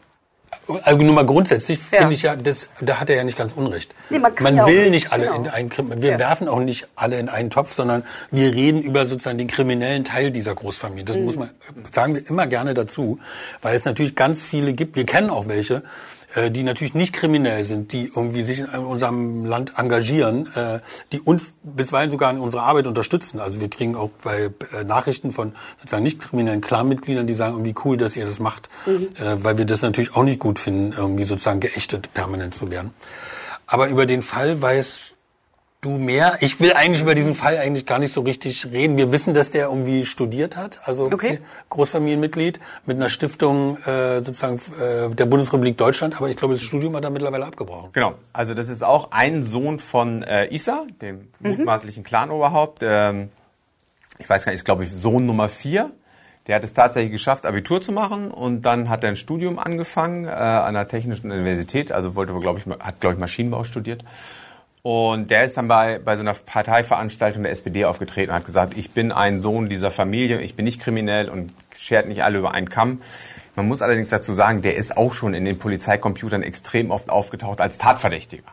Also 0.83 1.01
nur 1.03 1.15
mal 1.15 1.25
grundsätzlich 1.25 1.79
Ja. 1.91 1.99
finde 2.01 2.15
ich 2.15 2.23
ja, 2.23 2.35
das, 2.37 2.69
da 2.81 2.99
hat 3.01 3.09
er 3.09 3.17
ja 3.17 3.25
nicht 3.25 3.39
ganz 3.39 3.53
unrecht. 3.53 3.95
Nee, 4.11 4.19
man 4.19 4.35
kann 4.35 4.57
ja 4.57 4.67
will 4.67 4.91
nicht, 4.91 5.13
alle 5.13 5.27
genau. 5.27 5.37
in 5.37 5.49
einen 5.49 5.71
wir 6.03 6.11
Ja. 6.13 6.19
werfen 6.19 6.49
auch 6.49 6.59
nicht 6.59 6.89
alle 6.97 7.19
in 7.21 7.29
einen 7.29 7.51
Topf, 7.51 7.73
sondern 7.73 8.05
wir 8.31 8.53
reden 8.53 8.83
über 8.83 9.07
sozusagen 9.07 9.39
den 9.39 9.47
kriminellen 9.47 10.05
Teil 10.05 10.33
dieser 10.33 10.55
Großfamilie. 10.55 11.05
Mhm. 11.05 11.07
Das 11.07 11.17
muss 11.19 11.37
man 11.37 11.51
sagen 11.91 12.15
wir 12.17 12.29
immer 12.29 12.47
gerne 12.49 12.75
dazu, 12.75 13.21
weil 13.63 13.75
es 13.77 13.85
natürlich 13.85 14.17
ganz 14.17 14.45
viele 14.45 14.73
gibt. 14.73 14.97
Wir 14.97 15.07
kennen 15.07 15.31
auch 15.31 15.47
welche, 15.49 15.83
äh, 16.35 16.51
die 16.51 16.63
natürlich 16.63 16.95
nicht 16.95 17.13
kriminell 17.13 17.65
sind, 17.65 17.93
die 17.93 18.07
irgendwie 18.07 18.43
sich 18.43 18.61
in 18.61 18.67
unserem 18.67 19.45
Land 19.45 19.73
engagieren, 19.77 20.49
äh, 20.55 20.81
die 21.13 21.21
uns 21.21 21.55
bisweilen 21.63 22.11
sogar 22.11 22.31
in 22.31 22.39
unserer 22.39 22.63
Arbeit 22.63 22.87
unterstützen. 22.87 23.41
Also 23.41 23.61
wir 23.61 23.69
kriegen 23.69 23.97
auch 23.97 24.11
bei 24.23 24.51
äh, 24.73 24.85
Nachrichten 24.85 25.33
von 25.33 25.53
sozusagen 25.79 26.03
nicht 26.03 26.21
kriminellen 26.21 26.61
Clanmitgliedern, 26.61 27.27
die 27.27 27.35
sagen, 27.35 27.55
irgendwie 27.55 27.75
cool, 27.85 27.97
dass 27.97 28.17
ihr 28.17 28.25
das 28.25 28.39
macht, 28.39 28.69
äh, 28.87 29.37
weil 29.43 29.59
wir 29.59 29.65
das 29.65 29.83
natürlich 29.83 30.15
auch 30.15 30.25
nicht 30.25 30.39
gut 30.39 30.59
finden, 30.59 30.93
irgendwie 30.97 31.25
sozusagen 31.25 31.61
geächtet 31.61 32.13
permanent 32.15 32.55
zu 32.55 32.71
werden. 32.71 32.95
Aber 33.67 33.89
über 33.89 34.07
den 34.07 34.23
Fall 34.23 34.61
weiß 34.61 35.10
du 35.81 35.91
mehr. 35.91 36.37
Ich 36.41 36.61
will 36.61 36.75
eigentlich 36.75 37.01
über 37.01 37.15
diesen 37.15 37.35
Fall 37.35 37.57
eigentlich 37.57 37.87
gar 37.87 37.99
nicht 37.99 38.13
so 38.13 38.21
richtig 38.21 38.67
reden. 38.71 38.97
Wir 38.97 39.13
wissen, 39.13 39.33
dass 39.33 39.51
der 39.51 39.67
irgendwie 39.69 40.05
studiert 40.05 40.57
hat, 40.57 40.81
also 40.85 41.05
Okay. 41.05 41.41
Großfamilienmitglied 41.71 42.61
mit 42.87 42.97
einer 42.97 43.09
Stiftung 43.09 43.79
äh, 43.85 44.23
sozusagen 44.23 44.61
äh, 44.79 45.09
der 45.15 45.27
Bundesrepublik 45.27 45.79
Deutschland. 45.79 46.17
Aber 46.17 46.29
ich 46.29 46.37
glaube, 46.37 46.55
das 46.55 46.63
Studium 46.63 46.95
hat 46.97 47.05
er 47.05 47.11
mittlerweile 47.11 47.47
abgebrochen. 47.47 47.91
Genau, 47.93 48.15
also 48.33 48.55
das 48.55 48.69
ist 48.69 48.83
auch 48.83 49.13
ein 49.13 49.43
Sohn 49.43 49.79
von 49.79 50.23
äh, 50.23 50.55
Issa, 50.55 50.87
dem 51.01 51.29
mutmaßlichen 51.41 52.05
Clanoberhaupt. 52.05 52.81
Ähm, 52.83 53.31
ich 54.19 54.29
weiß 54.29 54.45
gar 54.45 54.53
nicht, 54.53 54.59
ist 54.59 54.65
glaube 54.65 54.85
ich 54.85 54.93
Sohn 54.93 55.25
Nummer 55.25 55.49
vier. 55.49 55.91
Der 56.47 56.57
hat 56.57 56.65
es 56.65 56.75
tatsächlich 56.75 57.13
geschafft, 57.13 57.47
Abitur 57.47 57.81
zu 57.81 57.93
machen 57.93 58.31
und 58.31 58.63
dann 58.63 58.89
hat 58.89 59.05
er 59.05 59.11
ein 59.11 59.17
Studium 59.17 59.59
angefangen 59.59 60.25
äh, 60.25 60.31
an 60.31 60.75
der 60.75 60.89
Technischen 60.89 61.31
Universität, 61.31 61.93
also 61.93 62.17
wollte, 62.17 62.33
glaube 62.41 62.59
ich, 62.59 62.67
hat 62.67 63.01
glaube 63.01 63.15
ich 63.15 63.21
Maschinenbau 63.21 63.63
studiert. 63.65 64.05
Und 64.83 65.31
der 65.31 65.45
ist 65.45 65.57
dann 65.59 65.69
bei, 65.69 65.99
bei 65.99 66.17
so 66.17 66.23
einer 66.23 66.33
Parteiveranstaltung 66.33 67.43
der 67.43 67.53
SPD 67.53 67.85
aufgetreten 67.85 68.31
und 68.31 68.37
hat 68.37 68.47
gesagt, 68.47 68.77
ich 68.77 68.93
bin 68.93 69.13
ein 69.13 69.39
Sohn 69.41 69.69
dieser 69.69 69.91
Familie, 69.91 70.41
ich 70.41 70.55
bin 70.55 70.65
nicht 70.65 70.81
kriminell 70.81 71.29
und 71.29 71.53
schert 71.77 72.09
nicht 72.09 72.25
alle 72.25 72.39
über 72.39 72.53
einen 72.53 72.71
Kamm. 72.71 73.03
Man 73.57 73.69
muss 73.69 73.83
allerdings 73.83 74.09
dazu 74.09 74.33
sagen, 74.33 74.63
der 74.63 74.77
ist 74.77 74.97
auch 74.97 75.13
schon 75.13 75.35
in 75.35 75.45
den 75.45 75.59
Polizeicomputern 75.59 76.43
extrem 76.43 76.91
oft 76.91 77.11
aufgetaucht 77.11 77.61
als 77.61 77.77
Tatverdächtiger. 77.77 78.45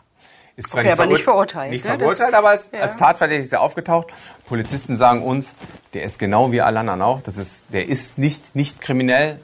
Ist 0.58 0.74
Okay, 0.74 0.92
aber 0.92 1.06
nicht 1.06 1.24
verurteilt, 1.24 1.72
Nicht 1.72 1.86
ne? 1.86 1.92
Das- 1.92 2.00
verurteilt, 2.00 2.34
aber 2.34 2.50
als, 2.50 2.72
ja. 2.72 2.80
als 2.80 2.98
Tatverdächtiger 2.98 3.46
ist 3.46 3.54
er 3.54 3.62
aufgetaucht. 3.62 4.08
Polizisten 4.48 4.98
sagen 4.98 5.22
uns, 5.22 5.54
der 5.94 6.04
ist 6.04 6.18
genau 6.18 6.52
wie 6.52 6.62
alle 6.62 6.80
anderen 6.80 7.04
auch. 7.04 7.22
Das 7.22 7.38
ist, 7.38 7.68
der 7.72 7.88
ist 7.88 8.18
nicht, 8.18 8.56
nicht 8.56 8.82
kriminell, 8.82 9.40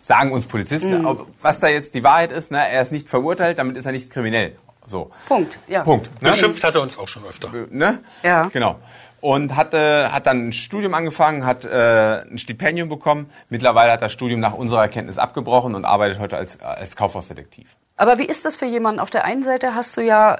sagen 0.00 0.30
uns 0.30 0.46
Polizisten. 0.46 1.00
Mhm. 1.00 1.06
Ob, 1.06 1.26
was 1.40 1.58
da 1.60 1.68
jetzt 1.68 1.94
die 1.94 2.04
Wahrheit 2.04 2.30
ist, 2.32 2.52
ne, 2.52 2.68
er 2.68 2.82
ist 2.82 2.92
nicht 2.92 3.08
verurteilt, 3.08 3.58
damit 3.58 3.76
ist 3.76 3.86
er 3.86 3.92
nicht 3.92 4.10
kriminell. 4.10 4.54
So. 4.92 5.10
Punkt, 5.26 5.56
ja. 5.68 5.82
Punkt. 5.82 6.10
Ne? 6.22 6.30
Beschimpft 6.30 6.62
hat 6.62 6.74
er 6.74 6.82
uns 6.82 6.98
auch 6.98 7.08
schon 7.08 7.24
öfter. 7.24 7.50
Ne? 7.70 8.00
Ja. 8.22 8.50
Genau. 8.52 8.76
Und 9.22 9.56
hat, 9.56 9.72
äh, 9.72 10.08
hat 10.08 10.26
dann 10.26 10.48
ein 10.48 10.52
Studium 10.52 10.92
angefangen, 10.92 11.46
hat 11.46 11.64
äh, 11.64 12.22
ein 12.30 12.36
Stipendium 12.36 12.90
bekommen. 12.90 13.30
Mittlerweile 13.48 13.92
hat 13.92 14.02
das 14.02 14.12
Studium 14.12 14.40
nach 14.40 14.52
unserer 14.52 14.82
Erkenntnis 14.82 15.16
abgebrochen 15.16 15.74
und 15.74 15.86
arbeitet 15.86 16.18
heute 16.18 16.36
als, 16.36 16.60
als 16.60 16.94
Kaufhausdetektiv. 16.94 17.76
Aber 17.96 18.18
wie 18.18 18.26
ist 18.26 18.44
das 18.44 18.54
für 18.56 18.66
jemanden? 18.66 19.00
Auf 19.00 19.10
der 19.10 19.24
einen 19.24 19.42
Seite 19.42 19.74
hast 19.74 19.96
du 19.96 20.02
ja, 20.02 20.38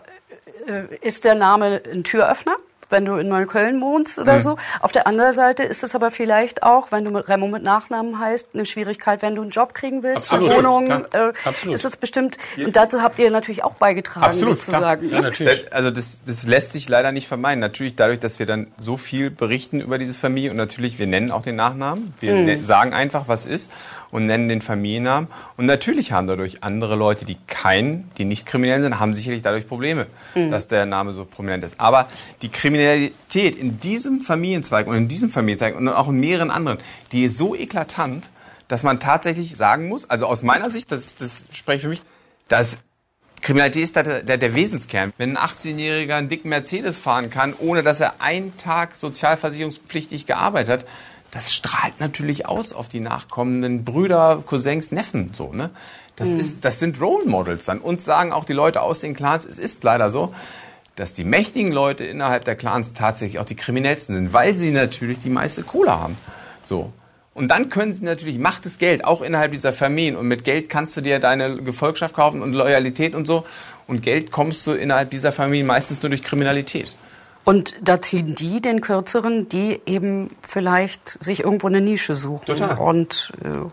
äh, 0.67 0.95
ist 1.01 1.25
der 1.25 1.35
Name 1.35 1.81
ein 1.91 2.05
Türöffner, 2.05 2.57
wenn 2.93 3.05
du 3.05 3.17
in 3.17 3.29
Neukölln 3.29 3.81
wohnst 3.81 4.19
oder 4.19 4.35
Mhm. 4.35 4.41
so. 4.41 4.57
Auf 4.81 4.93
der 4.93 5.07
anderen 5.07 5.35
Seite 5.35 5.63
ist 5.65 5.83
es 5.83 5.95
aber 5.95 6.11
vielleicht 6.11 6.63
auch, 6.63 6.93
wenn 6.93 7.05
du 7.05 7.11
mit 7.11 7.27
Remo 7.29 7.49
mit 7.49 7.63
Nachnamen 7.63 8.19
heißt, 8.19 8.51
eine 8.55 8.67
Schwierigkeit, 8.67 9.23
wenn 9.23 9.35
du 9.35 9.43
einen 9.43 9.51
Job 9.51 9.75
kriegen 9.75 10.03
willst, 10.03 10.33
Absolut. 10.33 10.51
eine 10.51 10.59
Wohnung. 10.59 10.85
Klar. 10.87 11.29
Äh, 11.31 11.33
Absolut. 11.45 11.75
Das 11.75 11.85
ist 11.85 11.97
bestimmt, 11.97 12.37
und 12.57 12.77
dazu 12.77 13.03
habt 13.03 13.19
ihr 13.19 13.31
natürlich 13.31 13.65
auch 13.65 13.75
beigetragen, 13.75 14.33
sozusagen. 14.35 15.09
klar. 15.09 15.23
ne? 15.23 15.33
Das- 15.33 15.73
Also 15.73 15.91
das, 15.91 16.21
das 16.27 16.47
lässt 16.47 16.73
sich 16.73 16.89
leider 16.89 17.11
nicht 17.13 17.27
vermeiden. 17.27 17.61
Natürlich 17.61 17.97
dadurch, 17.97 18.21
dass 18.21 18.39
wir 18.39 18.47
dann 18.47 18.69
so 18.79 18.97
viel 18.97 19.31
berichten 19.31 19.81
über 19.81 19.99
diese 19.99 20.15
Familie 20.15 20.51
und 20.51 20.57
natürlich, 20.57 20.99
wir 20.99 21.07
nennen 21.07 21.31
auch 21.31 21.43
den 21.43 21.57
Nachnamen. 21.57 22.13
Wir 22.21 22.35
Mhm. 22.35 22.65
sagen 22.65 22.93
einfach, 22.93 23.25
was 23.27 23.47
ist 23.47 23.71
und 24.11 24.27
nennen 24.27 24.49
den 24.49 24.61
Familiennamen. 24.61 25.29
Und 25.57 25.65
natürlich 25.67 26.13
haben 26.13 26.27
dadurch 26.27 26.63
andere 26.63 26.97
Leute, 26.97 27.25
die 27.25 27.39
kein, 27.47 28.11
die 28.19 28.25
nicht 28.27 28.45
kriminell 28.45 28.81
sind, 28.83 29.01
haben 29.01 29.15
sicherlich 29.15 29.41
dadurch 29.43 29.67
Probleme, 29.67 30.07
Mhm. 30.35 30.51
dass 30.51 30.69
der 30.69 30.85
Name 30.85 31.13
so 31.15 31.25
prominent 31.25 31.65
ist. 31.65 31.81
Aber 31.81 32.09
die 32.43 32.49
Kriminalität 32.83 33.57
in 33.57 33.81
diesem 33.81 34.21
Familienzweig 34.21 34.87
und 34.87 34.97
in 34.97 35.09
diesem 35.09 35.31
Familienzweig 35.31 35.77
und 35.77 35.89
auch 35.89 36.09
in 36.09 36.21
mehreren 36.21 36.51
anderen, 36.51 36.79
die 37.13 37.25
ist 37.25 37.37
so 37.37 37.55
eklatant, 37.55 38.31
dass 38.69 38.83
man 38.83 39.01
tatsächlich 39.01 39.57
sagen 39.57 39.89
muss, 39.89 40.09
also 40.09 40.27
aus 40.27 40.43
meiner 40.43 40.71
Sicht, 40.71 40.91
das, 40.93 41.15
das 41.15 41.47
spreche 41.53 41.83
für 41.83 41.89
mich, 41.89 42.03
dass 42.49 42.79
Kriminalität 43.41 43.85
ist 43.85 43.97
der, 43.97 44.23
der, 44.23 44.39
der 44.39 44.55
Wesenskern. 44.55 45.13
Wenn 45.19 45.37
ein 45.37 45.49
18-Jähriger 45.49 46.15
einen 46.15 46.29
dicken 46.29 46.49
Mercedes 46.49 46.99
fahren 46.99 47.29
kann, 47.29 47.55
ohne 47.59 47.83
dass 47.83 47.99
er 48.01 48.21
einen 48.21 48.57
Tag 48.57 48.95
sozialversicherungspflichtig 48.97 50.27
gearbeitet 50.27 50.81
hat, 50.83 50.87
das 51.33 51.53
strahlt 51.53 51.99
natürlich 51.99 52.47
aus 52.47 52.73
auf 52.73 52.89
die 52.89 53.01
nachkommenden 53.01 53.85
Brüder, 53.85 54.43
Cousins, 54.47 54.93
Neffen, 54.93 55.31
so, 55.33 55.53
ne? 55.53 55.71
Das 56.15 56.29
Mhm. 56.29 56.41
ist, 56.41 56.65
das 56.65 56.79
sind 56.79 57.01
Role 57.01 57.25
Models 57.25 57.65
dann. 57.65 57.79
Uns 57.79 58.05
sagen 58.05 58.33
auch 58.33 58.45
die 58.45 58.53
Leute 58.53 58.83
aus 58.83 58.99
den 58.99 59.15
Clans, 59.17 59.47
es 59.47 59.59
ist 59.59 59.83
leider 59.83 60.11
so, 60.11 60.35
dass 60.97 61.15
die 61.15 61.25
mächtigen 61.25 61.73
Leute 61.73 62.05
innerhalb 62.05 62.45
der 62.45 62.57
Clans 62.57 62.93
tatsächlich 62.93 63.39
auch 63.39 63.45
die 63.45 63.57
kriminellsten 63.57 64.15
sind, 64.15 64.33
weil 64.33 64.55
sie 64.55 64.71
natürlich 64.71 65.19
die 65.21 65.31
meiste 65.31 65.63
Kohle 65.63 65.99
haben. 65.99 66.17
So. 66.65 66.93
Und 67.35 67.49
dann 67.49 67.71
können 67.71 67.95
sie 67.95 68.05
natürlich 68.05 68.39
Macht 68.39 68.67
ist 68.67 68.79
Geld, 68.79 69.05
auch 69.05 69.23
innerhalb 69.23 69.53
dieser 69.53 69.73
Familien. 69.73 70.17
Und 70.17 70.29
mit 70.29 70.45
Geld 70.45 70.69
kannst 70.69 70.97
du 70.97 71.01
dir 71.01 71.19
deine 71.19 71.57
Gefolgschaft 71.63 72.15
kaufen 72.15 72.43
und 72.43 72.53
Loyalität 72.53 73.15
und 73.15 73.27
so. 73.27 73.45
Und 73.87 74.03
Geld 74.03 74.31
kommst 74.31 74.67
du 74.67 74.73
innerhalb 74.73 75.11
dieser 75.11 75.33
Familien 75.33 75.67
meistens 75.67 76.03
nur 76.03 76.11
durch 76.11 76.23
Kriminalität. 76.23 76.95
Und 77.45 77.75
da 77.81 78.01
ziehen 78.01 78.35
die 78.35 78.61
den 78.61 78.83
Kürzeren, 78.83 79.49
die 79.49 79.81
eben 79.87 80.31
vielleicht 80.43 81.23
sich 81.25 81.41
irgendwo 81.41 81.69
eine 81.69 81.81
Nische 81.81 82.17
suchen. 82.17 82.45
Total. 82.45 82.79
Und 82.79 83.33
äh, 83.43 83.69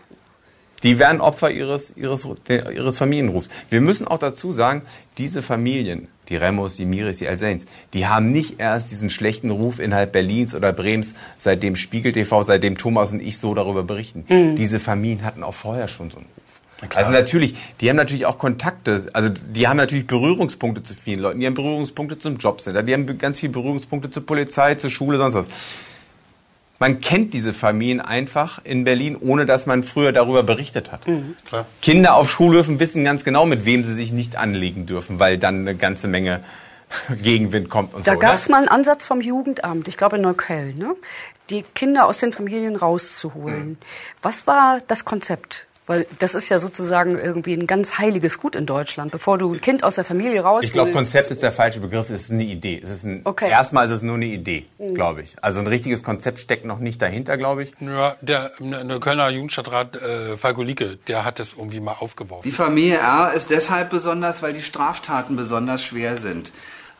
Die 0.82 0.98
werden 0.98 1.20
Opfer 1.20 1.50
ihres, 1.50 1.96
ihres, 1.96 2.26
ihres 2.48 2.98
Familienrufs. 2.98 3.48
Wir 3.68 3.80
müssen 3.82 4.08
auch 4.08 4.18
dazu 4.18 4.52
sagen, 4.52 4.82
diese 5.18 5.42
Familien, 5.42 6.08
die 6.30 6.36
Remos, 6.36 6.76
die 6.76 6.86
Miris, 6.86 7.18
die 7.18 7.28
Alsains, 7.28 7.66
die 7.92 8.06
haben 8.06 8.32
nicht 8.32 8.58
erst 8.58 8.90
diesen 8.90 9.10
schlechten 9.10 9.50
Ruf 9.50 9.78
innerhalb 9.78 10.12
Berlins 10.12 10.54
oder 10.54 10.72
Brems, 10.72 11.14
seitdem 11.36 11.76
Spiegel 11.76 12.12
TV, 12.12 12.42
seitdem 12.44 12.78
Thomas 12.78 13.12
und 13.12 13.20
ich 13.20 13.38
so 13.38 13.54
darüber 13.54 13.82
berichten. 13.82 14.24
Mhm. 14.28 14.56
Diese 14.56 14.80
Familien 14.80 15.24
hatten 15.24 15.42
auch 15.42 15.54
vorher 15.54 15.88
schon 15.88 16.10
so 16.10 16.18
einen 16.18 16.26
Ruf. 16.26 16.96
Also 16.96 17.10
natürlich, 17.10 17.56
die 17.80 17.90
haben 17.90 17.96
natürlich 17.96 18.24
auch 18.24 18.38
Kontakte, 18.38 19.08
also 19.12 19.28
die 19.28 19.68
haben 19.68 19.76
natürlich 19.76 20.06
Berührungspunkte 20.06 20.82
zu 20.82 20.94
vielen 20.94 21.20
Leuten, 21.20 21.40
die 21.40 21.46
haben 21.46 21.54
Berührungspunkte 21.54 22.18
zum 22.18 22.38
Jobcenter, 22.38 22.82
die 22.82 22.94
haben 22.94 23.18
ganz 23.18 23.38
viele 23.38 23.52
Berührungspunkte 23.52 24.10
zur 24.10 24.24
Polizei, 24.24 24.76
zur 24.76 24.88
Schule, 24.88 25.18
sonst 25.18 25.34
was. 25.34 25.46
Man 26.80 27.02
kennt 27.02 27.34
diese 27.34 27.52
Familien 27.52 28.00
einfach 28.00 28.58
in 28.64 28.84
Berlin, 28.84 29.14
ohne 29.20 29.44
dass 29.44 29.66
man 29.66 29.84
früher 29.84 30.12
darüber 30.12 30.42
berichtet 30.42 30.90
hat. 30.90 31.02
Klar. 31.44 31.66
Kinder 31.82 32.14
auf 32.14 32.30
Schulhöfen 32.30 32.80
wissen 32.80 33.04
ganz 33.04 33.22
genau, 33.22 33.44
mit 33.44 33.66
wem 33.66 33.84
sie 33.84 33.94
sich 33.94 34.12
nicht 34.12 34.36
anlegen 34.36 34.86
dürfen, 34.86 35.18
weil 35.18 35.36
dann 35.36 35.60
eine 35.60 35.76
ganze 35.76 36.08
Menge 36.08 36.42
Gegenwind 37.22 37.68
kommt 37.68 37.92
und 37.92 38.08
da 38.08 38.14
so. 38.14 38.18
gab 38.18 38.30
ne? 38.30 38.36
es 38.36 38.48
mal 38.48 38.56
einen 38.56 38.68
Ansatz 38.68 39.04
vom 39.04 39.20
Jugendamt, 39.20 39.88
ich 39.88 39.98
glaube 39.98 40.16
in 40.16 40.22
Neukölln, 40.22 40.78
ne? 40.78 40.96
die 41.50 41.64
Kinder 41.74 42.06
aus 42.06 42.18
den 42.18 42.32
Familien 42.32 42.76
rauszuholen. 42.76 43.76
Was 44.22 44.46
war 44.46 44.80
das 44.88 45.04
Konzept? 45.04 45.66
Weil 45.90 46.06
das 46.20 46.36
ist 46.36 46.48
ja 46.50 46.60
sozusagen 46.60 47.18
irgendwie 47.18 47.52
ein 47.52 47.66
ganz 47.66 47.98
heiliges 47.98 48.38
Gut 48.38 48.54
in 48.54 48.64
Deutschland. 48.64 49.10
Bevor 49.10 49.38
du 49.38 49.52
ein 49.52 49.60
Kind 49.60 49.82
aus 49.82 49.96
der 49.96 50.04
Familie 50.04 50.40
rausholst. 50.42 50.68
Ich 50.68 50.72
glaube, 50.72 50.92
Konzept 50.92 51.32
ist 51.32 51.42
der 51.42 51.50
falsche 51.50 51.80
Begriff. 51.80 52.08
Es 52.10 52.22
ist 52.22 52.30
eine 52.30 52.44
Idee. 52.44 52.80
Es 52.80 52.90
ist 52.90 53.02
ein, 53.04 53.22
Okay. 53.24 53.50
Erstmal 53.50 53.86
ist 53.86 53.90
es 53.90 54.02
nur 54.02 54.14
eine 54.14 54.26
Idee, 54.26 54.66
Mhm. 54.78 54.94
glaube 54.94 55.22
ich. 55.22 55.34
Also 55.42 55.58
ein 55.58 55.66
richtiges 55.66 56.04
Konzept 56.04 56.38
steckt 56.38 56.64
noch 56.64 56.78
nicht 56.78 57.02
dahinter, 57.02 57.36
glaube 57.36 57.64
ich. 57.64 57.72
Ja, 57.80 58.14
der, 58.20 58.52
der 58.60 59.00
Kölner 59.00 59.30
Jugendstadtrat 59.30 59.96
äh, 59.96 60.36
Falko 60.36 60.62
Lieke, 60.62 60.96
der 61.08 61.24
hat 61.24 61.40
das 61.40 61.54
irgendwie 61.54 61.80
mal 61.80 61.96
aufgeworfen. 61.98 62.48
Die 62.48 62.54
Familie 62.54 62.98
R 62.98 63.32
ist 63.34 63.50
deshalb 63.50 63.90
besonders, 63.90 64.42
weil 64.42 64.52
die 64.52 64.62
Straftaten 64.62 65.34
besonders 65.34 65.82
schwer 65.82 66.16
sind. 66.16 66.52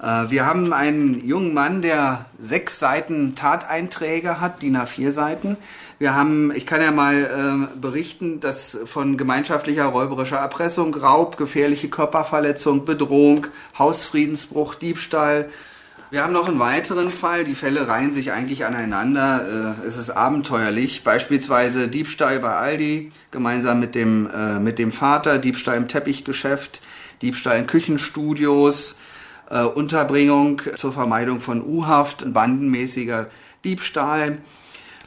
Äh, 0.02 0.30
Wir 0.30 0.46
haben 0.46 0.72
einen 0.72 1.26
jungen 1.26 1.54
Mann, 1.54 1.82
der 1.82 2.26
sechs 2.38 2.78
Seiten 2.78 3.34
Tateinträge 3.34 4.40
hat, 4.40 4.62
DIN 4.62 4.76
A4 4.76 5.10
Seiten. 5.10 5.56
Wir 5.98 6.14
haben, 6.14 6.52
ich 6.54 6.66
kann 6.66 6.80
ja 6.80 6.90
mal 6.90 7.68
äh, 7.74 7.78
berichten, 7.78 8.40
dass 8.40 8.78
von 8.86 9.16
gemeinschaftlicher 9.16 9.84
räuberischer 9.84 10.38
Erpressung, 10.38 10.94
Raub, 10.94 11.36
gefährliche 11.36 11.88
Körperverletzung, 11.88 12.84
Bedrohung, 12.84 13.46
Hausfriedensbruch, 13.78 14.74
Diebstahl. 14.74 15.50
Wir 16.12 16.24
haben 16.24 16.32
noch 16.32 16.48
einen 16.48 16.58
weiteren 16.58 17.08
Fall, 17.10 17.44
die 17.44 17.54
Fälle 17.54 17.86
reihen 17.86 18.12
sich 18.12 18.32
eigentlich 18.32 18.64
aneinander. 18.64 19.76
Äh, 19.82 19.86
Es 19.86 19.96
ist 19.96 20.10
abenteuerlich. 20.10 21.04
Beispielsweise 21.04 21.88
Diebstahl 21.88 22.40
bei 22.40 22.54
Aldi, 22.54 23.12
gemeinsam 23.30 23.78
mit 23.78 23.94
dem, 23.94 24.28
äh, 24.34 24.58
mit 24.58 24.78
dem 24.78 24.90
Vater, 24.92 25.38
Diebstahl 25.38 25.76
im 25.76 25.86
Teppichgeschäft, 25.86 26.80
Diebstahl 27.22 27.58
in 27.58 27.66
Küchenstudios, 27.66 28.96
äh, 29.50 29.62
Unterbringung 29.64 30.62
zur 30.76 30.92
Vermeidung 30.92 31.40
von 31.40 31.62
U-Haft, 31.62 32.32
bandenmäßiger 32.32 33.28
Diebstahl. 33.64 34.38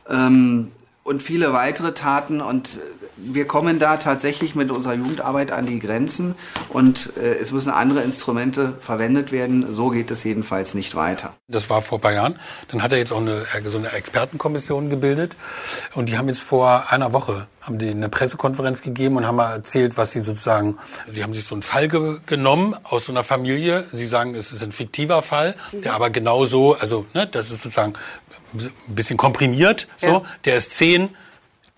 Ähm, 0.10 0.68
und 1.04 1.22
viele 1.22 1.54
weitere 1.54 1.94
Taten. 1.94 2.42
Und 2.42 2.78
äh, 2.78 2.80
wir 3.18 3.46
kommen 3.46 3.80
da 3.80 3.98
tatsächlich 3.98 4.56
mit 4.56 4.72
unserer 4.72 4.94
Jugendarbeit 4.94 5.52
an 5.52 5.66
die 5.66 5.80
Grenzen 5.80 6.36
und 6.70 7.14
äh, 7.18 7.36
es 7.36 7.52
müssen 7.52 7.72
andere 7.72 8.02
Instrumente 8.02 8.74
verwendet 8.80 9.32
werden. 9.32 9.74
So 9.74 9.90
geht 9.90 10.12
es 10.12 10.24
jedenfalls 10.24 10.74
nicht 10.74 10.96
weiter. 10.96 11.34
Das 11.48 11.70
war 11.70 11.82
vor 11.82 12.00
ein 12.00 12.02
paar 12.02 12.14
Jahren. 12.14 12.40
Dann 12.70 12.82
hat 12.82 12.92
er 12.92 12.98
jetzt 12.98 13.12
auch 13.12 13.22
eine, 13.22 13.46
so 13.66 13.78
eine 13.78 13.92
Expertenkommission 13.92 14.90
gebildet. 14.90 15.36
Und 15.94 16.10
die 16.10 16.18
haben 16.18 16.28
jetzt 16.28 16.42
vor 16.42 16.92
einer 16.92 17.14
Woche 17.14 17.48
haben 17.64 17.80
die 17.80 17.90
eine 17.90 18.10
Pressekonferenz 18.10 18.82
gegeben 18.82 19.16
und 19.16 19.26
haben 19.26 19.38
mal 19.38 19.54
erzählt, 19.54 19.96
was 19.96 20.12
sie 20.12 20.20
sozusagen, 20.20 20.78
sie 21.10 21.24
haben 21.24 21.34
sich 21.34 21.46
so 21.46 21.56
einen 21.56 21.62
Fall 21.62 21.88
ge 21.88 22.20
genommen 22.26 22.76
aus 22.84 23.06
so 23.06 23.14
einer 23.14 23.24
Familie. 23.24 23.86
Sie 23.94 24.06
sagen, 24.06 24.36
es 24.36 24.52
ist 24.52 24.64
ein 24.64 24.74
fiktiver 24.74 25.22
Fall, 25.22 25.56
der 25.72 25.94
aber 25.94 26.10
genauso, 26.10 26.76
also 26.76 27.06
ne, 27.14 27.26
das 27.26 27.52
ist 27.52 27.64
sozusagen 27.64 27.94
ein 28.54 28.96
bisschen 28.96 29.18
komprimiert. 29.18 29.88
So, 29.98 30.08
Ja. 30.08 30.22
der 30.46 30.58
ist 30.58 30.72
zehn, 30.72 31.10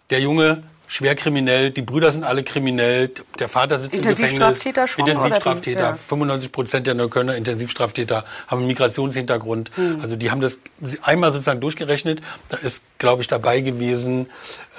der 0.09 0.19
Junge 0.19 0.63
schwer 0.87 1.15
kriminell, 1.15 1.71
die 1.71 1.81
Brüder 1.81 2.11
sind 2.11 2.23
alle 2.23 2.43
kriminell, 2.43 3.11
der 3.39 3.49
Vater 3.49 3.79
sitzt 3.79 3.95
im 3.95 4.01
Gefängnis. 4.01 4.33
Intensivstraftäter 4.33 4.87
schon, 4.87 5.07
Intensivstraftäter. 5.07 5.81
Ja. 5.81 5.95
95 5.95 6.51
Prozent 6.51 6.87
der 6.87 6.93
Neuköllner 6.93 7.35
Intensivstraftäter 7.35 8.23
haben 8.47 8.59
einen 8.59 8.67
Migrationshintergrund. 8.67 9.71
Hm. 9.75 9.99
Also 10.01 10.15
die 10.15 10.31
haben 10.31 10.41
das 10.41 10.59
einmal 11.01 11.31
sozusagen 11.31 11.59
durchgerechnet. 11.59 12.21
Da 12.49 12.57
ist, 12.57 12.83
glaube 12.97 13.21
ich, 13.21 13.27
dabei 13.27 13.61
gewesen 13.61 14.27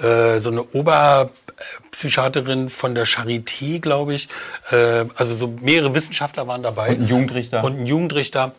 äh, 0.01 0.38
so 0.40 0.51
eine 0.51 0.62
Oberpsychiaterin 0.62 2.68
von 2.68 2.94
der 2.94 3.07
Charité, 3.07 3.80
glaube 3.80 4.14
ich. 4.14 4.28
Äh, 4.70 5.07
also 5.16 5.34
so 5.34 5.55
mehrere 5.61 5.94
Wissenschaftler 5.94 6.47
waren 6.47 6.62
dabei. 6.62 6.90
Und 6.90 7.01
ein 7.01 7.09
Jugendrichter. 7.09 7.64
Und 7.64 7.80
ein 7.80 7.86
Jugendrichter. 7.86 8.55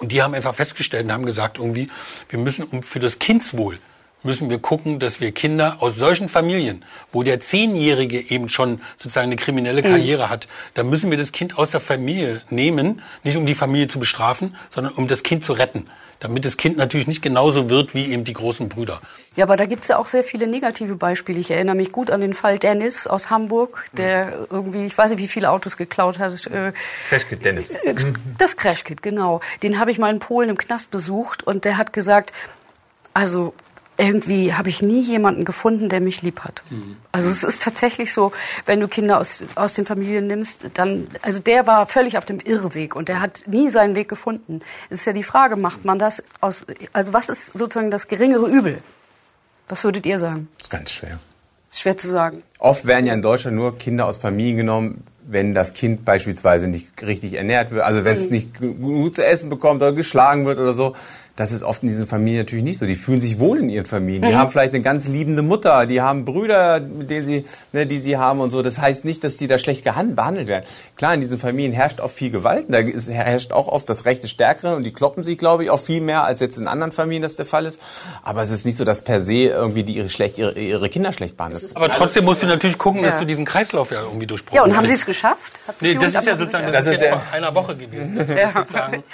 Und 0.00 0.12
die 0.12 0.22
haben 0.22 0.34
einfach 0.34 0.54
festgestellt 0.54 1.04
und 1.04 1.12
haben 1.12 1.26
gesagt, 1.26 1.58
irgendwie, 1.58 1.88
wir 2.28 2.38
müssen 2.38 2.64
um 2.64 2.82
für 2.82 3.00
das 3.00 3.18
Kindswohl 3.18 3.78
müssen 4.22 4.50
wir 4.50 4.58
gucken, 4.58 4.98
dass 4.98 5.20
wir 5.20 5.32
Kinder 5.32 5.78
aus 5.80 5.96
solchen 5.96 6.28
Familien, 6.28 6.84
wo 7.12 7.22
der 7.22 7.40
Zehnjährige 7.40 8.20
eben 8.30 8.48
schon 8.48 8.80
sozusagen 8.96 9.28
eine 9.28 9.36
kriminelle 9.36 9.82
Karriere 9.82 10.28
hat, 10.28 10.48
da 10.74 10.82
müssen 10.82 11.10
wir 11.10 11.18
das 11.18 11.32
Kind 11.32 11.58
aus 11.58 11.70
der 11.70 11.80
Familie 11.80 12.42
nehmen, 12.50 13.02
nicht 13.24 13.36
um 13.36 13.46
die 13.46 13.54
Familie 13.54 13.88
zu 13.88 13.98
bestrafen, 13.98 14.56
sondern 14.70 14.94
um 14.94 15.08
das 15.08 15.22
Kind 15.22 15.44
zu 15.44 15.52
retten. 15.52 15.86
Damit 16.20 16.44
das 16.44 16.58
Kind 16.58 16.76
natürlich 16.76 17.06
nicht 17.06 17.22
genauso 17.22 17.70
wird 17.70 17.94
wie 17.94 18.12
eben 18.12 18.24
die 18.24 18.34
großen 18.34 18.68
Brüder. 18.68 19.00
Ja, 19.36 19.46
aber 19.46 19.56
da 19.56 19.64
gibt's 19.64 19.88
ja 19.88 19.96
auch 19.96 20.06
sehr 20.06 20.22
viele 20.22 20.46
negative 20.46 20.94
Beispiele. 20.94 21.38
Ich 21.38 21.50
erinnere 21.50 21.74
mich 21.74 21.92
gut 21.92 22.10
an 22.10 22.20
den 22.20 22.34
Fall 22.34 22.58
Dennis 22.58 23.06
aus 23.06 23.30
Hamburg, 23.30 23.86
der 23.94 24.46
irgendwie, 24.50 24.84
ich 24.84 24.96
weiß 24.96 25.10
nicht, 25.12 25.20
wie 25.20 25.28
viele 25.28 25.50
Autos 25.50 25.78
geklaut 25.78 26.18
hat. 26.18 26.46
Äh, 26.46 26.72
Crashkit 27.08 27.42
Dennis. 27.42 27.70
äh, 27.70 27.94
Das 28.36 28.56
Crashkit, 28.58 29.02
genau. 29.02 29.40
Den 29.62 29.78
habe 29.80 29.90
ich 29.90 29.98
mal 29.98 30.10
in 30.10 30.18
Polen 30.18 30.50
im 30.50 30.58
Knast 30.58 30.90
besucht 30.90 31.42
und 31.46 31.64
der 31.64 31.78
hat 31.78 31.94
gesagt, 31.94 32.32
also 33.14 33.54
irgendwie 34.00 34.54
habe 34.54 34.68
ich 34.70 34.82
nie 34.82 35.02
jemanden 35.02 35.44
gefunden, 35.44 35.88
der 35.88 36.00
mich 36.00 36.22
lieb 36.22 36.40
hat. 36.40 36.62
Also 37.12 37.28
es 37.28 37.44
ist 37.44 37.62
tatsächlich 37.62 38.12
so, 38.12 38.32
wenn 38.64 38.80
du 38.80 38.88
Kinder 38.88 39.20
aus, 39.20 39.44
aus 39.54 39.74
den 39.74 39.84
Familien 39.86 40.26
nimmst, 40.26 40.70
dann, 40.74 41.06
also 41.22 41.38
der 41.38 41.66
war 41.66 41.86
völlig 41.86 42.16
auf 42.16 42.24
dem 42.24 42.40
Irrweg 42.40 42.96
und 42.96 43.08
der 43.08 43.20
hat 43.20 43.44
nie 43.46 43.68
seinen 43.68 43.94
Weg 43.94 44.08
gefunden. 44.08 44.60
Es 44.88 45.00
ist 45.00 45.04
ja 45.06 45.12
die 45.12 45.22
Frage, 45.22 45.56
macht 45.56 45.84
man 45.84 45.98
das 45.98 46.24
aus, 46.40 46.66
also 46.92 47.12
was 47.12 47.28
ist 47.28 47.46
sozusagen 47.58 47.90
das 47.90 48.08
geringere 48.08 48.48
Übel? 48.48 48.78
Was 49.68 49.84
würdet 49.84 50.06
ihr 50.06 50.18
sagen? 50.18 50.48
Das 50.58 50.66
ist 50.66 50.70
ganz 50.70 50.90
schwer. 50.90 51.18
Ist 51.70 51.80
schwer 51.80 51.96
zu 51.96 52.08
sagen. 52.08 52.42
Oft 52.58 52.86
werden 52.86 53.06
ja 53.06 53.14
in 53.14 53.22
Deutschland 53.22 53.56
nur 53.56 53.78
Kinder 53.78 54.06
aus 54.06 54.18
Familien 54.18 54.56
genommen, 54.56 55.04
wenn 55.26 55.54
das 55.54 55.74
Kind 55.74 56.04
beispielsweise 56.04 56.66
nicht 56.66 56.88
richtig 57.02 57.34
ernährt 57.34 57.70
wird, 57.70 57.84
also 57.84 58.04
wenn 58.04 58.16
es 58.16 58.26
Mhm. 58.30 58.32
nicht 58.32 58.58
gut 58.58 59.14
zu 59.14 59.24
essen 59.24 59.48
bekommt 59.50 59.80
oder 59.80 59.92
geschlagen 59.92 60.44
wird 60.46 60.58
oder 60.58 60.74
so. 60.74 60.96
Das 61.36 61.52
ist 61.52 61.62
oft 61.62 61.82
in 61.82 61.88
diesen 61.88 62.06
Familien 62.06 62.40
natürlich 62.40 62.64
nicht 62.64 62.78
so. 62.78 62.86
Die 62.86 62.94
fühlen 62.96 63.20
sich 63.20 63.38
wohl 63.38 63.58
in 63.58 63.70
ihren 63.70 63.86
Familien. 63.86 64.22
Die 64.22 64.28
Mhm. 64.34 64.38
haben 64.38 64.50
vielleicht 64.50 64.74
eine 64.74 64.82
ganz 64.82 65.08
liebende 65.08 65.42
Mutter, 65.42 65.86
die 65.86 66.00
haben 66.02 66.24
Brüder, 66.24 66.80
mit 66.80 67.08
denen 67.10 67.24
sie, 67.24 67.44
ne, 67.72 67.86
die 67.86 67.98
sie 67.98 68.18
haben 68.18 68.40
und 68.40 68.50
so. 68.50 68.62
Das 68.62 68.78
heißt 68.80 69.04
nicht, 69.04 69.24
dass 69.24 69.36
die 69.36 69.46
da 69.46 69.58
schlecht 69.58 69.84
behandelt 69.84 70.48
werden. 70.48 70.64
Klar, 70.96 71.14
in 71.14 71.20
diesen 71.20 71.38
Familien 71.38 71.72
herrscht 71.72 72.00
oft 72.00 72.14
viel 72.14 72.30
Gewalt. 72.30 72.66
Da 72.68 72.78
ist, 72.78 73.08
herrscht 73.08 73.52
auch 73.52 73.68
oft 73.68 73.88
das 73.88 74.04
Recht 74.04 74.22
des 74.22 74.30
Stärkeren 74.30 74.74
und 74.74 74.82
die 74.82 74.92
kloppen 74.92 75.24
sich, 75.24 75.38
glaube 75.38 75.64
ich, 75.64 75.70
auch 75.70 75.80
viel 75.80 76.00
mehr, 76.00 76.24
als 76.24 76.40
jetzt 76.40 76.58
in 76.58 76.68
anderen 76.68 76.92
Familien 76.92 77.22
das 77.22 77.36
der 77.36 77.46
Fall 77.46 77.64
ist. 77.64 77.80
Aber 78.22 78.42
es 78.42 78.50
ist 78.50 78.66
nicht 78.66 78.76
so, 78.76 78.84
dass 78.84 79.02
per 79.02 79.20
se 79.20 79.34
irgendwie 79.44 79.82
die 79.84 79.94
ihre, 79.94 80.08
schlecht, 80.10 80.36
ihre, 80.36 80.58
ihre 80.58 80.88
Kinder 80.90 81.12
schlecht 81.12 81.36
behandelt. 81.36 81.64
Aber 81.74 81.88
trotzdem 81.90 82.24
musst 82.24 82.42
du 82.42 82.46
natürlich 82.46 82.76
gucken, 82.76 83.02
dass 83.02 83.14
Ja. 83.14 83.20
du 83.20 83.26
diesen 83.26 83.44
Kreislauf 83.46 83.90
ja 83.92 84.02
irgendwie 84.02 84.26
durchbrochen 84.26 84.56
Ja, 84.56 84.64
und 84.64 84.76
haben 84.76 84.86
sie 84.86 84.94
es 84.94 85.06
geschafft? 85.06 85.52
Nee, 85.80 85.94
das 85.94 86.12
ist 86.14 86.26
ja 86.26 86.36
sozusagen, 86.36 86.66
das, 86.66 86.72
Das 86.72 86.86
ist 86.86 86.92
ist 86.94 87.00
jetzt 87.00 87.10
ja- 87.10 87.18
vor 87.18 87.32
einer 87.32 87.54
Woche 87.54 87.76
gewesen. 87.76 88.16
Das 88.16 88.28
ist 88.28 88.36
Ja. 88.36 88.52
sozusagen, 88.52 89.04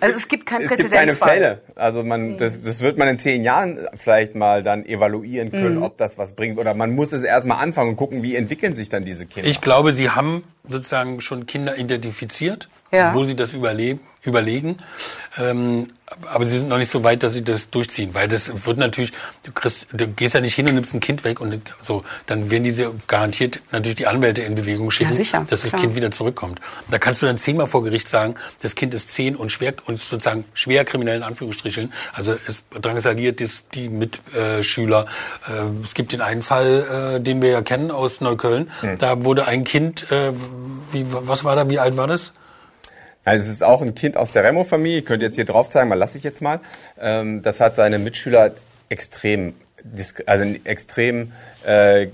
Also 0.00 0.16
es 0.16 0.28
gibt 0.28 0.46
keinen 0.46 0.62
es 0.62 0.70
gibt 0.70 0.90
keine 0.92 1.12
Präzedenzfall. 1.12 1.53
Also 1.74 2.02
man, 2.02 2.38
das, 2.38 2.62
das 2.62 2.80
wird 2.80 2.98
man 2.98 3.08
in 3.08 3.18
zehn 3.18 3.42
Jahren 3.44 3.78
vielleicht 3.96 4.34
mal 4.34 4.62
dann 4.62 4.84
evaluieren 4.86 5.50
können, 5.50 5.76
Mhm. 5.76 5.82
ob 5.82 5.96
das 5.98 6.18
was 6.18 6.34
bringt. 6.34 6.58
Oder 6.58 6.74
man 6.74 6.94
muss 6.94 7.12
es 7.12 7.24
erstmal 7.24 7.62
anfangen 7.62 7.90
und 7.90 7.96
gucken, 7.96 8.22
wie 8.22 8.36
entwickeln 8.36 8.74
sich 8.74 8.88
dann 8.88 9.04
diese 9.04 9.26
Kinder. 9.26 9.48
Ich 9.48 9.60
glaube, 9.60 9.94
sie 9.94 10.10
haben 10.10 10.44
sozusagen 10.68 11.20
schon 11.20 11.46
Kinder 11.46 11.76
identifiziert, 11.76 12.68
Ja. 12.94 13.14
wo 13.14 13.24
sie 13.24 13.34
das 13.36 13.52
überleben, 13.52 14.00
überlegen. 14.22 14.78
Ähm, 15.36 15.88
aber 16.32 16.46
sie 16.46 16.58
sind 16.58 16.68
noch 16.68 16.76
nicht 16.78 16.90
so 16.90 17.02
weit, 17.02 17.22
dass 17.22 17.32
sie 17.32 17.42
das 17.42 17.70
durchziehen, 17.70 18.10
weil 18.12 18.28
das 18.28 18.66
wird 18.66 18.76
natürlich, 18.76 19.12
du, 19.42 19.52
kriegst, 19.52 19.86
du 19.92 20.06
gehst 20.06 20.34
ja 20.34 20.40
nicht 20.40 20.54
hin 20.54 20.68
und 20.68 20.74
nimmst 20.74 20.94
ein 20.94 21.00
Kind 21.00 21.24
weg 21.24 21.40
und 21.40 21.58
so, 21.82 22.04
dann 22.26 22.50
werden 22.50 22.62
diese 22.62 22.92
garantiert 23.06 23.60
natürlich 23.72 23.96
die 23.96 24.06
Anwälte 24.06 24.42
in 24.42 24.54
Bewegung 24.54 24.90
schicken, 24.90 25.10
Ja, 25.10 25.16
sicher, 25.16 25.44
dass 25.48 25.62
das 25.62 25.70
klar. 25.70 25.80
Kind 25.80 25.96
wieder 25.96 26.10
zurückkommt. 26.10 26.60
Da 26.90 26.98
kannst 26.98 27.22
du 27.22 27.26
dann 27.26 27.38
zehnmal 27.38 27.66
vor 27.66 27.82
Gericht 27.82 28.08
sagen, 28.08 28.34
das 28.62 28.74
Kind 28.74 28.94
ist 28.94 29.12
zehn 29.14 29.34
und 29.34 29.50
schwer 29.50 29.74
und 29.86 29.98
sozusagen 30.00 30.44
schwer 30.52 30.84
kriminell 30.84 31.16
in 31.16 31.22
Anführungsstrichen, 31.22 31.92
also 32.12 32.34
es 32.46 32.62
drangsaliert 32.80 33.40
die, 33.40 33.48
die 33.74 33.88
Mitschüler. 33.88 35.06
Äh, 35.48 35.84
es 35.84 35.94
gibt 35.94 36.12
den 36.12 36.20
einen 36.20 36.42
Fall, 36.42 37.16
äh, 37.16 37.20
den 37.20 37.40
wir 37.42 37.50
ja 37.50 37.62
kennen 37.62 37.90
aus 37.90 38.20
Neukölln, 38.20 38.70
Hm. 38.82 38.98
da 38.98 39.24
wurde 39.24 39.46
ein 39.46 39.64
Kind, 39.64 40.10
äh, 40.12 40.32
wie, 40.92 41.06
was 41.08 41.44
war 41.44 41.56
da, 41.56 41.68
wie 41.68 41.78
alt 41.78 41.96
war 41.96 42.06
das? 42.06 42.34
Also 43.24 43.44
es 43.44 43.50
ist 43.50 43.62
auch 43.62 43.82
ein 43.82 43.94
Kind 43.94 44.16
aus 44.16 44.32
der 44.32 44.44
Remo-Familie. 44.44 44.98
Ich 44.98 45.04
könnte 45.06 45.24
jetzt 45.24 45.36
hier 45.36 45.44
drauf 45.44 45.68
zeigen, 45.68 45.88
mal 45.88 45.96
lasse 45.96 46.18
ich 46.18 46.24
jetzt 46.24 46.42
mal. 46.42 46.60
Ähm, 47.00 47.42
das 47.42 47.60
hat 47.60 47.74
seine 47.74 47.98
Mitschüler 47.98 48.52
extrem, 48.88 49.54
also 50.26 50.44
extrem 50.64 51.32
äh, 51.64 52.08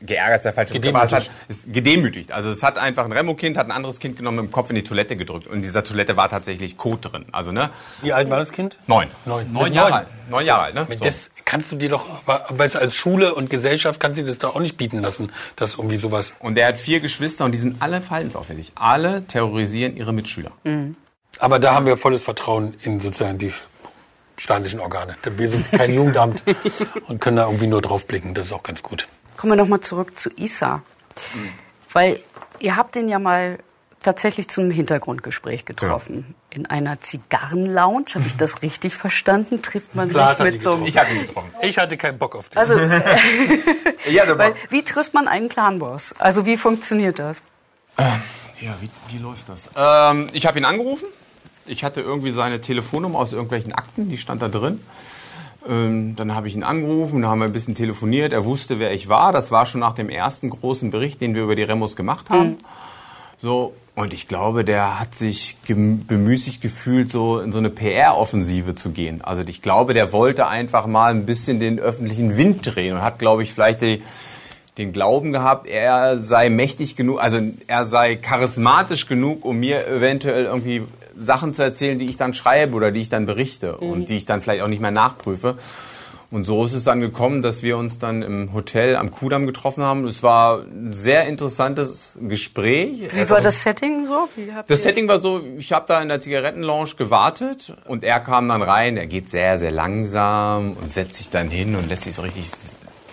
geärgert, 0.00 0.36
ist 0.36 0.44
der 0.44 0.52
falsche 0.52 0.74
Begriff, 0.74 0.94
aber 0.94 1.04
es 1.04 1.12
hat, 1.12 1.30
ist 1.48 1.72
gedemütigt. 1.72 2.32
Also 2.32 2.50
es 2.50 2.62
hat 2.62 2.78
einfach 2.78 3.04
ein 3.04 3.12
Remo-Kind, 3.12 3.56
hat 3.56 3.66
ein 3.66 3.72
anderes 3.72 4.00
Kind 4.00 4.16
genommen, 4.16 4.38
mit 4.38 4.46
dem 4.46 4.52
Kopf 4.52 4.70
in 4.70 4.76
die 4.76 4.84
Toilette 4.84 5.16
gedrückt. 5.16 5.46
Und 5.46 5.56
in 5.56 5.62
dieser 5.62 5.84
Toilette 5.84 6.16
war 6.16 6.28
tatsächlich 6.28 6.76
Kot 6.76 7.12
drin. 7.12 7.26
Also 7.32 7.52
ne? 7.52 7.70
Wie 8.02 8.12
alt 8.12 8.30
war 8.30 8.38
das 8.38 8.52
Kind? 8.52 8.78
Neun. 8.86 9.08
Neun. 9.24 9.52
Neun 9.52 9.72
Jahre 9.72 9.90
neun. 9.90 9.98
alt. 9.98 10.08
Neun 10.30 10.46
Jahre 10.46 10.62
alt, 10.62 10.74
ne? 10.74 10.86
So. 10.96 11.04
Das 11.04 11.30
kannst 11.46 11.72
du 11.72 11.76
dir 11.76 11.88
doch, 11.88 12.04
weil 12.26 12.76
als 12.76 12.94
Schule 12.94 13.34
und 13.34 13.48
Gesellschaft 13.48 13.98
kannst 13.98 14.18
du 14.18 14.22
dir 14.22 14.28
das 14.28 14.38
doch 14.38 14.54
auch 14.54 14.60
nicht 14.60 14.76
bieten 14.76 15.00
lassen, 15.00 15.32
dass 15.54 15.76
irgendwie 15.76 15.96
sowas. 15.96 16.34
Und 16.40 16.58
er 16.58 16.68
hat 16.68 16.76
vier 16.76 17.00
Geschwister 17.00 17.46
und 17.46 17.52
die 17.52 17.58
sind 17.58 17.80
alle 17.80 18.02
verhaltensauffällig. 18.02 18.72
Alle 18.74 19.26
terrorisieren 19.26 19.96
ihre 19.96 20.12
Mitschüler. 20.12 20.52
Aber 21.38 21.58
da 21.58 21.74
haben 21.74 21.86
wir 21.86 21.96
volles 21.96 22.22
Vertrauen 22.22 22.74
in 22.82 23.00
sozusagen 23.00 23.38
die 23.38 23.54
staatlichen 24.36 24.80
Organe. 24.80 25.16
Wir 25.22 25.48
sind 25.48 25.70
kein 25.70 25.94
Jugendamt 25.94 26.42
und 27.06 27.20
können 27.20 27.38
da 27.38 27.46
irgendwie 27.46 27.68
nur 27.68 27.80
drauf 27.80 28.06
blicken. 28.06 28.34
Das 28.34 28.46
ist 28.46 28.52
auch 28.52 28.62
ganz 28.62 28.82
gut. 28.82 29.06
Kommen 29.36 29.52
wir 29.52 29.56
nochmal 29.56 29.80
zurück 29.80 30.18
zu 30.18 30.30
Isa. 30.36 30.82
Weil 31.92 32.20
ihr 32.58 32.76
habt 32.76 32.94
den 32.96 33.08
ja 33.08 33.18
mal 33.18 33.58
tatsächlich 34.06 34.48
zu 34.48 34.60
einem 34.60 34.70
Hintergrundgespräch 34.70 35.64
getroffen. 35.64 36.34
In 36.50 36.66
einer 36.66 37.00
Zigarrenlounge, 37.00 38.06
habe 38.14 38.24
ich 38.26 38.36
das 38.36 38.62
richtig 38.62 38.94
verstanden? 38.94 39.62
Trifft 39.62 39.94
man 39.94 40.08
Klar, 40.08 40.34
sich 40.34 40.44
mit 40.44 40.62
so 40.62 40.72
einem... 40.72 40.86
Ich 40.86 40.96
habe 40.96 41.12
ihn 41.12 41.26
getroffen. 41.26 41.50
Ich 41.62 41.76
hatte 41.78 41.96
keinen 41.96 42.18
Bock 42.18 42.36
auf 42.36 42.48
den. 42.48 42.58
Also, 42.58 42.74
Ja, 44.08 44.38
weil, 44.38 44.54
wie 44.70 44.82
trifft 44.82 45.14
man 45.14 45.28
einen 45.28 45.48
Clanboss? 45.48 46.14
Also 46.18 46.46
wie 46.46 46.56
funktioniert 46.56 47.18
das? 47.18 47.42
Ja, 48.60 48.74
wie, 48.80 48.90
wie 49.08 49.18
läuft 49.18 49.48
das? 49.48 49.70
Ähm, 49.76 50.28
ich 50.32 50.46
habe 50.46 50.58
ihn 50.58 50.64
angerufen. 50.64 51.06
Ich 51.66 51.82
hatte 51.82 52.00
irgendwie 52.00 52.30
seine 52.30 52.60
Telefonnummer 52.60 53.18
aus 53.18 53.32
irgendwelchen 53.32 53.72
Akten, 53.72 54.08
die 54.08 54.16
stand 54.18 54.40
da 54.40 54.48
drin. 54.48 54.80
Ähm, 55.68 56.14
dann 56.14 56.34
habe 56.34 56.46
ich 56.46 56.54
ihn 56.54 56.62
angerufen, 56.62 57.22
da 57.22 57.28
haben 57.28 57.40
wir 57.40 57.46
ein 57.46 57.52
bisschen 57.52 57.74
telefoniert. 57.74 58.32
Er 58.32 58.44
wusste, 58.44 58.78
wer 58.78 58.92
ich 58.92 59.08
war. 59.08 59.32
Das 59.32 59.50
war 59.50 59.66
schon 59.66 59.80
nach 59.80 59.94
dem 59.94 60.08
ersten 60.08 60.50
großen 60.50 60.90
Bericht, 60.92 61.20
den 61.20 61.34
wir 61.34 61.42
über 61.42 61.56
die 61.56 61.64
Remos 61.64 61.96
gemacht 61.96 62.30
haben. 62.30 62.58
So, 63.38 63.74
und 63.96 64.12
ich 64.12 64.28
glaube, 64.28 64.62
der 64.62 65.00
hat 65.00 65.14
sich 65.14 65.56
bemüßigt 65.66 66.60
gefühlt, 66.60 67.10
so 67.10 67.40
in 67.40 67.50
so 67.50 67.58
eine 67.58 67.70
PR-Offensive 67.70 68.74
zu 68.74 68.90
gehen. 68.90 69.22
Also 69.22 69.42
ich 69.46 69.62
glaube, 69.62 69.94
der 69.94 70.12
wollte 70.12 70.48
einfach 70.48 70.86
mal 70.86 71.10
ein 71.10 71.24
bisschen 71.24 71.60
den 71.60 71.80
öffentlichen 71.80 72.36
Wind 72.36 72.60
drehen 72.62 72.96
und 72.96 73.02
hat, 73.02 73.18
glaube 73.18 73.42
ich, 73.42 73.54
vielleicht 73.54 73.80
die, 73.80 74.02
den 74.76 74.92
Glauben 74.92 75.32
gehabt, 75.32 75.66
er 75.66 76.18
sei 76.18 76.50
mächtig 76.50 76.94
genug, 76.94 77.22
also 77.22 77.40
er 77.66 77.86
sei 77.86 78.16
charismatisch 78.16 79.06
genug, 79.06 79.46
um 79.46 79.56
mir 79.56 79.86
eventuell 79.86 80.44
irgendwie 80.44 80.82
Sachen 81.16 81.54
zu 81.54 81.62
erzählen, 81.62 81.98
die 81.98 82.04
ich 82.04 82.18
dann 82.18 82.34
schreibe 82.34 82.76
oder 82.76 82.92
die 82.92 83.00
ich 83.00 83.08
dann 83.08 83.24
berichte 83.24 83.78
und 83.78 84.10
die 84.10 84.18
ich 84.18 84.26
dann 84.26 84.42
vielleicht 84.42 84.62
auch 84.62 84.68
nicht 84.68 84.82
mehr 84.82 84.90
nachprüfe. 84.90 85.56
Und 86.30 86.44
so 86.44 86.64
ist 86.64 86.72
es 86.72 86.84
dann 86.84 87.00
gekommen, 87.00 87.40
dass 87.42 87.62
wir 87.62 87.76
uns 87.76 87.98
dann 87.98 88.22
im 88.22 88.52
Hotel 88.52 88.96
am 88.96 89.12
Kudamm 89.12 89.46
getroffen 89.46 89.84
haben. 89.84 90.06
Es 90.06 90.22
war 90.22 90.62
ein 90.62 90.92
sehr 90.92 91.26
interessantes 91.26 92.14
Gespräch. 92.20 93.12
Wie 93.12 93.20
ist 93.20 93.30
war 93.30 93.40
das 93.40 93.62
Setting 93.62 94.04
so? 94.06 94.28
Das 94.66 94.82
Setting 94.82 95.06
war 95.06 95.20
so, 95.20 95.40
ich 95.56 95.72
habe 95.72 95.84
da 95.86 96.02
in 96.02 96.08
der 96.08 96.20
Zigarettenlounge 96.20 96.94
gewartet 96.96 97.74
und 97.86 98.02
er 98.02 98.18
kam 98.20 98.48
dann 98.48 98.62
rein. 98.62 98.96
Er 98.96 99.06
geht 99.06 99.30
sehr, 99.30 99.58
sehr 99.58 99.70
langsam 99.70 100.72
und 100.72 100.90
setzt 100.90 101.14
sich 101.14 101.30
dann 101.30 101.48
hin 101.48 101.76
und 101.76 101.88
lässt 101.88 102.02
sich 102.02 102.14
so 102.14 102.22
richtig 102.22 102.50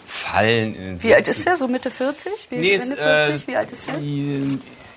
fallen. 0.05 0.75
In 0.75 0.81
den 0.83 1.03
Wie 1.03 1.13
alt 1.13 1.27
ist 1.27 1.45
er? 1.45 1.55
So 1.55 1.67
Mitte 1.67 1.91
40? 1.91 2.31
Wie, 2.49 2.57
Nee, 2.57 2.71
ist, 2.75 2.91
äh, 2.91 3.27
40? 3.27 3.47
Wie 3.47 3.55
alt 3.55 3.71
ist 3.71 3.89
er? 3.89 3.99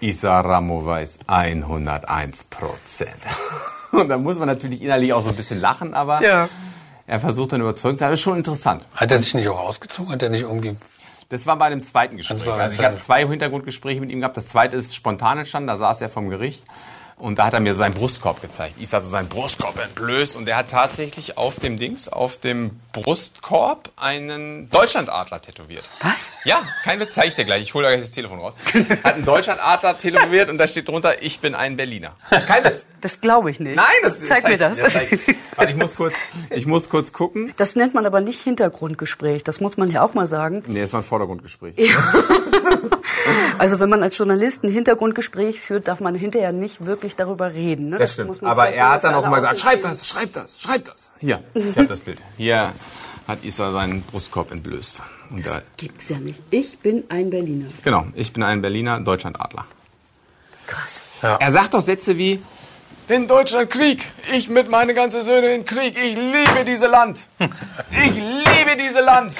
Isa 0.00 0.40
Ramo 0.40 0.84
weiß 0.84 1.20
101 1.26 2.44
Prozent. 2.44 3.20
Und 3.92 4.08
da 4.08 4.18
muss 4.18 4.38
man 4.38 4.48
natürlich 4.48 4.82
innerlich 4.82 5.12
auch 5.12 5.22
so 5.22 5.30
ein 5.30 5.36
bisschen 5.36 5.60
lachen, 5.60 5.94
aber 5.94 6.22
Ja. 6.22 6.48
Er 7.06 7.18
versucht 7.18 7.52
dann 7.52 7.60
überzeugt 7.60 7.96
zu 7.96 8.00
sein. 8.00 8.10
Das 8.10 8.20
ist 8.20 8.24
schon 8.24 8.38
interessant. 8.38 8.86
Hat 8.94 9.10
er 9.10 9.18
sich 9.18 9.34
nicht 9.34 9.48
auch 9.48 9.58
ausgezogen? 9.58 10.12
Hat 10.12 10.22
er 10.22 10.28
nicht 10.28 10.42
irgendwie... 10.42 10.76
Das 11.28 11.44
war 11.44 11.56
bei 11.56 11.68
dem 11.68 11.82
zweiten 11.82 12.16
Gespräch. 12.16 12.46
Also 12.46 12.80
ich 12.80 12.84
habe 12.84 12.98
zwei 12.98 13.26
Hintergrundgespräche 13.26 14.00
mit 14.00 14.10
ihm 14.10 14.20
gehabt. 14.20 14.36
Das 14.36 14.46
zweite 14.46 14.76
ist 14.76 14.94
spontan 14.94 15.38
entstanden, 15.38 15.66
da 15.66 15.76
saß 15.76 16.02
er 16.02 16.08
vom 16.08 16.28
Gericht. 16.28 16.64
Und 17.20 17.38
da 17.38 17.46
hat 17.46 17.54
er 17.54 17.60
mir 17.60 17.74
seinen 17.74 17.94
Brustkorb 17.94 18.40
gezeigt. 18.40 18.76
Ich 18.78 18.88
sah 18.88 19.00
so 19.00 19.10
seinen 19.10 19.28
Brustkorb 19.28 19.78
entblößt 19.78 20.36
und 20.36 20.48
er 20.48 20.56
hat 20.56 20.70
tatsächlich 20.70 21.36
auf 21.36 21.60
dem 21.60 21.76
Dings, 21.76 22.08
auf 22.08 22.38
dem 22.38 22.80
Brustkorb 22.92 23.90
einen 23.96 24.70
Deutschlandadler 24.70 25.42
tätowiert. 25.42 25.84
Was? 26.02 26.32
Ja, 26.44 26.62
kein 26.82 26.98
Witz, 26.98 27.14
zeig 27.14 27.28
ich 27.28 27.34
dir 27.34 27.44
gleich. 27.44 27.62
Ich 27.62 27.74
hole 27.74 27.86
gleich 27.86 28.00
das 28.00 28.10
Telefon 28.10 28.38
raus. 28.38 28.54
Hat 29.04 29.14
einen 29.14 29.24
Deutschlandadler 29.24 29.98
tätowiert 29.98 30.48
und 30.48 30.58
da 30.58 30.66
steht 30.66 30.88
drunter, 30.88 31.22
ich 31.22 31.40
bin 31.40 31.54
ein 31.54 31.76
Berliner. 31.76 32.16
Kein 32.46 32.64
Witz. 32.64 32.86
Das 33.00 33.20
glaube 33.20 33.50
ich 33.50 33.60
nicht. 33.60 33.76
Nein, 33.76 33.86
das 34.02 34.22
Zeig 34.22 34.48
mir 34.48 34.58
das. 34.58 34.78
Ja, 34.78 34.88
zeig 34.88 35.12
ich. 35.12 35.20
Warte, 35.56 35.72
ich 35.72 35.76
muss 35.76 35.96
kurz, 35.96 36.18
ich 36.50 36.66
muss 36.66 36.88
kurz 36.88 37.12
gucken. 37.12 37.52
Das 37.56 37.76
nennt 37.76 37.94
man 37.94 38.06
aber 38.06 38.20
nicht 38.20 38.42
Hintergrundgespräch. 38.42 39.44
Das 39.44 39.60
muss 39.60 39.76
man 39.76 39.90
ja 39.90 40.02
auch 40.02 40.14
mal 40.14 40.26
sagen. 40.26 40.62
Nee, 40.66 40.80
das 40.80 40.92
war 40.92 41.00
ein 41.00 41.04
Vordergrundgespräch. 41.04 41.76
Also 43.58 43.78
wenn 43.78 43.90
man 43.90 44.02
als 44.02 44.16
Journalist 44.16 44.64
ein 44.64 44.72
Hintergrundgespräch 44.72 45.60
führt, 45.60 45.88
darf 45.88 46.00
man 46.00 46.14
hinterher 46.14 46.52
nicht 46.52 46.86
wirklich 46.86 47.09
darüber 47.14 47.52
reden. 47.52 47.90
Ne? 47.90 47.96
Das 47.96 48.14
stimmt. 48.14 48.28
muss 48.28 48.40
man 48.40 48.50
Aber 48.50 48.68
er 48.70 48.90
hat 48.90 49.04
dann 49.04 49.14
auch 49.14 49.26
mal 49.28 49.36
gesagt, 49.36 49.58
schreib 49.58 49.82
das, 49.82 50.06
schreib 50.06 50.32
das, 50.32 50.60
schreib 50.60 50.84
das. 50.84 51.12
Hier, 51.18 51.42
ich 51.54 51.76
habe 51.76 51.86
das 51.88 52.00
Bild. 52.00 52.20
Hier 52.36 52.72
hat 53.26 53.44
Isa 53.44 53.72
seinen 53.72 54.02
Brustkorb 54.02 54.50
entblößt. 54.50 55.02
Und 55.30 55.46
da, 55.46 55.62
Gibt's 55.76 56.08
ja 56.08 56.18
nicht. 56.18 56.42
Ich 56.50 56.78
bin 56.78 57.04
ein 57.08 57.30
Berliner. 57.30 57.66
genau, 57.84 58.06
ich 58.14 58.32
bin 58.32 58.42
ein 58.42 58.60
Berliner 58.62 59.00
Deutschlandadler. 59.00 59.66
Krass. 60.66 61.04
Er 61.22 61.50
sagt 61.52 61.74
doch 61.74 61.82
Sätze 61.82 62.16
wie, 62.16 62.40
wenn 63.10 63.26
Deutschland 63.26 63.68
Krieg, 63.70 64.04
ich 64.32 64.48
mit 64.48 64.70
meine 64.70 64.94
ganzen 64.94 65.24
Söhne 65.24 65.52
in 65.52 65.64
Krieg, 65.64 65.98
ich 65.98 66.14
liebe 66.14 66.64
diese 66.64 66.86
Land. 66.86 67.26
Ich 67.90 68.14
liebe 68.14 68.76
diese 68.78 69.00
Land. 69.00 69.36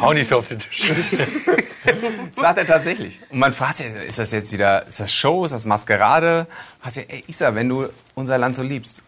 Hau 0.00 0.14
nicht 0.14 0.28
so 0.28 0.38
auf 0.38 0.48
den 0.48 0.60
Tisch. 0.60 0.90
Sagt 2.36 2.58
er 2.58 2.66
tatsächlich. 2.66 3.20
Und 3.28 3.38
man 3.38 3.52
fragt 3.52 3.76
sich, 3.76 3.86
ist 4.08 4.18
das 4.18 4.32
jetzt 4.32 4.50
wieder, 4.50 4.86
ist 4.86 4.98
das 4.98 5.12
Show, 5.12 5.44
ist 5.44 5.52
das 5.52 5.66
Maskerade? 5.66 6.46
Fragt 6.80 6.94
sich, 6.94 7.04
ey 7.08 7.22
Isa, 7.26 7.54
wenn 7.54 7.68
du 7.68 7.88
unser 8.14 8.38
Land 8.38 8.56
so 8.56 8.62
liebst, 8.62 9.02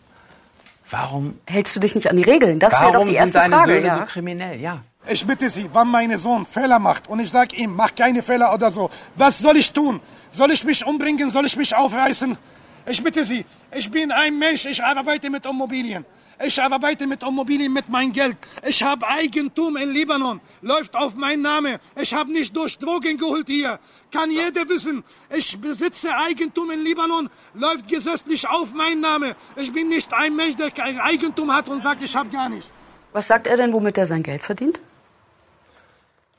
warum, 0.90 1.38
Hältst 1.46 1.74
du 1.74 1.80
dich 1.80 1.94
nicht 1.94 2.10
an 2.10 2.16
die 2.16 2.24
Regeln? 2.24 2.58
Das 2.58 2.74
wäre 2.74 2.84
doch 2.84 2.92
warum 2.94 3.08
die 3.08 3.14
sind 3.14 3.22
erste 3.22 3.38
deine 3.38 3.56
Frage. 3.56 3.72
Söhne 3.72 3.86
Ja. 3.86 3.98
so 3.98 4.04
kriminell? 4.04 4.60
Ja. 4.60 4.82
Ich 5.06 5.26
bitte 5.26 5.50
Sie, 5.50 5.68
wenn 5.72 5.88
mein 5.88 6.16
Sohn 6.16 6.46
Fehler 6.46 6.78
macht 6.78 7.08
und 7.08 7.20
ich 7.20 7.30
sage 7.30 7.56
ihm, 7.56 7.76
mach 7.76 7.94
keine 7.94 8.22
Fehler 8.22 8.54
oder 8.54 8.70
so, 8.70 8.88
was 9.16 9.38
soll 9.38 9.58
ich 9.58 9.70
tun? 9.70 10.00
Soll 10.30 10.50
ich 10.50 10.64
mich 10.64 10.84
umbringen? 10.84 11.30
Soll 11.30 11.44
ich 11.44 11.56
mich 11.56 11.74
aufreißen? 11.74 12.38
Ich 12.86 13.02
bitte 13.02 13.24
Sie, 13.24 13.44
ich 13.74 13.90
bin 13.90 14.10
ein 14.10 14.38
Mensch, 14.38 14.64
ich 14.64 14.82
arbeite 14.82 15.28
mit 15.28 15.44
Immobilien. 15.44 16.06
Ich 16.42 16.60
arbeite 16.60 17.06
mit 17.06 17.22
Immobilien 17.22 17.72
mit 17.72 17.88
meinem 17.88 18.12
Geld. 18.12 18.36
Ich 18.66 18.82
habe 18.82 19.06
Eigentum 19.06 19.76
in 19.76 19.90
Libanon, 19.90 20.40
läuft 20.62 20.96
auf 20.96 21.14
meinen 21.14 21.42
Namen. 21.42 21.78
Ich 22.00 22.12
habe 22.12 22.32
nicht 22.32 22.56
durch 22.56 22.76
Drogen 22.78 23.16
geholt 23.18 23.46
hier. 23.46 23.78
Kann 24.10 24.30
jeder 24.30 24.68
wissen. 24.68 25.04
Ich 25.30 25.58
besitze 25.60 26.08
Eigentum 26.16 26.70
in 26.70 26.82
Libanon, 26.82 27.28
läuft 27.52 27.88
gesetzlich 27.88 28.48
auf 28.48 28.72
meinen 28.72 29.00
Namen. 29.00 29.34
Ich 29.56 29.72
bin 29.72 29.88
nicht 29.88 30.12
ein 30.12 30.34
Mensch, 30.34 30.56
der 30.56 30.70
kein 30.70 30.98
Eigentum 30.98 31.54
hat 31.54 31.68
und 31.68 31.82
sagt, 31.82 32.02
ich 32.02 32.16
habe 32.16 32.30
gar 32.30 32.48
nicht. 32.48 32.68
Was 33.12 33.28
sagt 33.28 33.46
er 33.46 33.56
denn, 33.56 33.72
womit 33.72 33.96
er 33.96 34.06
sein 34.06 34.22
Geld 34.22 34.42
verdient? 34.42 34.80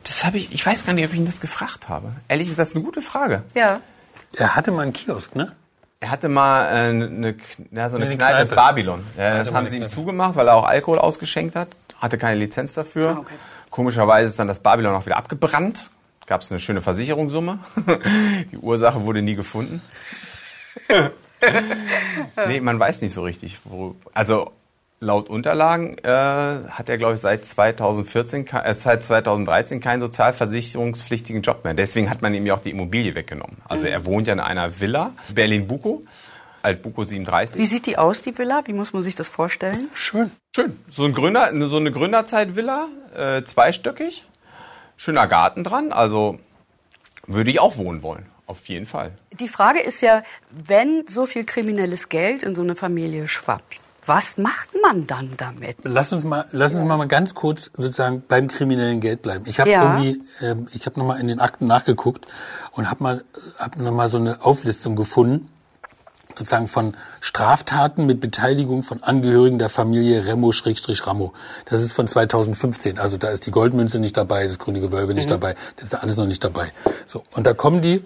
Das 0.05 0.23
habe 0.23 0.37
ich, 0.37 0.53
ich 0.53 0.65
weiß 0.65 0.85
gar 0.85 0.93
nicht, 0.93 1.05
ob 1.05 1.13
ich 1.13 1.19
ihn 1.19 1.25
das 1.25 1.41
gefragt 1.41 1.89
habe. 1.89 2.11
Ehrlich 2.27 2.47
gesagt, 2.47 2.61
das 2.61 2.69
ist 2.69 2.75
eine 2.75 2.85
gute 2.85 3.01
Frage. 3.01 3.43
Ja. 3.55 3.81
Er 4.37 4.55
hatte 4.55 4.71
mal 4.71 4.83
einen 4.83 4.93
Kiosk, 4.93 5.35
ne? 5.35 5.51
Er 5.99 6.11
hatte 6.11 6.29
mal 6.29 6.65
äh, 6.65 6.89
eine, 6.89 7.35
ja, 7.71 7.89
so 7.89 7.97
eine 7.97 8.05
Eine 8.05 8.15
Kneipe, 8.15 8.37
das 8.37 8.49
Kneipe. 8.49 8.61
Babylon. 8.61 9.03
Ja, 9.17 9.37
das 9.37 9.51
haben 9.51 9.67
sie 9.67 9.77
ihm 9.77 9.87
zugemacht, 9.87 10.35
weil 10.35 10.47
er 10.47 10.55
auch 10.55 10.65
Alkohol 10.65 10.99
ausgeschenkt 10.99 11.55
hat. 11.55 11.69
Hatte 11.99 12.17
keine 12.17 12.37
Lizenz 12.37 12.73
dafür. 12.75 13.25
Komischerweise 13.71 14.29
ist 14.29 14.37
dann 14.37 14.47
das 14.47 14.59
Babylon 14.59 14.93
auch 14.93 15.05
wieder 15.05 15.17
abgebrannt. 15.17 15.89
Gab 16.27 16.41
es 16.41 16.51
eine 16.51 16.59
schöne 16.59 16.81
Versicherungssumme. 16.81 17.59
Die 18.51 18.57
Ursache 18.57 19.01
wurde 19.03 19.21
nie 19.21 19.35
gefunden. 19.35 19.81
nee, 22.47 22.59
man 22.59 22.79
weiß 22.79 23.01
nicht 23.01 23.13
so 23.13 23.23
richtig. 23.23 23.59
Wo, 23.63 23.95
also 24.13 24.51
laut 25.05 25.29
Unterlagen 25.29 25.97
äh, 25.99 26.07
hat 26.09 26.89
er, 26.89 26.97
glaube 26.97 27.13
ich, 27.15 27.21
seit 27.21 27.45
2014, 27.45 28.45
ke- 28.45 28.63
äh, 28.63 28.73
seit 28.73 29.03
2013 29.03 29.79
keinen 29.79 29.99
sozialversicherungspflichtigen 30.01 31.41
Job 31.41 31.63
mehr. 31.63 31.73
Deswegen 31.73 32.09
hat 32.09 32.21
man 32.21 32.33
ihm 32.33 32.45
ja 32.45 32.55
auch 32.55 32.59
die 32.61 32.71
Immobilie 32.71 33.15
weggenommen. 33.15 33.57
Also 33.67 33.85
er 33.85 34.05
wohnt 34.05 34.27
ja 34.27 34.33
in 34.33 34.39
einer 34.39 34.79
Villa, 34.79 35.13
Berlin-Bukow, 35.33 36.01
Alt-Bukow 36.63 37.05
37. 37.05 37.59
Wie 37.61 37.65
sieht 37.65 37.85
die 37.85 37.97
aus, 37.97 38.21
die 38.23 38.35
Villa? 38.37 38.63
Wie 38.65 38.73
muss 38.73 38.91
man 38.91 39.03
sich 39.03 39.13
das 39.15 39.29
vorstellen? 39.29 39.89
Schön. 39.93 40.31
Schön. 40.55 40.77
So, 40.89 41.05
ein 41.05 41.13
Gründer, 41.13 41.49
so 41.67 41.77
eine 41.77 41.91
Gründerzeit-Villa, 41.91 42.87
äh, 43.15 43.43
zweistöckig, 43.43 44.23
schöner 44.97 45.27
Garten 45.27 45.63
dran. 45.63 45.91
Also 45.93 46.39
würde 47.27 47.51
ich 47.51 47.59
auch 47.59 47.77
wohnen 47.77 48.01
wollen, 48.01 48.25
auf 48.47 48.65
jeden 48.67 48.85
Fall. 48.87 49.11
Die 49.39 49.47
Frage 49.47 49.79
ist 49.79 50.01
ja, 50.01 50.23
wenn 50.49 51.07
so 51.07 51.27
viel 51.27 51.43
kriminelles 51.43 52.09
Geld 52.09 52.41
in 52.43 52.55
so 52.55 52.63
eine 52.63 52.75
Familie 52.75 53.27
schwappt, 53.27 53.77
was 54.05 54.37
macht 54.37 54.69
man 54.81 55.07
dann 55.07 55.33
damit? 55.37 55.77
Lass 55.83 56.13
uns 56.13 56.25
mal, 56.25 56.45
lass 56.51 56.73
uns 56.75 56.83
mal 56.83 57.07
ganz 57.07 57.33
kurz 57.33 57.71
sozusagen 57.75 58.23
beim 58.27 58.47
kriminellen 58.47 58.99
Geld 58.99 59.21
bleiben. 59.21 59.45
Ich 59.47 59.59
habe 59.59 59.69
Ja. 59.69 59.81
irgendwie, 59.83 60.21
ähm, 60.41 60.67
ich 60.73 60.85
habe 60.85 60.99
nochmal 60.99 61.19
in 61.19 61.27
den 61.27 61.39
Akten 61.39 61.65
nachgeguckt 61.67 62.25
und 62.71 62.89
habe 62.89 63.03
mal, 63.03 63.23
hab 63.57 63.77
noch 63.77 63.91
mal 63.91 64.07
so 64.09 64.17
eine 64.17 64.43
Auflistung 64.43 64.95
gefunden, 64.95 65.49
sozusagen 66.37 66.67
von 66.67 66.95
Straftaten 67.21 68.05
mit 68.05 68.19
Beteiligung 68.19 68.83
von 68.83 69.01
Angehörigen 69.03 69.57
der 69.57 69.69
Familie 69.69 70.25
Remo-Ramo. 70.27 71.33
Das 71.65 71.81
ist 71.81 71.93
von 71.93 72.07
2015. 72.07 72.99
Also 72.99 73.17
da 73.17 73.29
ist 73.29 73.45
die 73.45 73.51
Goldmünze 73.51 73.99
nicht 73.99 74.17
dabei, 74.17 74.45
das 74.45 74.59
grüne 74.59 74.81
Gewölbe 74.81 75.13
nicht 75.13 75.27
Mhm. 75.27 75.29
dabei, 75.31 75.55
das 75.77 75.85
ist 75.85 75.95
alles 75.95 76.17
noch 76.17 76.25
nicht 76.25 76.43
dabei. 76.43 76.71
So 77.05 77.23
und 77.35 77.47
da 77.47 77.53
kommen 77.53 77.81
die 77.81 78.03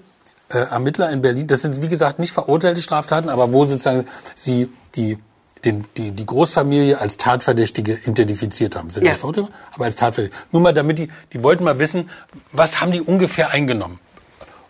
äh, 0.51 0.57
Ermittler 0.59 1.11
in 1.11 1.21
Berlin. 1.21 1.45
Das 1.47 1.61
sind 1.61 1.81
wie 1.81 1.87
gesagt 1.89 2.17
nicht 2.19 2.31
verurteilte 2.31 2.81
Straftaten, 2.81 3.29
aber 3.29 3.51
wo 3.53 3.65
sozusagen 3.65 4.07
sie 4.35 4.71
die 4.95 5.19
den, 5.65 5.85
die, 5.97 6.11
die 6.11 6.25
Großfamilie 6.25 6.99
als 6.99 7.17
Tatverdächtige 7.17 7.93
identifiziert 8.05 8.75
haben. 8.75 8.89
Sind 8.89 9.03
Ja. 9.03 9.11
nicht 9.11 9.19
verurteilt, 9.19 9.47
aber 9.73 9.85
als 9.85 9.95
Tatverdächtige. 9.95 10.41
Nur 10.51 10.61
mal 10.61 10.73
damit 10.73 10.99
die, 10.99 11.07
die 11.33 11.43
wollten 11.43 11.63
mal 11.63 11.79
wissen, 11.79 12.09
was 12.51 12.79
haben 12.81 12.91
die 12.91 13.01
ungefähr 13.01 13.49
eingenommen. 13.51 13.99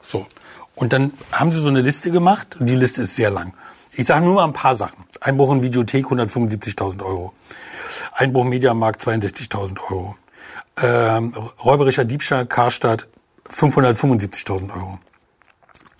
So. 0.05 0.25
Und 0.75 0.93
dann 0.93 1.13
haben 1.31 1.51
sie 1.51 1.61
so 1.61 1.69
eine 1.69 1.81
Liste 1.81 2.09
gemacht 2.09 2.55
und 2.59 2.67
die 2.67 2.75
Liste 2.75 3.01
ist 3.03 3.15
sehr 3.15 3.29
lang. 3.29 3.53
Ich 3.93 4.07
sage 4.07 4.23
nur 4.25 4.35
mal 4.35 4.45
ein 4.45 4.53
paar 4.53 4.75
Sachen. 4.75 5.03
Einbruch 5.19 5.51
in 5.51 5.61
Videothek 5.61 6.05
175.000 6.05 7.03
Euro. 7.03 7.33
Einbruch 8.13 8.45
Mediamarkt 8.45 9.01
62.000 9.05 9.77
Euro. 9.89 10.15
Ähm, 10.81 11.33
räuberischer 11.63 12.05
Diebstahl 12.05 12.45
Karstadt 12.45 13.07
575.000 13.51 14.73
Euro. 14.73 14.99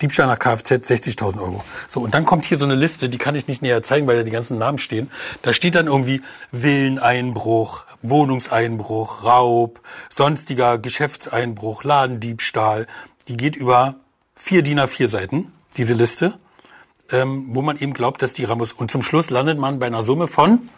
Diebstahl 0.02 0.26
nach 0.26 0.38
Kfz 0.38 0.90
60.000 0.90 1.40
Euro. 1.40 1.62
So, 1.86 2.00
und 2.00 2.14
dann 2.14 2.24
kommt 2.24 2.44
hier 2.46 2.58
so 2.58 2.64
eine 2.64 2.74
Liste, 2.74 3.08
die 3.08 3.18
kann 3.18 3.34
ich 3.34 3.46
nicht 3.46 3.62
näher 3.62 3.82
zeigen, 3.82 4.06
weil 4.06 4.16
da 4.16 4.22
die 4.22 4.30
ganzen 4.30 4.58
Namen 4.58 4.78
stehen. 4.78 5.10
Da 5.42 5.52
steht 5.52 5.74
dann 5.74 5.86
irgendwie 5.86 6.22
Villeneinbruch, 6.52 7.84
Wohnungseinbruch, 8.02 9.24
Raub, 9.24 9.80
sonstiger 10.08 10.78
Geschäftseinbruch, 10.78 11.84
Ladendiebstahl. 11.84 12.86
Die 13.28 13.36
geht 13.36 13.56
über 13.56 13.96
vier 14.34 14.62
DIN 14.62 14.80
A4 14.80 15.06
Seiten, 15.06 15.52
diese 15.76 15.94
Liste, 15.94 16.38
ähm, 17.10 17.48
wo 17.50 17.62
man 17.62 17.76
eben 17.76 17.92
glaubt, 17.92 18.22
dass 18.22 18.32
die 18.32 18.44
Ramos. 18.44 18.72
Und 18.72 18.90
zum 18.90 19.02
Schluss 19.02 19.30
landet 19.30 19.58
man 19.58 19.78
bei 19.78 19.86
einer 19.86 20.02
Summe 20.02 20.28
von 20.28 20.70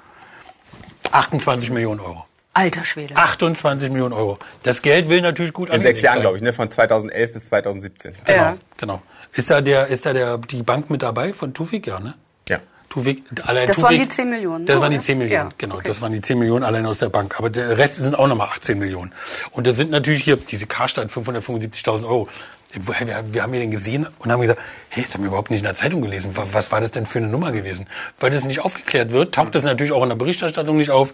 28 1.12 1.70
Millionen 1.70 2.01
Euro. 2.01 2.27
Alter 2.55 2.85
Schwede. 2.85 3.16
28 3.16 3.91
Millionen 3.91 4.12
Euro. 4.12 4.39
Das 4.62 4.83
Geld 4.83 5.09
will 5.09 5.23
natürlich 5.23 5.55
gut 5.55 5.70
In 5.70 5.81
sechs 5.81 6.03
Jahren, 6.03 6.20
glaube 6.20 6.37
ich, 6.37 6.43
ne? 6.43 6.53
von 6.53 6.70
2011 6.70 7.33
bis 7.33 7.45
2017. 7.47 8.14
Genau, 8.25 8.55
genau. 8.77 9.03
Ist 9.33 9.51
da 9.51 9.61
der, 9.61 9.87
ist 9.89 10.05
da 10.05 10.12
der, 10.12 10.39
die 10.39 10.62
Bank 10.62 10.91
mit 10.91 11.03
dabei 11.03 11.33
von 11.33 11.55
Tufik? 11.55 11.87
Ja, 11.87 12.01
ne? 12.01 12.14
Ja. 12.49 12.59
Tufik, 12.91 13.24
allein 13.45 13.66
Das 13.66 13.76
Tufik, 13.76 13.91
waren 13.91 13.99
die 14.01 14.09
10 14.09 14.30
Millionen, 14.30 14.66
Das 14.66 14.76
ne, 14.76 14.83
waren 14.83 14.91
die 14.91 14.97
oder? 14.99 15.05
10 15.05 15.18
Millionen, 15.18 15.49
Ja, 15.49 15.55
genau. 15.57 15.76
okay. 15.76 15.89
Das 15.89 16.01
waren 16.03 16.12
die 16.12 16.20
10 16.20 16.39
Millionen 16.39 16.64
allein 16.64 16.85
aus 16.85 16.99
der 16.99 17.09
Bank. 17.09 17.37
Aber 17.39 17.49
der 17.49 17.78
Rest 17.78 17.97
sind 17.97 18.14
auch 18.14 18.26
nochmal 18.26 18.49
18 18.49 18.78
Millionen. 18.78 19.12
Und 19.51 19.66
das 19.66 19.76
sind 19.76 19.91
natürlich 19.91 20.24
hier 20.24 20.37
diese 20.37 20.66
Karstadt 20.66 21.11
575.000 21.11 22.05
Euro. 22.05 22.28
Wir, 22.74 23.24
wir 23.33 23.43
haben 23.43 23.53
hier 23.53 23.61
den 23.61 23.70
gesehen 23.70 24.07
und 24.18 24.30
haben 24.30 24.41
gesagt, 24.41 24.61
hey, 24.91 25.05
das 25.05 25.14
haben 25.14 25.22
wir 25.22 25.28
überhaupt 25.28 25.51
nicht 25.51 25.61
in 25.61 25.64
der 25.64 25.74
Zeitung 25.74 26.03
gelesen. 26.03 26.33
Was, 26.35 26.53
was 26.53 26.72
war 26.72 26.80
das 26.80 26.91
denn 26.91 27.07
für 27.07 27.18
eine 27.18 27.28
Nummer 27.28 27.53
gewesen? 27.53 27.87
Weil 28.20 28.30
das 28.30 28.45
nicht 28.45 28.61
aufgeklärt 28.61 29.11
wird, 29.11 29.35
taucht 29.35 29.55
das 29.55 29.62
natürlich 29.64 29.93
auch 29.93 30.03
in 30.03 30.09
der 30.11 30.16
Berichterstattung 30.16 30.76
nicht 30.76 30.91
auf. 30.91 31.12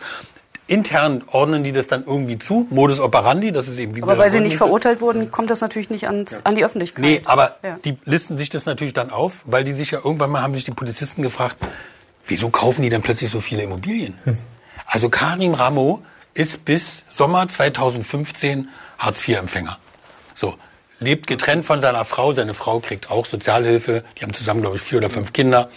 Intern 0.68 1.24
ordnen 1.26 1.64
die 1.64 1.72
das 1.72 1.88
dann 1.88 2.04
irgendwie 2.06 2.38
zu, 2.38 2.66
Modus 2.70 3.00
operandi, 3.00 3.52
das 3.52 3.68
ist 3.68 3.78
eben 3.78 3.96
wie 3.96 4.02
Aber 4.02 4.18
weil 4.18 4.30
sie 4.30 4.40
nicht 4.40 4.56
verurteilt 4.56 5.00
wurden, 5.00 5.32
kommt 5.32 5.50
das 5.50 5.60
natürlich 5.62 5.88
nicht 5.90 6.06
ans, 6.06 6.38
an 6.44 6.54
die 6.54 6.64
Öffentlichkeit. 6.64 7.00
Nee, 7.02 7.22
aber 7.24 7.56
Ja. 7.62 7.78
die 7.84 7.96
listen 8.04 8.36
sich 8.38 8.50
das 8.50 8.66
natürlich 8.66 8.92
dann 8.92 9.10
auf, 9.10 9.42
weil 9.46 9.64
die 9.64 9.72
sich 9.72 9.90
ja 9.90 10.00
irgendwann 10.04 10.30
mal 10.30 10.42
haben 10.42 10.54
sich 10.54 10.64
die 10.64 10.70
Polizisten 10.70 11.22
gefragt, 11.22 11.56
wieso 12.26 12.50
kaufen 12.50 12.82
die 12.82 12.90
denn 12.90 13.02
plötzlich 13.02 13.30
so 13.30 13.40
viele 13.40 13.62
Immobilien? 13.62 14.14
Also 14.86 15.08
Karim 15.08 15.54
Ramo 15.54 16.02
ist 16.34 16.64
bis 16.64 17.04
Sommer 17.08 17.48
2015 17.48 18.68
Hartz-IV-Empfänger. 18.98 19.78
So, 20.34 20.54
lebt 21.00 21.26
getrennt 21.26 21.64
von 21.64 21.80
seiner 21.80 22.04
Frau, 22.04 22.32
seine 22.32 22.54
Frau 22.54 22.80
kriegt 22.80 23.10
auch 23.10 23.24
Sozialhilfe, 23.26 24.04
die 24.18 24.22
haben 24.22 24.34
zusammen, 24.34 24.60
glaube 24.60 24.76
ich, 24.76 24.82
vier 24.82 24.98
oder 24.98 25.10
fünf 25.10 25.32
Kinder, 25.32 25.70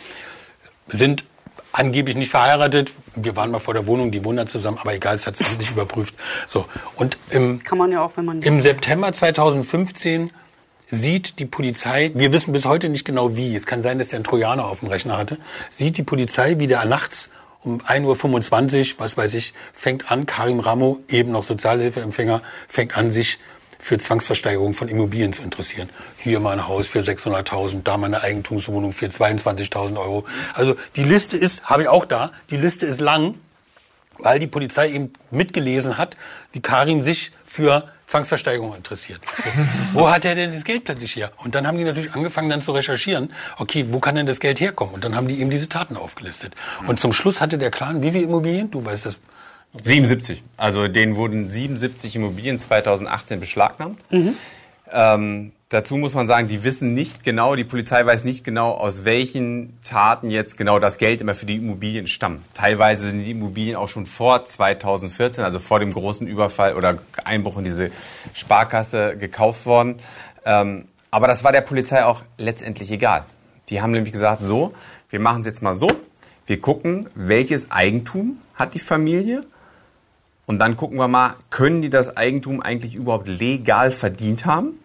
sind 0.90 1.24
angeblich 1.72 2.16
nicht 2.16 2.32
verheiratet. 2.32 2.92
Wir 3.16 3.36
waren 3.36 3.52
mal 3.52 3.60
vor 3.60 3.74
der 3.74 3.88
Wohnung, 3.88 4.12
die 4.12 4.24
wohnen 4.24 4.38
da 4.38 4.46
zusammen, 4.46 4.78
aber 4.80 4.94
egal, 4.94 5.16
es 5.16 5.28
hat 5.28 5.40
es 5.40 5.58
nicht 5.58 5.72
überprüft. 5.72 6.14
So. 6.48 6.66
Und 6.96 7.18
im, 7.30 7.64
Kann 7.64 7.78
man 7.78 7.92
ja 7.92 8.04
auch, 8.04 8.12
wenn 8.16 8.26
man. 8.26 8.42
im 8.42 8.62
September 8.62 9.12
2015 9.12 10.32
sieht 10.90 11.40
die 11.40 11.46
Polizei, 11.46 12.12
wir 12.14 12.34
wissen 12.34 12.52
bis 12.52 12.66
heute 12.66 12.90
nicht 12.90 13.06
genau 13.06 13.36
wie, 13.36 13.56
es 13.56 13.66
kann 13.66 13.82
sein, 13.82 13.98
dass 13.98 14.10
er 14.10 14.18
einen 14.18 14.26
Trojaner 14.26 14.66
auf 14.66 14.80
dem 14.80 14.90
Rechner 14.90 15.18
hatte, 15.18 15.38
sieht 15.72 15.98
die 15.98 16.04
Polizei, 16.04 16.60
wie 16.60 16.68
der 16.68 16.84
nachts 16.86 17.30
um 17.64 17.80
1.25 17.80 18.94
Uhr, 18.96 19.00
was 19.00 19.16
weiß 19.16 19.34
ich, 19.36 19.54
fängt 19.74 20.12
an, 20.12 20.26
Karim 20.26 20.60
Ramo, 20.60 21.00
eben 21.08 21.32
noch 21.32 21.44
Sozialhilfeempfänger, 21.44 22.42
fängt 22.68 22.98
an, 22.98 23.14
sich 23.14 23.40
für 23.82 23.98
Zwangsversteigerung 23.98 24.74
von 24.74 24.88
Immobilien 24.88 25.34
zu 25.34 25.42
interessieren. 25.42 25.90
Hier 26.18 26.40
mal 26.40 26.54
ein 26.54 26.68
Haus 26.68 26.88
für 26.88 27.00
600.000, 27.00 27.82
da 27.84 27.98
mal 27.98 28.08
eine 28.08 28.22
Eigentumswohnung 28.22 28.94
für 28.94 29.08
22.000 29.08 30.00
Euro. 30.00 30.26
Also 30.54 30.76
die 30.96 31.04
Liste 31.04 31.36
ist, 31.36 31.66
habe 31.66 31.84
ich 31.84 31.88
auch 31.90 32.06
da, 32.06 32.32
die 32.52 32.58
Liste 32.58 32.86
ist 32.86 33.02
lang, 33.02 33.36
weil 34.20 34.40
die 34.40 34.48
Polizei 34.48 34.92
eben 34.92 35.12
mitgelesen 35.32 35.98
hat, 35.98 36.16
wie 36.54 36.62
Karim 36.62 37.02
sich 37.02 37.32
für 37.46 37.90
Zwangsversteigerung 38.06 38.76
interessiert. 38.76 39.22
wo 39.94 40.10
hat 40.10 40.26
er 40.26 40.36
denn 40.36 40.54
das 40.54 40.64
Geld 40.64 40.84
plötzlich 40.84 41.16
her? 41.16 41.32
Und 41.38 41.56
dann 41.56 41.66
haben 41.66 41.78
die 41.78 41.84
natürlich 41.84 42.14
angefangen 42.14 42.50
dann 42.50 42.62
zu 42.62 42.74
recherchieren, 42.74 43.34
okay, 43.58 43.86
wo 43.90 44.00
kann 44.00 44.16
denn 44.16 44.26
das 44.26 44.40
Geld 44.40 44.60
herkommen? 44.60 44.94
Und 44.94 45.04
dann 45.04 45.16
haben 45.16 45.28
die 45.28 45.40
eben 45.40 45.50
diese 45.50 45.70
Taten 45.70 45.98
aufgelistet. 45.98 46.54
Und 46.88 47.00
zum 47.00 47.14
Schluss 47.14 47.42
hatte 47.42 47.58
der 47.58 47.72
Clan 47.72 48.04
wie 48.04 48.12
viele 48.12 48.26
Immobilien? 48.26 48.70
Du 48.70 48.84
weißt 48.86 49.06
das. 49.08 49.18
77. 49.74 50.44
Also 50.58 50.88
denen 50.88 51.16
wurden 51.16 51.50
77 51.50 52.16
Immobilien 52.16 52.60
2018 52.60 53.40
beschlagnahmt. 53.40 54.00
Ähm, 54.92 55.54
dazu 55.70 55.96
muss 55.96 56.14
man 56.14 56.28
sagen, 56.28 56.48
die 56.50 56.64
wissen 56.64 56.94
nicht 56.94 57.24
genau, 57.24 57.56
die 57.56 57.64
Polizei 57.64 58.06
weiß 58.06 58.26
nicht 58.26 58.44
genau, 58.44 58.72
aus 58.72 59.06
welchen 59.06 59.80
Taten 59.84 60.30
jetzt 60.30 60.58
genau 60.58 60.80
das 60.80 60.98
Geld 60.98 61.22
immer 61.22 61.34
für 61.34 61.46
die 61.46 61.56
Immobilien 61.56 62.08
stammt. 62.08 62.44
Teilweise 62.54 63.08
sind 63.08 63.24
die 63.24 63.32
Immobilien 63.32 63.78
auch 63.78 63.88
schon 63.88 64.06
vor 64.06 64.46
2014, 64.46 65.44
also 65.44 65.60
vor 65.60 65.80
dem 65.80 65.94
großen 65.94 66.28
Überfall 66.28 66.76
oder 66.76 67.00
Einbruch 67.24 67.58
in 67.58 67.64
diese 67.64 67.92
Sparkasse 68.34 69.16
gekauft 69.18 69.66
worden. 69.66 70.00
Ähm, 70.44 70.86
aber 71.10 71.28
das 71.28 71.44
war 71.44 71.52
der 71.52 71.62
Polizei 71.62 72.04
auch 72.04 72.24
letztendlich 72.38 72.92
egal. 72.92 73.24
Die 73.70 73.82
haben 73.82 73.92
nämlich 73.92 74.12
gesagt, 74.12 74.42
so, 74.44 74.74
wir 75.10 75.20
machen 75.20 75.42
es 75.42 75.48
jetzt 75.48 75.62
mal 75.62 75.76
so, 75.76 75.88
wir 76.46 76.60
gucken, 76.60 77.08
welches 77.16 77.72
Eigentum 77.72 78.42
hat 78.56 78.74
die 78.74 78.80
Familie 78.80 79.44
und 80.46 80.60
dann 80.60 80.76
gucken 80.78 80.98
wir 80.98 81.08
mal, 81.08 81.36
können 81.50 81.82
die 81.82 81.90
das 81.90 82.18
Eigentum 82.18 82.62
eigentlich 82.62 82.96
überhaupt 82.96 83.28
legal 83.28 83.92
verdient 83.92 84.46
haben? 84.46 84.80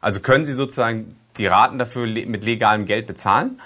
Also 0.00 0.20
können 0.20 0.44
sie 0.44 0.52
sozusagen 0.52 1.16
die 1.36 1.46
Raten 1.46 1.78
dafür 1.78 2.06
mit 2.06 2.44
legalem 2.44 2.86
Geld 2.86 3.06
bezahlen? 3.06 3.60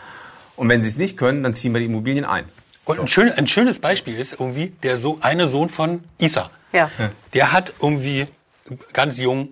Und 0.57 0.69
wenn 0.69 0.83
sie 0.83 0.89
es 0.89 0.97
nicht 0.99 1.17
können, 1.17 1.43
dann 1.43 1.55
ziehen 1.55 1.73
wir 1.73 1.81
die 1.81 1.87
Immobilien 1.87 2.25
ein. 2.25 2.45
Und 2.85 3.01
ein, 3.01 3.09
schön, 3.09 3.33
ein 3.33 3.47
schönes 3.47 3.79
Beispiel 3.79 4.17
ist 4.19 4.33
irgendwie 4.33 4.73
der 4.83 4.97
so 4.99 5.19
eine 5.21 5.49
Sohn 5.49 5.69
von 5.69 6.05
Isa. 6.19 6.51
Ja. 6.73 6.91
Der 7.33 7.53
hat 7.53 7.73
irgendwie 7.81 8.27
ganz 8.93 9.19
jung, 9.19 9.51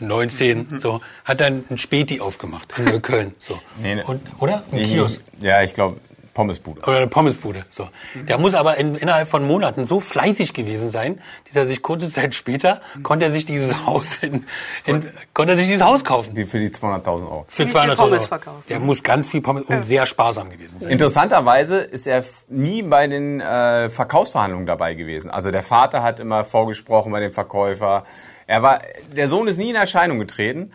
19, 0.00 0.80
so, 0.80 1.00
hat 1.24 1.40
dann 1.40 1.64
ein 1.70 1.78
Späti 1.78 2.20
aufgemacht 2.20 2.72
in 2.78 2.84
Neukölln. 2.90 3.34
So. 3.38 3.58
Nee, 3.80 3.96
nee. 3.96 4.02
Und, 4.02 4.20
oder? 4.40 4.62
Ein 4.72 4.78
Ich- 4.78 4.90
Kiosk. 4.92 5.22
Ja, 5.40 5.62
ich 5.62 5.74
glaube, 5.74 5.98
Pommesbude. 6.34 6.82
Oder 6.82 6.96
eine 6.96 7.06
Pommesbude. 7.06 7.64
So. 7.70 7.88
Der 8.14 8.38
muss 8.38 8.54
aber 8.54 8.76
in, 8.76 8.96
innerhalb 8.96 9.28
von 9.28 9.46
Monaten 9.46 9.86
so 9.86 10.00
fleißig 10.00 10.52
gewesen 10.52 10.90
sein, 10.90 11.20
dass 11.46 11.56
er 11.56 11.66
sich 11.66 11.80
kurze 11.80 12.10
Zeit 12.10 12.34
später 12.34 12.80
konnte 13.02 13.26
er 13.26 13.30
sich 13.30 13.46
dieses 13.46 13.74
Haus 13.86 14.16
in, 14.20 14.44
in, 14.84 15.08
konnte 15.32 15.52
er 15.52 15.58
sich 15.58 15.68
dieses 15.68 15.82
Haus 15.82 16.04
kaufen. 16.04 16.34
Die 16.34 16.44
für 16.44 16.58
die 16.58 16.70
200.000 16.70 17.06
Euro. 17.06 17.46
Für 17.48 17.64
Wie 17.64 17.68
viel 17.68 17.80
200.000 17.80 17.96
Pommes 17.96 18.12
Euro. 18.12 18.28
verkaufen. 18.28 18.64
Der 18.68 18.80
muss 18.80 19.02
ganz 19.02 19.28
viel 19.28 19.40
Pommes 19.40 19.64
und 19.64 19.84
sehr 19.84 20.06
sparsam 20.06 20.50
gewesen 20.50 20.80
sein. 20.80 20.90
Interessanterweise 20.90 21.78
ist 21.78 22.06
er 22.06 22.24
nie 22.48 22.82
bei 22.82 23.06
den 23.06 23.40
äh, 23.40 23.88
Verkaufsverhandlungen 23.90 24.66
dabei 24.66 24.94
gewesen. 24.94 25.30
Also 25.30 25.52
der 25.52 25.62
Vater 25.62 26.02
hat 26.02 26.18
immer 26.18 26.44
vorgesprochen 26.44 27.12
bei 27.12 27.20
dem 27.20 27.32
Verkäufer. 27.32 28.04
Er 28.46 28.62
war, 28.62 28.80
der 29.14 29.28
Sohn 29.28 29.46
ist 29.46 29.56
nie 29.56 29.70
in 29.70 29.76
Erscheinung 29.76 30.18
getreten. 30.18 30.72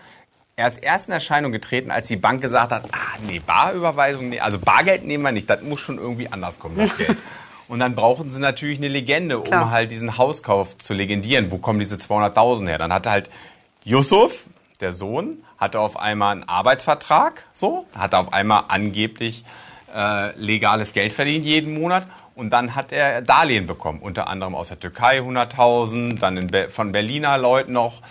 Er 0.60 0.68
ist 0.68 0.80
erst 0.80 1.08
in 1.08 1.14
Erscheinung 1.14 1.54
getreten, 1.54 1.90
als 1.90 2.08
die 2.08 2.18
Bank 2.18 2.42
gesagt 2.42 2.74
hat, 2.74 2.84
ah, 2.92 3.18
nee, 3.26 3.40
Barüberweisung, 3.40 4.28
nee, 4.28 4.42
also 4.42 4.60
Bargeld 4.60 5.06
nehmen 5.06 5.24
wir 5.24 5.32
nicht, 5.32 5.50
das 5.50 5.62
muss 5.62 5.80
schon 5.80 5.98
irgendwie 5.98 6.30
anders 6.30 6.60
kommen, 6.60 6.76
das 6.76 6.98
Geld. 6.98 7.22
Und 7.70 7.80
dann 7.80 7.96
brauchten 7.96 8.30
sie 8.30 8.42
natürlich 8.42 8.78
eine 8.78 8.90
Legende, 8.90 9.38
um 9.38 9.46
Klar. 9.46 9.72
halt 9.72 9.90
diesen 9.90 10.18
Hauskauf 10.18 10.78
zu 10.78 10.94
legendieren. 10.94 11.50
Wo 11.50 11.60
kommen 11.60 11.80
diese 11.80 11.96
200.000 11.96 12.68
her? 12.68 12.78
Dann 12.78 12.92
hatte 12.92 13.10
halt 13.10 13.30
Yusuf, 13.86 14.44
der 14.82 14.92
Sohn, 14.92 15.46
hatte 15.58 15.80
auf 15.80 15.98
einmal 15.98 16.34
einen 16.34 16.44
Arbeitsvertrag, 16.44 17.46
so, 17.54 17.86
hatte 17.96 18.18
auf 18.18 18.34
einmal 18.34 18.66
angeblich 18.68 19.46
äh, 19.96 20.38
legales 20.38 20.92
Geld 20.92 21.14
verdient 21.14 21.46
jeden 21.46 21.74
Monat. 21.74 22.06
Und 22.36 22.50
dann 22.50 22.76
hat 22.76 22.92
er 22.92 23.22
Darlehen 23.22 23.66
bekommen, 23.66 24.02
unter 24.02 24.28
anderem 24.28 24.56
aus 24.56 24.68
der 24.68 24.80
Türkei 24.82 25.20
100.000, 25.20 26.20
dann 26.20 26.48
Be 26.48 26.70
von 26.70 26.92
Berliner 26.92 27.38
Leuten 27.38 27.72
noch 27.72 28.02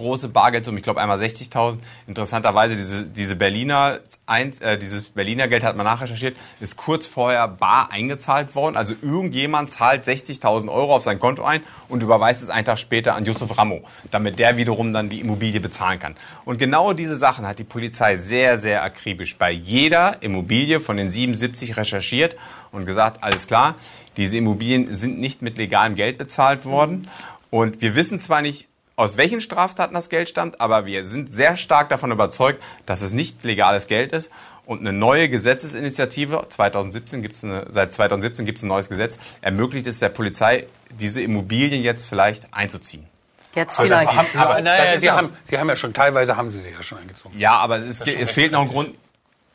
große 0.00 0.28
Bargeldsummen, 0.28 0.78
ich 0.78 0.84
glaube 0.84 1.00
einmal 1.00 1.18
60.000. 1.18 1.78
Interessanterweise 2.06 2.76
diese, 2.76 3.04
diese 3.04 3.36
Berliner 3.36 4.00
eins, 4.26 4.60
äh, 4.60 4.78
dieses 4.78 5.02
Berliner 5.02 5.48
Geld 5.48 5.62
hat 5.62 5.76
man 5.76 5.84
nachrecherchiert, 5.84 6.36
ist 6.60 6.76
kurz 6.76 7.06
vorher 7.06 7.46
bar 7.48 7.92
eingezahlt 7.92 8.54
worden. 8.54 8.76
Also 8.76 8.94
irgendjemand 9.02 9.70
zahlt 9.70 10.06
60.000 10.06 10.68
Euro 10.68 10.96
auf 10.96 11.02
sein 11.02 11.20
Konto 11.20 11.44
ein 11.44 11.62
und 11.88 12.02
überweist 12.02 12.42
es 12.42 12.48
einen 12.48 12.64
Tag 12.64 12.78
später 12.78 13.14
an 13.14 13.24
Yusuf 13.24 13.56
Ramo, 13.56 13.82
damit 14.10 14.38
der 14.38 14.56
wiederum 14.56 14.92
dann 14.92 15.08
die 15.08 15.20
Immobilie 15.20 15.60
bezahlen 15.60 15.98
kann. 15.98 16.16
Und 16.44 16.58
genau 16.58 16.92
diese 16.92 17.16
Sachen 17.16 17.46
hat 17.46 17.58
die 17.58 17.64
Polizei 17.64 18.16
sehr, 18.16 18.58
sehr 18.58 18.82
akribisch 18.82 19.36
bei 19.36 19.50
jeder 19.50 20.22
Immobilie 20.22 20.80
von 20.80 20.96
den 20.96 21.10
77 21.10 21.76
recherchiert 21.76 22.36
und 22.72 22.86
gesagt, 22.86 23.22
alles 23.22 23.46
klar, 23.46 23.76
diese 24.16 24.36
Immobilien 24.36 24.94
sind 24.94 25.20
nicht 25.20 25.42
mit 25.42 25.58
legalem 25.58 25.94
Geld 25.94 26.18
bezahlt 26.18 26.64
worden. 26.64 27.08
Und 27.50 27.80
wir 27.82 27.94
wissen 27.94 28.20
zwar 28.20 28.42
nicht, 28.42 28.68
aus 29.00 29.16
welchen 29.16 29.40
Straftaten 29.40 29.94
das 29.94 30.10
Geld 30.10 30.28
stammt, 30.28 30.60
aber 30.60 30.84
wir 30.84 31.04
sind 31.06 31.32
sehr 31.32 31.56
stark 31.56 31.88
davon 31.88 32.12
überzeugt, 32.12 32.62
dass 32.86 33.00
es 33.00 33.12
nicht 33.12 33.42
legales 33.44 33.86
Geld 33.86 34.12
ist. 34.12 34.30
Und 34.66 34.80
eine 34.80 34.92
neue 34.92 35.28
Gesetzesinitiative, 35.28 36.46
2017 36.48 37.22
gibt's 37.22 37.42
eine, 37.42 37.66
seit 37.70 37.92
2017 37.92 38.44
gibt 38.46 38.58
es 38.58 38.64
ein 38.64 38.68
neues 38.68 38.88
Gesetz, 38.88 39.18
ermöglicht 39.40 39.86
es 39.86 39.98
der 39.98 40.10
Polizei, 40.10 40.66
diese 40.90 41.22
Immobilien 41.22 41.82
jetzt 41.82 42.06
vielleicht 42.08 42.52
einzuziehen. 42.52 43.06
Jetzt 43.54 43.78
Aber, 43.78 43.88
vielleicht. 43.88 44.14
haben, 44.14 44.28
aber, 44.34 44.50
Aber 44.50 44.60
naja, 44.60 44.98
sie, 44.98 45.06
ja- 45.06 45.16
haben, 45.16 45.36
sie 45.48 45.58
haben 45.58 45.68
ja 45.68 45.76
schon, 45.76 45.92
teilweise 45.92 46.36
haben 46.36 46.50
sie 46.50 46.60
sie 46.60 46.70
ja 46.70 46.82
schon 46.82 46.98
eingezogen. 46.98 47.36
Ja, 47.38 47.52
aber 47.54 47.78
es, 47.78 47.86
ist, 47.86 48.06
es 48.06 48.30
fehlt 48.30 48.52
noch 48.52 48.62
ein. 48.62 48.68
Grund. 48.68 48.94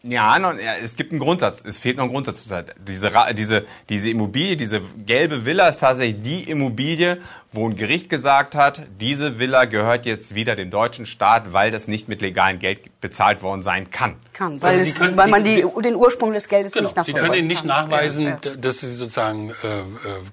Ja, 0.07 0.37
es 0.83 0.95
gibt 0.95 1.11
einen 1.11 1.19
Grundsatz. 1.19 1.63
Es 1.65 1.79
fehlt 1.79 1.97
noch 1.97 2.03
ein 2.05 2.09
Grundsatz. 2.11 2.41
zurzeit. 2.43 2.75
Diese, 2.87 3.11
diese, 3.33 3.65
diese 3.89 4.09
Immobilie, 4.09 4.55
diese 4.55 4.81
gelbe 5.05 5.45
Villa 5.45 5.67
ist 5.67 5.79
tatsächlich 5.79 6.21
die 6.21 6.43
Immobilie, 6.43 7.17
wo 7.51 7.67
ein 7.67 7.75
Gericht 7.75 8.09
gesagt 8.09 8.53
hat, 8.55 8.85
diese 8.99 9.39
Villa 9.39 9.65
gehört 9.65 10.05
jetzt 10.05 10.35
wieder 10.35 10.55
dem 10.55 10.69
deutschen 10.69 11.05
Staat, 11.05 11.53
weil 11.53 11.71
das 11.71 11.87
nicht 11.87 12.07
mit 12.09 12.21
legalem 12.21 12.59
Geld 12.59 12.99
bezahlt 13.01 13.41
worden 13.41 13.63
sein 13.63 13.89
kann. 13.91 14.15
Kann, 14.33 14.61
weil, 14.61 14.71
Also 14.73 14.83
Sie 14.83 14.89
es, 14.91 14.95
können- 14.97 15.17
weil 15.17 15.29
man 15.29 15.43
die- 15.43 15.63
die, 15.63 15.81
den 15.81 15.95
Ursprung 15.95 16.33
des 16.33 16.47
Geldes 16.49 16.73
Genau. 16.73 16.83
nicht 16.89 16.93
Sie 16.93 16.99
nachverfolgen 16.99 17.27
können 17.29 17.39
Ihnen 17.39 17.47
nicht 17.47 17.59
kann. 17.67 17.67
nachweisen, 17.89 18.33
dass 18.59 18.79
Sie 18.81 18.93
sozusagen 18.95 19.51
äh, 19.63 19.79
äh, 19.79 19.83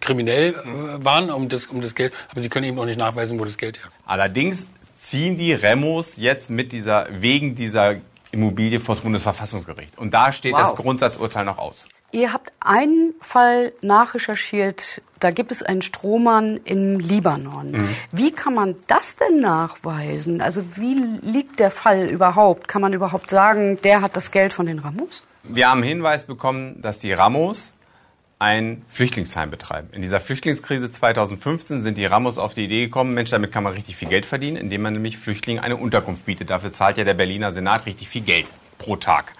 kriminell 0.00 0.50
äh, 0.54 1.04
waren 1.04 1.30
um 1.30 1.48
das, 1.48 1.66
um 1.66 1.80
das 1.80 1.94
Geld, 1.94 2.12
aber 2.30 2.40
Sie 2.40 2.48
können 2.48 2.66
eben 2.66 2.78
auch 2.78 2.84
nicht 2.86 2.98
nachweisen, 2.98 3.38
wo 3.38 3.44
das 3.44 3.56
Geld 3.56 3.78
herkommt. 3.78 3.94
Allerdings 4.06 4.66
ziehen 4.98 5.38
die 5.38 5.52
Remos 5.52 6.16
jetzt 6.16 6.50
mit 6.50 6.72
dieser, 6.72 7.06
wegen 7.10 7.54
dieser 7.54 7.96
Immobilie 8.32 8.80
vor 8.80 8.94
das 8.96 9.02
Bundesverfassungsgericht. 9.04 9.96
Und 9.98 10.12
da 10.12 10.32
steht 10.32 10.54
Wow. 10.54 10.60
das 10.62 10.76
Grundsatzurteil 10.76 11.44
noch 11.44 11.58
aus. 11.58 11.86
Ihr 12.10 12.32
habt 12.32 12.52
einen 12.60 13.14
Fall 13.22 13.72
nachrecherchiert, 13.80 15.00
da 15.18 15.30
gibt 15.30 15.50
es 15.50 15.62
einen 15.62 15.80
Strohmann 15.80 16.60
im 16.64 16.98
Libanon. 17.00 17.70
Mhm. 17.70 17.88
Wie 18.10 18.32
kann 18.32 18.52
man 18.54 18.76
das 18.86 19.16
denn 19.16 19.40
nachweisen? 19.40 20.42
Also 20.42 20.76
wie 20.76 20.94
liegt 21.22 21.58
der 21.60 21.70
Fall 21.70 22.04
überhaupt? 22.08 22.68
Kann 22.68 22.82
man 22.82 22.92
überhaupt 22.92 23.30
sagen, 23.30 23.78
der 23.82 24.02
hat 24.02 24.16
das 24.16 24.30
Geld 24.30 24.52
von 24.52 24.66
den 24.66 24.78
Ramos? 24.80 25.24
Wir 25.44 25.70
haben 25.70 25.82
Hinweis 25.82 26.24
bekommen, 26.26 26.80
dass 26.82 26.98
die 26.98 27.12
Ramos 27.12 27.74
ein 28.42 28.82
Flüchtlingsheim 28.88 29.50
betreiben. 29.50 29.88
In 29.92 30.02
dieser 30.02 30.18
Flüchtlingskrise 30.18 30.90
2015 30.90 31.80
sind 31.82 31.96
die 31.96 32.04
Ramos 32.06 32.38
auf 32.38 32.54
die 32.54 32.64
Idee 32.64 32.86
gekommen, 32.86 33.14
Mensch, 33.14 33.30
damit 33.30 33.52
kann 33.52 33.62
man 33.62 33.72
richtig 33.72 33.94
viel 33.94 34.08
Geld 34.08 34.26
verdienen, 34.26 34.56
indem 34.56 34.82
man 34.82 34.94
nämlich 34.94 35.16
Flüchtlingen 35.16 35.62
eine 35.62 35.76
Unterkunft 35.76 36.26
bietet. 36.26 36.50
Dafür 36.50 36.72
zahlt 36.72 36.98
ja 36.98 37.04
der 37.04 37.14
Berliner 37.14 37.52
Senat 37.52 37.86
richtig 37.86 38.08
viel 38.08 38.22
Geld 38.22 38.46
pro 38.78 38.96
Tag. 38.96 39.32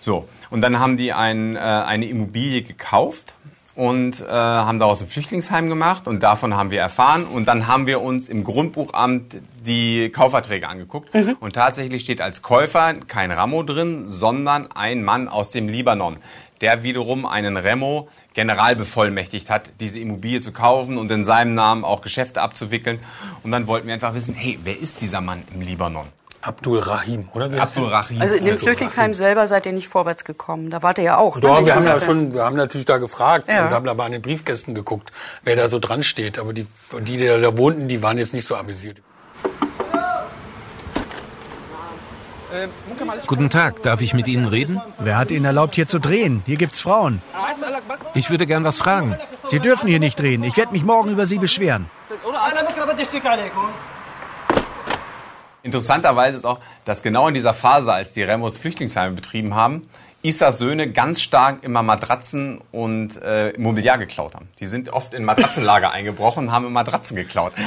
So, 0.00 0.28
und 0.50 0.60
dann 0.60 0.80
haben 0.80 0.96
die 0.96 1.12
ein, 1.12 1.54
äh, 1.54 1.60
eine 1.60 2.08
Immobilie 2.08 2.62
gekauft 2.62 3.34
und 3.76 4.22
äh, 4.22 4.24
haben 4.26 4.78
daraus 4.78 5.02
ein 5.02 5.06
Flüchtlingsheim 5.06 5.68
gemacht 5.68 6.08
und 6.08 6.22
davon 6.22 6.56
haben 6.56 6.70
wir 6.70 6.80
erfahren 6.80 7.26
und 7.26 7.46
dann 7.46 7.68
haben 7.68 7.86
wir 7.86 8.00
uns 8.00 8.28
im 8.28 8.42
Grundbuchamt 8.42 9.36
die 9.64 10.08
Kaufverträge 10.10 10.66
angeguckt 10.66 11.10
und 11.40 11.54
tatsächlich 11.54 12.02
steht 12.02 12.22
als 12.22 12.40
Käufer 12.40 12.94
kein 13.06 13.30
Ramo 13.30 13.62
drin, 13.62 14.04
sondern 14.06 14.68
ein 14.72 15.04
Mann 15.04 15.28
aus 15.28 15.50
dem 15.50 15.68
Libanon, 15.68 16.16
der 16.60 16.82
wiederum 16.82 17.26
einen 17.26 17.56
Remo 17.56 18.08
general 18.34 18.76
bevollmächtigt 18.76 19.50
hat, 19.50 19.70
diese 19.80 19.98
Immobilie 20.00 20.40
zu 20.40 20.52
kaufen 20.52 20.98
und 20.98 21.10
in 21.10 21.24
seinem 21.24 21.54
Namen 21.54 21.84
auch 21.84 22.00
Geschäfte 22.02 22.40
abzuwickeln 22.42 23.00
und 23.42 23.50
dann 23.52 23.66
wollten 23.66 23.86
wir 23.86 23.94
einfach 23.94 24.14
wissen, 24.14 24.34
hey, 24.34 24.58
wer 24.64 24.78
ist 24.78 25.00
dieser 25.02 25.20
Mann 25.20 25.42
im 25.54 25.60
Libanon? 25.60 26.06
Abdul 26.42 26.78
Rahim, 26.78 27.28
oder? 27.34 27.46
Abdul? 27.60 27.88
Rahim. 27.88 28.20
Also 28.20 28.36
in 28.36 28.44
dem 28.44 28.56
Flüchtlingsheim 28.56 29.14
selber 29.14 29.48
seid 29.48 29.66
ihr 29.66 29.72
nicht 29.72 29.88
vorwärts 29.88 30.24
gekommen. 30.24 30.70
Da 30.70 30.80
wart 30.80 30.98
ihr 30.98 31.04
ja 31.04 31.16
auch. 31.16 31.34
ne? 31.36 31.40
Doch, 31.42 31.66
wir 31.66 31.74
haben 31.74 31.84
ja 31.86 31.98
schon, 31.98 32.32
wir 32.34 32.44
haben 32.44 32.54
natürlich 32.54 32.84
da 32.86 32.98
gefragt 32.98 33.48
Ja. 33.50 33.64
und 33.66 33.70
haben 33.72 33.88
aber 33.88 34.04
an 34.04 34.12
den 34.12 34.22
Briefkästen 34.22 34.72
geguckt, 34.72 35.10
wer 35.42 35.56
da 35.56 35.68
so 35.68 35.80
dran 35.80 36.04
steht. 36.04 36.38
Aber 36.38 36.52
die, 36.52 36.68
die, 37.00 37.16
die 37.18 37.26
da 37.26 37.56
wohnten, 37.58 37.88
die 37.88 38.00
waren 38.00 38.16
jetzt 38.16 38.32
nicht 38.32 38.46
so 38.46 38.54
amüsiert. 38.54 38.98
Guten 43.26 43.50
Tag, 43.50 43.82
darf 43.82 44.00
ich 44.00 44.14
mit 44.14 44.28
Ihnen 44.28 44.46
reden? 44.46 44.80
Wer 44.98 45.18
hat 45.18 45.30
Ihnen 45.30 45.44
erlaubt, 45.44 45.74
hier 45.74 45.86
zu 45.86 45.98
drehen? 45.98 46.42
Hier 46.46 46.56
gibt's 46.56 46.80
Frauen. 46.80 47.22
Ich 48.14 48.30
würde 48.30 48.46
gern 48.46 48.64
was 48.64 48.78
fragen. 48.78 49.18
Sie 49.44 49.60
dürfen 49.60 49.88
hier 49.88 50.00
nicht 50.00 50.18
drehen. 50.18 50.44
Ich 50.44 50.56
werde 50.56 50.72
mich 50.72 50.84
morgen 50.84 51.10
über 51.10 51.26
Sie 51.26 51.38
beschweren. 51.38 51.90
Interessanterweise 55.62 56.36
ist 56.36 56.44
auch, 56.44 56.60
dass 56.84 57.02
genau 57.02 57.26
in 57.28 57.34
dieser 57.34 57.52
Phase, 57.52 57.92
als 57.92 58.12
die 58.12 58.22
Remos 58.22 58.56
Flüchtlingsheime 58.56 59.14
betrieben 59.14 59.54
haben, 59.54 59.82
Isas 60.22 60.58
Söhne 60.58 60.90
ganz 60.90 61.20
stark 61.20 61.62
immer 61.62 61.82
Matratzen 61.82 62.60
und 62.72 63.20
äh, 63.22 63.52
Mobiliar 63.58 63.98
geklaut 63.98 64.34
haben. 64.34 64.48
Die 64.58 64.66
sind 64.66 64.88
oft 64.88 65.14
in 65.14 65.24
Matratzenlager 65.24 65.90
eingebrochen 65.92 66.46
und 66.46 66.52
haben 66.52 66.72
Matratzen 66.72 67.16
geklaut. 67.16 67.52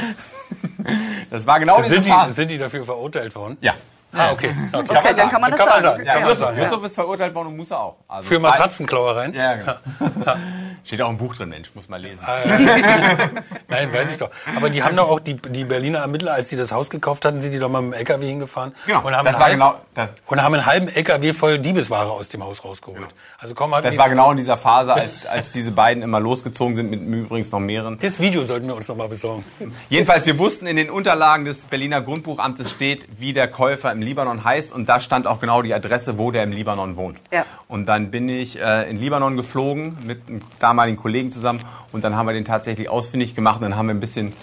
Das 1.30 1.46
war 1.46 1.60
genau 1.60 1.78
diese 1.78 1.90
sind, 1.90 2.06
die, 2.06 2.10
Phase. 2.10 2.34
sind 2.34 2.50
die 2.50 2.58
dafür 2.58 2.84
verurteilt 2.84 3.36
worden? 3.36 3.58
Ja. 3.62 3.76
Ah, 4.14 4.32
okay. 4.32 4.52
okay. 4.74 4.98
Okay, 4.98 5.14
dann 5.16 5.30
kann 5.30 5.42
man 5.42 5.52
das 5.52 5.60
sagen. 5.60 6.06
Ja, 6.06 6.20
Ja. 6.20 6.52
Yusuf, 6.64 6.84
ist 6.84 6.96
verurteilt 6.96 7.34
worden 7.36 7.50
und 7.50 7.58
Musa 7.58 7.78
auch. 7.78 7.98
Also 8.08 8.28
Für 8.28 8.40
Matratzenklauereien? 8.40 9.34
Ja, 9.34 9.56
genau. 9.56 9.76
Steht 10.84 11.02
auch 11.02 11.10
im 11.10 11.18
Buch 11.18 11.36
drin, 11.36 11.50
Mensch, 11.50 11.72
muss 11.76 11.90
mal 11.90 12.02
lesen. 12.02 12.26
Ah, 12.26 12.40
Nein, 13.68 13.94
weiß 13.94 14.12
ich 14.12 14.18
doch. 14.18 14.30
Aber 14.56 14.70
die 14.70 14.82
haben 14.84 14.96
doch 14.96 15.10
auch, 15.10 15.20
die, 15.20 15.36
die 15.36 15.64
Berliner 15.64 16.00
Ermittler, 16.00 16.34
als 16.34 16.48
die 16.48 16.56
das 16.56 16.72
Haus 16.72 16.90
gekauft 16.90 17.26
hatten, 17.26 17.42
sind 17.42 17.52
die 17.52 17.60
doch 17.60 17.70
mal 17.70 17.82
mit 17.82 17.94
dem 17.94 18.00
LKW 18.00 18.28
hingefahren. 18.28 18.74
Genau, 18.86 19.06
und 19.06 19.16
haben 19.16 19.26
das 19.26 19.36
einen 19.40 19.60
war 19.60 19.68
halben- 19.74 19.80
genau- 19.80 19.86
das- 19.94 20.14
und 20.28 20.42
haben 20.42 20.54
einen 20.56 20.66
halben 20.66 20.88
LKW 20.88 21.34
voll 21.34 21.60
Diebesware 21.60 22.10
aus 22.12 22.30
dem 22.30 22.44
Haus 22.44 22.64
rausgeholt. 22.64 23.08
Also 23.38 23.56
komm 23.56 23.70
mal. 23.72 23.82
Das 23.82 23.98
war 23.98 24.10
genau 24.10 24.32
in 24.32 24.38
dieser 24.38 24.58
Phase, 24.58 24.94
als, 24.94 25.26
als 25.26 25.52
diese 25.52 25.72
beiden 25.72 26.04
immer 26.04 26.20
losgezogen 26.20 26.76
sind, 26.76 26.90
mit 26.92 27.02
übrigens 27.02 27.52
noch 27.52 27.60
mehreren. 27.60 27.98
Das 28.02 28.20
Video 28.20 28.44
sollten 28.46 28.68
wir 28.68 28.76
uns 28.76 28.88
noch 28.88 28.96
mal 28.96 29.08
besorgen. 29.10 29.44
Jedenfalls, 29.90 30.26
wir 30.26 30.38
wussten, 30.40 30.66
in 30.68 30.76
den 30.76 30.90
Unterlagen 30.90 31.46
des 31.46 31.66
Berliner 31.66 32.02
Grundbuchamtes 32.02 32.72
steht, 32.72 33.08
wie 33.18 33.34
der 33.34 33.48
Käufer 33.48 33.92
im 33.92 34.02
Libanon 34.02 34.44
heißt. 34.44 34.74
Und 34.74 34.88
da 34.90 35.00
stand 35.00 35.28
auch 35.28 35.40
genau 35.40 35.62
die 35.62 35.74
Adresse, 35.74 36.18
wo 36.18 36.32
der 36.32 36.44
im 36.44 36.52
Libanon 36.52 36.96
wohnt. 36.96 37.20
Ja. 37.32 37.46
Und 37.68 37.86
dann 37.86 38.12
bin 38.12 38.30
ich 38.30 38.60
äh, 38.60 38.90
in 38.90 38.98
Libanon 39.00 39.38
geflogen 39.38 39.98
mit 40.06 40.28
einem 40.28 40.42
damaligen 40.70 40.98
Kollegen 40.98 41.32
zusammen. 41.32 41.62
Und 41.92 42.04
dann 42.04 42.16
haben 42.16 42.26
wir 42.28 42.34
den 42.34 42.46
tatsächlich 42.46 42.90
ausfindig 42.90 43.36
gemacht. 43.36 43.58
Und 43.58 43.64
dann 43.64 43.76
haben 43.76 43.88
wir 43.88 43.96
ein 43.96 44.00
bisschen, 44.00 44.34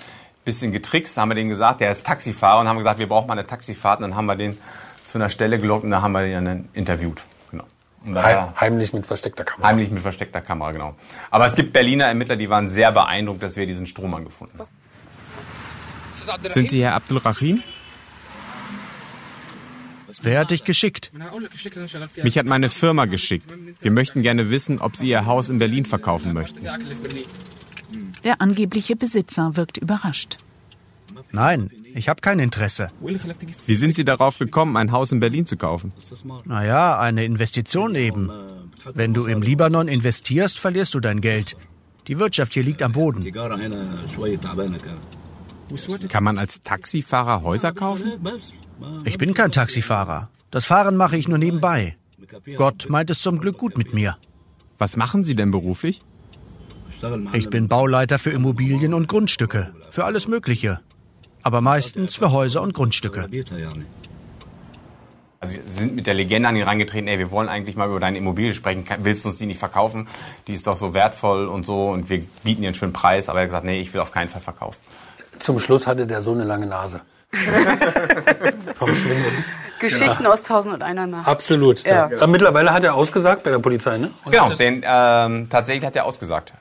bisschen 0.45 0.73
getrickst. 0.73 1.17
Haben 1.17 1.31
wir 1.31 1.35
denen 1.35 1.51
gesagt, 1.51 1.81
der 1.81 1.91
ist 1.91 2.07
Taxifahrer. 2.07 2.61
Und 2.61 2.69
haben 2.69 2.79
gesagt, 2.79 2.99
wir 2.99 3.09
brauchen 3.09 3.29
mal 3.29 3.35
eine 3.35 3.47
Taxifahrt. 3.47 4.01
Und 4.01 4.11
dann 4.11 4.17
haben 4.17 4.27
wir 4.27 4.37
den 4.37 4.59
zu 5.05 5.19
einer 5.19 5.29
Stelle 5.29 5.59
gelockt. 5.59 5.85
Und 5.85 5.91
dann 5.91 6.03
haben 6.03 6.13
wir 6.13 6.23
den 6.23 6.45
dann 6.45 6.69
interviewt. 6.73 7.23
Genau. 8.07 8.23
Heim, 8.23 8.61
heimlich 8.61 8.93
mit 8.93 9.05
versteckter 9.05 9.45
Kamera. 9.45 9.69
Heimlich 9.69 9.91
mit 9.91 10.01
versteckter 10.01 10.41
Kamera, 10.41 10.71
genau. 10.71 10.95
Aber 11.31 11.47
es 11.47 11.57
gibt 11.57 11.73
Berliner 11.73 12.05
Ermittler, 12.05 12.37
die 12.37 12.49
waren 12.49 12.69
sehr 12.69 12.93
beeindruckt, 12.93 13.43
dass 13.43 13.57
wir 13.57 13.67
diesen 13.67 13.87
Strohmann 13.87 14.25
gefunden 14.25 14.59
haben. 14.59 14.69
Sind 16.53 16.71
Sie 16.71 16.85
Herr 16.85 16.95
Abdul 16.95 17.19
Rahim? 17.19 17.63
Wer 20.27 20.41
hat 20.41 20.51
dich 20.51 20.65
geschickt? 20.65 21.13
Mich 22.25 22.37
hat 22.37 22.47
meine 22.47 22.69
Firma 22.69 23.05
geschickt. 23.05 23.49
Wir 23.81 23.93
möchten 23.93 24.23
gerne 24.23 24.51
wissen, 24.51 24.81
ob 24.81 24.97
Sie 24.97 25.09
Ihr 25.09 25.25
Haus 25.25 25.51
in 25.51 25.61
Berlin 25.61 25.87
verkaufen 25.87 26.33
möchten. 26.33 26.59
Der 28.25 28.41
angebliche 28.41 28.97
Besitzer 28.97 29.57
wirkt 29.57 29.77
überrascht. 29.77 30.39
Nein, 31.31 31.71
ich 31.95 32.09
habe 32.09 32.21
kein 32.21 32.41
Interesse. 32.41 32.89
Wie 33.67 33.75
sind 33.77 33.95
Sie 33.95 34.05
darauf 34.05 34.39
gekommen, 34.39 34.77
ein 34.77 34.91
Haus 34.91 35.13
in 35.13 35.21
Berlin 35.21 35.47
zu 35.47 35.57
kaufen? 35.57 35.93
Naja, 36.45 36.99
eine 36.99 37.25
Investition 37.25 37.95
eben. 37.95 38.31
Wenn 38.95 39.15
du 39.15 39.27
im 39.27 39.43
Libanon 39.43 39.87
investierst, 39.87 40.59
verlierst 40.59 40.95
du 40.95 41.01
dein 41.01 41.21
Geld. 41.21 41.57
Die 42.09 42.19
Wirtschaft 42.19 42.53
hier 42.55 42.65
liegt 42.65 42.83
am 42.83 42.93
Boden. 42.93 43.25
Kann 46.09 46.25
man 46.25 46.39
als 46.39 46.63
Taxifahrer 46.65 47.43
Häuser 47.43 47.73
kaufen? 47.73 48.13
Ich 49.05 49.19
bin 49.19 49.35
kein 49.35 49.53
Taxifahrer. 49.53 50.29
Das 50.51 50.65
Fahren 50.65 50.97
mache 50.97 51.17
ich 51.17 51.29
nur 51.29 51.39
nebenbei. 51.39 51.97
Gott 52.57 52.87
meint 52.89 53.11
es 53.11 53.21
zum 53.21 53.41
Glück 53.41 53.59
gut 53.59 53.77
mit 53.77 53.95
mir. 53.95 54.17
Was 54.79 54.97
machen 54.97 55.25
Sie 55.25 55.37
denn 55.37 55.51
beruflich? 55.51 56.03
Ich 57.33 57.51
bin 57.51 57.69
Bauleiter 57.69 58.19
für 58.19 58.31
Immobilien 58.31 58.95
und 58.95 59.09
Grundstücke. 59.09 59.75
Für 59.91 60.05
alles 60.05 60.29
Mögliche. 60.29 60.81
Aber 61.43 61.61
meistens 61.61 62.17
für 62.17 62.33
Häuser 62.33 62.63
und 62.63 62.75
Grundstücke. 62.75 63.29
Also 65.39 65.55
wir 65.55 65.63
sind 65.69 65.95
mit 65.95 66.07
der 66.07 66.15
Legende 66.15 66.49
an 66.49 66.57
ihn 66.57 66.63
reingetreten, 66.63 67.09
ey, 67.09 67.19
wir 67.19 67.31
wollen 67.31 67.49
eigentlich 67.49 67.77
mal 67.77 67.89
über 67.89 68.01
deine 68.01 68.19
Immobilie 68.19 68.55
sprechen, 68.55 68.85
willst 69.01 69.25
du 69.25 69.29
uns 69.29 69.39
die 69.39 69.47
nicht 69.47 69.59
verkaufen? 69.59 70.09
Die 70.47 70.55
ist 70.55 70.67
doch 70.67 70.77
so 70.77 70.95
wertvoll 70.95 71.47
und 71.47 71.67
so 71.67 71.91
und 71.91 72.09
wir 72.09 72.25
bieten 72.43 72.63
dir 72.63 72.69
einen 72.69 72.75
schönen 72.75 72.95
Preis, 72.95 73.29
aber 73.29 73.41
er 73.41 73.43
hat 73.43 73.49
gesagt, 73.51 73.67
nee, 73.67 73.81
ich 73.81 73.93
will 73.93 74.01
auf 74.01 74.13
keinen 74.13 74.29
Fall 74.29 74.41
verkaufen. 74.41 74.81
Zum 75.39 75.59
Schluss 75.59 75.87
hatte 75.87 76.07
der 76.07 76.23
so 76.23 76.33
eine 76.33 76.45
lange 76.45 76.67
Nase. 76.67 77.03
Vom 78.75 78.95
Schwindel. 78.95 79.33
Geschichten 79.79 80.27
aus 80.27 80.43
Tausend 80.43 80.75
und 80.75 80.83
einer 80.83 81.07
Nacht. 81.07 81.29
Absolut. 81.29 81.83
Ja. 81.85 82.09
Ja. 82.11 82.17
Aber 82.17 82.27
mittlerweile 82.29 82.73
hat 82.73 82.85
er 82.85 82.95
ausgesagt 82.95 83.43
bei 83.43 83.51
der 83.51 83.59
Polizei, 83.59 83.99
ne? 83.99 84.11
Und 84.25 84.33
Genau, 84.33 84.51
denn 84.55 84.83
ähm, 84.87 85.49
tatsächlich 85.51 85.85
hat 85.85 85.97
er 85.97 86.05
ausgesagt. 86.07 86.53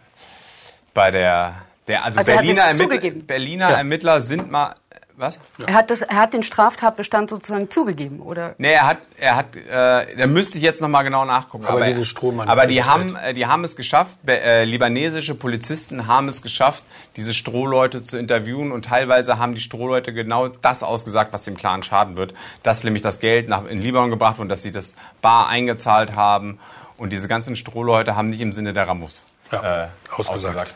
Bei 0.93 1.11
der, 1.11 1.55
der 1.87 2.03
also, 2.03 2.19
Also 2.19 2.31
er 2.31 2.37
Berliner, 2.37 2.63
Ermittler. 2.63 3.11
Berliner 3.25 3.69
Ja. 3.69 3.77
Ermittler 3.77 4.21
sind 4.21 4.51
mal, 4.51 4.75
was? 5.17 5.39
Er 5.65 5.73
hat, 5.73 5.89
das, 5.91 6.01
er 6.01 6.17
hat 6.17 6.33
den 6.33 6.43
Straftatbestand 6.43 7.29
sozusagen 7.29 7.69
zugegeben, 7.69 8.19
oder? 8.19 8.55
Nee, 8.57 8.73
er 8.73 8.87
hat, 8.87 8.97
er 9.17 9.35
hat, 9.35 9.55
äh, 9.55 10.15
da 10.17 10.27
müsste 10.27 10.57
ich 10.57 10.63
jetzt 10.63 10.81
noch 10.81 10.87
mal 10.89 11.03
genau 11.03 11.25
nachgucken. 11.25 11.65
Aber 11.65 11.85
diese 11.85 12.05
Strohmann- 12.05 12.47
aber 12.47 12.67
die 12.67 12.83
haben, 12.83 13.15
äh, 13.15 13.33
die 13.33 13.45
haben 13.45 13.63
es 13.63 13.75
geschafft. 13.75 14.17
Äh, 14.27 14.63
libanesische 14.65 15.35
Polizisten 15.35 16.07
haben 16.07 16.27
es 16.27 16.41
geschafft, 16.41 16.83
diese 17.15 17.33
Strohleute 17.33 18.03
zu 18.03 18.17
interviewen 18.17 18.71
und 18.71 18.85
teilweise 18.85 19.39
haben 19.39 19.55
die 19.55 19.61
Strohleute 19.61 20.13
genau 20.13 20.47
das 20.49 20.83
ausgesagt, 20.83 21.33
was 21.33 21.43
dem 21.43 21.55
Clan 21.57 21.83
schaden 21.83 22.17
wird, 22.17 22.33
dass 22.63 22.83
nämlich 22.83 23.03
das 23.03 23.19
Geld 23.19 23.47
nach 23.47 23.65
in 23.65 23.81
Libanon 23.81 24.09
gebracht 24.09 24.37
wurde, 24.37 24.49
dass 24.49 24.63
sie 24.63 24.71
das 24.71 24.95
bar 25.21 25.47
eingezahlt 25.47 26.15
haben 26.15 26.59
und 26.97 27.11
diese 27.11 27.27
ganzen 27.27 27.55
Strohleute 27.55 28.15
haben 28.15 28.29
nicht 28.29 28.41
im 28.41 28.51
Sinne 28.51 28.73
der 28.73 28.87
Ramos 28.87 29.23
Ja, 29.51 29.83
äh, 29.83 29.87
ausgesagt. 30.17 30.73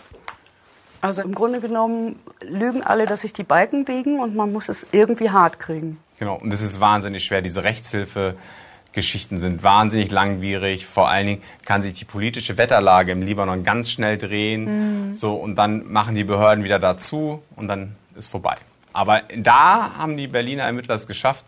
Also 1.01 1.21
im 1.21 1.33
Grunde 1.33 1.61
genommen 1.61 2.19
lügen 2.41 2.83
alle, 2.83 3.05
dass 3.05 3.21
sich 3.21 3.33
die 3.33 3.43
Balken 3.43 3.85
biegen 3.85 4.19
und 4.19 4.35
man 4.35 4.51
muss 4.51 4.69
es 4.69 4.85
irgendwie 4.91 5.29
hart 5.29 5.59
kriegen. 5.59 5.97
Genau, 6.17 6.35
und 6.35 6.51
es 6.51 6.61
ist 6.61 6.79
wahnsinnig 6.79 7.23
schwer. 7.23 7.41
Diese 7.41 7.63
Rechtshilfe-Geschichten 7.63 9.37
sind 9.37 9.63
wahnsinnig 9.63 10.11
langwierig. 10.11 10.85
Vor 10.85 11.07
allen 11.07 11.27
Dingen 11.27 11.43
kann 11.63 11.81
sich 11.81 11.93
die 11.93 12.05
politische 12.05 12.57
Wetterlage 12.57 13.13
im 13.13 13.21
Libanon 13.21 13.63
ganz 13.63 13.89
schnell 13.89 14.17
drehen. 14.17 15.11
Mhm. 15.11 15.15
So, 15.15 15.35
und 15.35 15.55
dann 15.55 15.89
machen 15.89 16.15
die 16.15 16.25
Behörden 16.25 16.65
wieder 16.65 16.79
dazu 16.79 17.41
und 17.55 17.69
dann 17.69 17.95
ist 18.15 18.27
vorbei. 18.27 18.57
Aber 18.91 19.21
da 19.37 19.97
haben 19.97 20.17
die 20.17 20.27
Berliner 20.27 20.63
Ermittler 20.63 20.95
es 20.95 21.07
geschafft, 21.07 21.45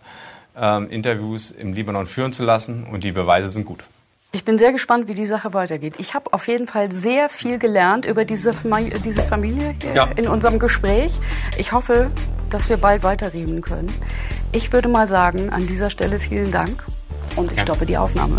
ähm, 0.55 0.89
Interviews 0.89 1.51
im 1.51 1.73
Libanon 1.73 2.05
führen 2.05 2.31
zu 2.31 2.43
lassen 2.43 2.85
und 2.85 3.03
die 3.03 3.11
Beweise 3.11 3.49
sind 3.49 3.65
gut. 3.65 3.83
Ich 4.33 4.45
bin 4.45 4.57
sehr 4.57 4.71
gespannt, 4.71 5.09
wie 5.09 5.13
die 5.13 5.25
Sache 5.25 5.53
weitergeht. 5.53 5.95
Ich 5.97 6.13
habe 6.13 6.31
auf 6.31 6.47
jeden 6.47 6.65
Fall 6.65 6.89
sehr 6.89 7.27
viel 7.27 7.57
gelernt 7.59 8.05
über 8.05 8.23
diese 8.23 8.53
Familie, 8.53 8.97
diese 9.03 9.23
Familie 9.23 9.75
hier 9.81 9.93
Ja. 9.93 10.05
in 10.15 10.25
unserem 10.27 10.57
Gespräch. 10.57 11.11
Ich 11.57 11.73
hoffe, 11.73 12.09
dass 12.49 12.69
wir 12.69 12.77
bald 12.77 13.03
weiterreden 13.03 13.61
können. 13.61 13.93
Ich 14.53 14.71
würde 14.71 14.87
mal 14.87 15.07
sagen, 15.09 15.49
an 15.49 15.67
dieser 15.67 15.89
Stelle 15.89 16.17
vielen 16.17 16.49
Dank 16.51 16.81
und 17.35 17.51
ich 17.51 17.59
stoppe 17.59 17.85
die 17.85 17.97
Aufnahme. 17.97 18.37